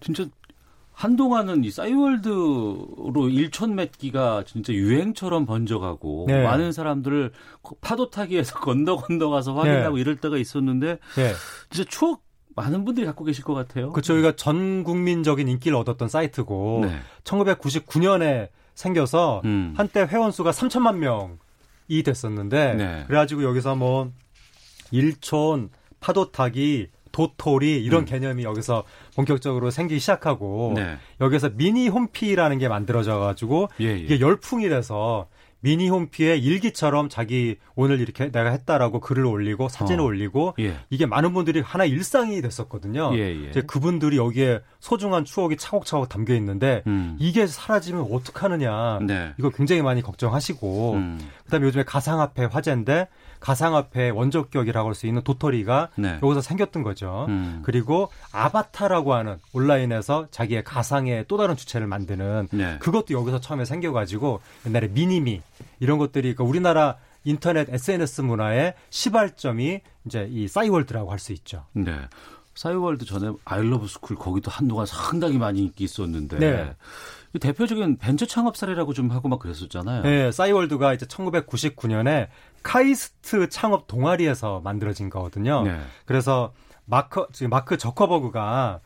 진짜 0.01 0.27
한동안은 1.01 1.65
이 1.65 1.71
싸이월드로 1.71 3.31
일촌 3.31 3.75
맺기가 3.75 4.45
진짜 4.47 4.75
유행처럼 4.75 5.47
번져가고 5.47 6.27
네. 6.29 6.43
많은 6.43 6.73
사람들을 6.73 7.33
파도 7.81 8.11
타기에서 8.11 8.61
건너 8.61 8.97
건너 8.97 9.31
가서 9.31 9.55
확인하고 9.55 9.97
네. 9.97 10.01
이럴 10.03 10.17
때가 10.17 10.37
있었는데 10.37 10.99
네. 11.17 11.33
진짜 11.71 11.89
추억 11.89 12.23
많은 12.55 12.85
분들이 12.85 13.07
갖고 13.07 13.25
계실 13.25 13.45
것 13.45 13.55
같아요. 13.55 13.93
그렇죠. 13.93 14.13
여기가 14.13 14.37
전 14.37 14.85
국민적인 14.85 15.49
인기를 15.49 15.75
얻었던 15.79 16.07
사이트고 16.11 16.81
네. 16.83 16.99
1999년에 17.25 18.51
생겨서 18.75 19.41
음. 19.47 19.73
한때 19.79 20.03
회원 20.03 20.33
수가 20.33 20.51
3천만 20.51 20.97
명이 20.97 22.03
됐었는데 22.05 22.75
네. 22.75 23.05
그래가지고 23.07 23.45
여기서 23.45 23.75
뭐 23.75 24.13
일촌, 24.91 25.71
파도 26.01 26.31
타기, 26.31 26.89
도토리 27.13 27.83
이런 27.83 28.03
음. 28.03 28.05
개념이 28.05 28.45
여기서 28.45 28.85
본격적으로 29.15 29.71
생기기 29.71 30.01
시작하고 30.01 30.73
네. 30.77 30.97
여기서 31.21 31.51
미니 31.55 31.89
홈피라는 31.89 32.59
게 32.59 32.69
만들어져 32.69 33.19
가지고 33.19 33.69
예, 33.81 33.87
예. 33.87 33.97
이게 33.97 34.21
열풍이 34.21 34.69
돼서 34.69 35.29
미니 35.61 35.89
홈피에 35.89 36.37
일기처럼 36.37 37.09
자기 37.09 37.57
오늘 37.75 38.01
이렇게 38.01 38.31
내가 38.31 38.51
했다라고 38.51 39.01
글을 39.01 39.27
올리고 39.27 39.69
사진을 39.69 40.01
어. 40.01 40.05
올리고 40.05 40.55
예. 40.59 40.77
이게 40.89 41.07
많은 41.07 41.35
분들이 41.35 41.61
하나 41.61 41.85
일상이 41.85 42.41
됐었거든요. 42.41 43.11
예, 43.15 43.19
예. 43.19 43.49
이제 43.51 43.61
그분들이 43.61 44.17
여기에 44.17 44.61
소중한 44.81 45.25
추억이 45.25 45.57
차곡차곡 45.57 46.09
담겨 46.09 46.35
있는데 46.35 46.83
음. 46.87 47.17
이게 47.21 47.47
사라지면 47.47 48.09
어떡하느냐. 48.11 49.01
네. 49.03 49.33
이거 49.39 49.51
굉장히 49.51 49.83
많이 49.83 50.03
걱정하시고 50.03 50.95
음. 50.95 51.31
그다음에 51.45 51.67
요즘에 51.67 51.85
가상화폐 51.85 52.47
화제인데 52.47 53.09
가상화폐 53.41 54.11
원조격이라고 54.11 54.89
할 54.89 54.95
수 54.95 55.07
있는 55.07 55.23
도토리가 55.23 55.89
네. 55.97 56.19
여기서 56.23 56.41
생겼던 56.41 56.83
거죠. 56.83 57.27
음. 57.29 57.61
그리고 57.65 58.11
아바타라고 58.33 59.15
하는 59.15 59.37
온라인에서 59.53 60.27
자기의 60.31 60.65
가상의 60.65 61.25
또 61.29 61.37
다른 61.37 61.57
주체를 61.57 61.87
만드는 61.87 62.49
네. 62.51 62.77
그것도 62.81 63.15
여기서 63.15 63.41
처음에 63.41 63.65
생겨가지고 63.65 64.41
옛날에 64.67 64.89
미니미 64.89 65.41
이런 65.79 65.99
것들이 65.99 66.35
그러니까 66.35 66.45
우리나라 66.45 66.97
인터넷 67.25 67.69
SNS 67.69 68.23
문화의 68.23 68.75
시발점이 68.91 69.81
이제 70.07 70.27
이 70.31 70.49
싸이월드라고 70.49 71.11
할 71.13 71.19
수 71.19 71.33
있죠. 71.35 71.65
네. 71.73 71.95
싸이월드 72.61 73.07
전에 73.07 73.33
아이러브 73.47 73.89
스쿨 73.89 74.17
거기도 74.17 74.51
한동안 74.51 74.85
상당히 74.85 75.39
많이 75.39 75.61
인기 75.61 75.83
있었는데 75.83 76.39
네. 76.39 76.77
이 77.33 77.39
대표적인 77.39 77.97
벤처 77.97 78.27
창업 78.27 78.55
사례라고 78.55 78.93
좀 78.93 79.11
하고 79.13 79.31
막 79.31 79.39
그랬었잖아요. 79.39 80.03
네, 80.03 80.31
싸이월드가 80.31 80.93
이제 80.93 81.07
1999년에 81.07 82.29
카이스트 82.63 83.49
창업 83.49 83.87
동아리에서 83.87 84.61
만들어진 84.63 85.09
거거든요. 85.09 85.63
네. 85.63 85.81
그래서 86.05 86.53
마크 86.85 87.27
지금 87.33 87.49
마크 87.49 87.79
저커버그가 87.79 88.81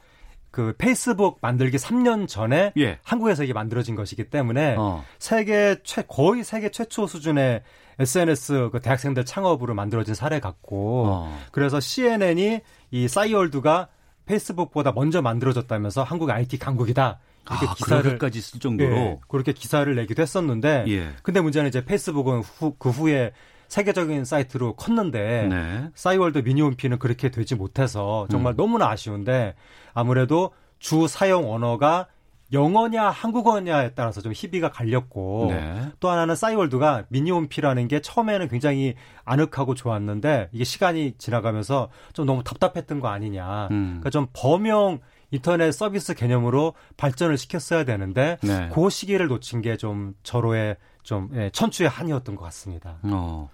그 0.52 0.74
페이스북 0.78 1.38
만들기 1.40 1.76
3년 1.76 2.28
전에 2.28 2.74
예. 2.76 3.00
한국에서 3.02 3.42
이게 3.42 3.52
만들어진 3.52 3.96
것이기 3.96 4.30
때문에 4.30 4.76
어. 4.78 5.04
세계 5.18 5.80
최 5.82 6.04
거의 6.06 6.44
세계 6.44 6.70
최초 6.70 7.08
수준의 7.08 7.64
SNS 7.98 8.70
그 8.72 8.80
대학생들 8.80 9.24
창업으로 9.24 9.74
만들어진 9.74 10.14
사례 10.14 10.40
같고 10.40 11.06
어. 11.06 11.38
그래서 11.52 11.80
CNN이 11.80 12.60
이 12.90 13.08
싸이월드가 13.08 13.88
페이스북보다 14.26 14.92
먼저 14.92 15.22
만들어졌다면서 15.22 16.02
한국 16.02 16.30
IT 16.30 16.58
강국이다. 16.58 17.18
이렇게 17.50 17.66
아, 17.66 17.74
기사를 17.74 18.02
그렇게까지 18.02 18.40
쓸 18.40 18.58
정도로 18.58 18.96
예, 18.96 19.18
그렇게 19.28 19.52
기사를 19.52 19.94
내기도 19.94 20.22
했었는데 20.22 20.84
예. 20.88 21.10
근데 21.22 21.40
문제는 21.40 21.68
이제 21.68 21.84
페이스북은 21.84 22.40
후, 22.40 22.74
그 22.78 22.88
후에 22.88 23.32
세계적인 23.68 24.24
사이트로 24.24 24.76
컸는데 24.76 25.48
네. 25.48 25.90
싸이월드 25.94 26.38
미니홈피는 26.38 26.98
그렇게 26.98 27.30
되지 27.30 27.54
못해서 27.54 28.26
정말 28.30 28.54
음. 28.54 28.56
너무나 28.56 28.88
아쉬운데 28.88 29.54
아무래도 29.92 30.52
주 30.78 31.06
사용 31.08 31.52
언어가 31.52 32.06
영어냐 32.54 33.10
한국어냐에 33.10 33.90
따라서 33.94 34.22
좀 34.22 34.32
희비가 34.34 34.70
갈렸고 34.70 35.48
네. 35.50 35.88
또 36.00 36.08
하나는 36.08 36.34
싸이월드가 36.34 37.04
미니홈피라는 37.08 37.88
게 37.88 38.00
처음에는 38.00 38.48
굉장히 38.48 38.94
아늑하고 39.24 39.74
좋았는데 39.74 40.48
이게 40.52 40.64
시간이 40.64 41.14
지나가면서 41.18 41.90
좀 42.14 42.24
너무 42.24 42.42
답답했던 42.42 43.00
거 43.00 43.08
아니냐. 43.08 43.68
음. 43.70 43.84
그러니까 44.00 44.10
좀 44.10 44.28
범용 44.32 45.00
인터넷 45.30 45.72
서비스 45.72 46.14
개념으로 46.14 46.74
발전을 46.96 47.36
시켰어야 47.36 47.84
되는데 47.84 48.38
네. 48.42 48.70
그 48.72 48.88
시기를 48.88 49.26
놓친 49.26 49.60
게 49.60 49.76
좀 49.76 50.14
저로의 50.22 50.76
좀 51.02 51.28
예, 51.34 51.50
천추의 51.50 51.88
한이었던 51.90 52.36
것 52.36 52.44
같습니다. 52.44 52.98
어. 53.02 53.50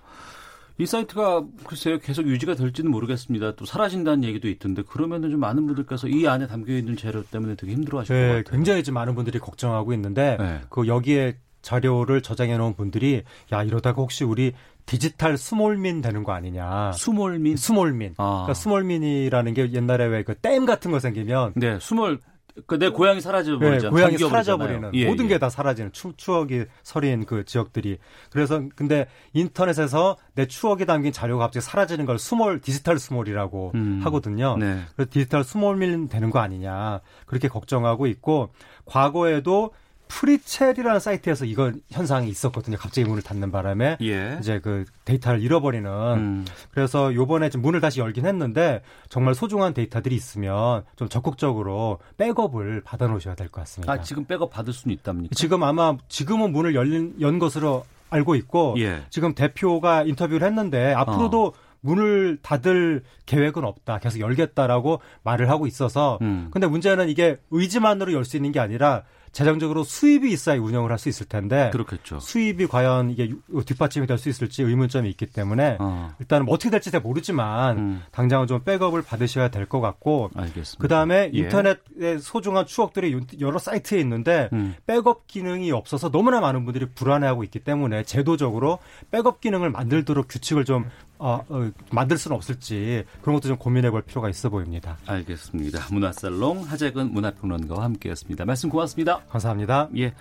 이 0.81 0.87
사이트가 0.87 1.45
글쎄요 1.64 1.99
계속 1.99 2.26
유지가 2.26 2.55
될지는 2.55 2.91
모르겠습니다. 2.91 3.55
또 3.57 3.64
사라진다는 3.66 4.24
얘기도 4.24 4.49
있던데 4.49 4.83
그러면은 4.83 5.31
좀 5.31 5.41
많은 5.41 5.66
분들께서 5.66 6.09
이 6.09 6.26
안에 6.26 6.47
담겨 6.47 6.72
있는 6.72 6.97
재료 6.97 7.22
때문에 7.22 7.55
되게 7.57 7.72
힘들어하실 7.74 8.14
것 8.14 8.20
네, 8.20 8.28
같아요. 8.28 8.43
굉장히 8.57 8.83
좀 8.83 8.95
많은 8.95 9.14
분들이 9.14 9.39
걱정하고 9.39 9.93
있는데 9.93 10.37
네. 10.39 10.61
그 10.70 10.87
여기에 10.87 11.37
자료를 11.62 12.22
저장해 12.22 12.57
놓은 12.57 12.74
분들이 12.74 13.22
야 13.53 13.62
이러다가 13.62 14.01
혹시 14.01 14.24
우리 14.24 14.53
디지털 14.87 15.37
수몰민 15.37 16.01
되는 16.01 16.24
거 16.24 16.33
아니냐. 16.33 16.93
수몰민. 16.93 17.57
수몰민. 17.59 18.14
아. 18.16 18.45
그러니까 18.47 18.55
수몰민이라는 18.55 19.55
게 19.55 19.72
옛날에 19.72 20.07
왜 20.07 20.22
그 20.22 20.35
댐 20.35 20.64
같은 20.64 20.91
거 20.91 20.99
생기면 20.99 21.53
네, 21.57 21.78
수몰. 21.81 22.18
그 22.66 22.78
내 22.78 22.89
고향이 22.88 23.20
사라져 23.20 23.59
버리잖아요. 23.59 23.80
네, 23.80 23.88
고향이 23.90 24.18
잠겨버리잖아요. 24.18 24.30
사라져 24.30 24.57
버리는 24.57 24.90
예, 24.94 25.07
모든 25.07 25.26
예. 25.26 25.28
게다 25.30 25.51
사라지는 25.51 25.92
추, 25.92 26.12
추억이 26.16 26.64
서린 26.82 27.24
그 27.24 27.44
지역들이 27.44 27.98
그래서 28.30 28.62
근데 28.74 29.07
인터넷에서 29.32 30.16
내 30.34 30.46
추억이 30.46 30.86
담긴 30.86 31.12
자료가 31.12 31.44
갑자기 31.44 31.64
사라지는 31.64 32.07
걸 32.07 32.18
수몰 32.18 32.61
디지털 32.61 32.98
수몰이라고 32.99 33.72
음. 33.74 34.01
하거든요. 34.05 34.57
네. 34.57 34.80
그래서 34.94 35.11
디지털 35.12 35.44
수몰민 35.45 36.09
되는 36.09 36.30
거 36.30 36.38
아니냐 36.38 37.01
그렇게 37.26 37.48
걱정하고 37.48 38.07
있고 38.07 38.51
과거에도 38.84 39.72
프리챌이라는 40.11 41.01
사이트에서 41.01 41.45
이건 41.45 41.81
현상이 41.91 42.29
있었거든요. 42.29 42.77
갑자기 42.77 43.07
문을 43.09 43.23
닫는 43.23 43.51
바람에 43.53 43.97
예. 44.03 44.37
이제 44.41 44.59
그 44.59 44.85
데이터를 45.05 45.41
잃어버리는 45.41 45.89
음. 45.91 46.45
그래서 46.73 47.15
요번에 47.15 47.49
좀 47.49 47.63
문을 47.63 47.81
다시 47.81 48.01
열긴 48.01 48.27
했는데 48.27 48.83
정말 49.09 49.35
소중한 49.35 49.73
데이터들이 49.73 50.15
있으면 50.15 50.83
좀 50.97 51.09
적극적으로 51.09 51.99
백업을 52.19 52.83
받아 52.85 53.07
놓으셔야 53.07 53.35
될 53.37 53.49
것 53.49 53.61
같습니다. 53.63 53.93
아, 53.93 54.01
지금 54.03 54.25
백업 54.25 54.51
받을 54.51 54.73
수는 54.73 54.95
있답니까? 54.97 55.35
지금 55.35 55.63
아마 55.63 55.97
지금은 56.09 56.53
문을 56.53 56.75
열린 56.75 57.15
연 57.21 57.39
것으로 57.39 57.85
알고 58.11 58.35
있고 58.35 58.75
예. 58.79 59.03
지금 59.11 59.35
대표가 59.35 60.03
인터뷰를 60.03 60.47
했는데 60.47 60.93
앞으로도 60.95 61.55
문을 61.83 62.39
닫을 62.43 63.03
계획은 63.27 63.65
없다. 63.65 63.99
계속 64.01 64.19
열겠다라고 64.21 65.01
말을 65.23 65.49
하고 65.49 65.67
있어서 65.67 66.19
음. 66.21 66.49
근데 66.51 66.67
문제는 66.67 67.09
이게 67.09 67.39
의지만으로 67.51 68.13
열 68.13 68.25
수 68.25 68.37
있는 68.37 68.53
게 68.53 68.61
아니라 68.61 69.03
재정적으로 69.33 69.85
수입이 69.85 70.31
있어야 70.33 70.61
운영을 70.61 70.91
할 70.91 70.99
수 70.99 71.09
있을 71.09 71.26
텐데 71.26 71.70
그렇겠죠. 71.72 72.18
수입이 72.20 72.66
과연 72.66 73.11
이게 73.11 73.31
유- 73.31 73.64
뒷받침이 73.64 74.07
될 74.07 74.18
수 74.18 74.28
있을지 74.28 74.62
의문점이 74.62 75.09
있기 75.11 75.26
때문에 75.26 75.76
어. 75.81 76.11
일단은 76.18 76.47
뭐 76.47 76.55
어떻게 76.55 76.68
될지 76.70 76.91
잘 76.91 77.01
모르지만 77.01 77.78
음. 77.78 78.03
당장은 78.11 78.47
좀 78.49 78.62
백업을 78.64 79.03
받으셔야 79.03 79.49
될 79.49 79.66
것 79.66 79.81
같고 79.81 80.31
알겠습니다. 80.35 80.76
그 80.83 80.89
다음에 80.89 81.31
예. 81.33 81.39
인터넷의 81.39 82.18
소중한 82.20 82.66
추억들이 82.66 83.18
여러 83.41 83.59
사이트에 83.59 84.01
있는데 84.01 84.49
음. 84.53 84.74
백업 84.87 85.26
기능이 85.26 85.70
없어서 85.72 86.11
너무나 86.11 86.41
많은 86.41 86.64
분들이 86.64 86.87
불안해하고 86.95 87.45
있기 87.45 87.61
때문에 87.61 88.03
제도적으로 88.03 88.78
백업 89.11 89.41
기능을 89.41 89.70
만들도록 89.70 90.26
규칙을 90.28 90.64
좀 90.64 90.87
어, 91.21 91.45
어, 91.51 91.71
만들 91.93 92.16
수는 92.16 92.35
없을지 92.35 93.05
그런 93.21 93.35
것도 93.35 93.49
좀 93.49 93.59
고민해 93.59 93.91
볼 93.91 94.01
필요가 94.03 94.31
있어 94.31 94.49
보입니다. 94.49 94.97
알겠습니다. 95.07 95.87
문화살롱 95.93 96.62
하재근 96.62 97.12
문화평론가와 97.12 97.85
함께했습니다. 97.85 98.47
말씀 98.47 98.71
고맙습니다. 98.71 99.21
감사합니다. 99.29 99.91
예, 99.99 100.14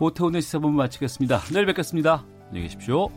오태훈의 0.00 0.42
시사본부 0.42 0.76
마치겠습니다. 0.76 1.40
내일 1.52 1.66
뵙겠습니다. 1.66 2.24
안녕히 2.48 2.66
계십시오. 2.66 3.08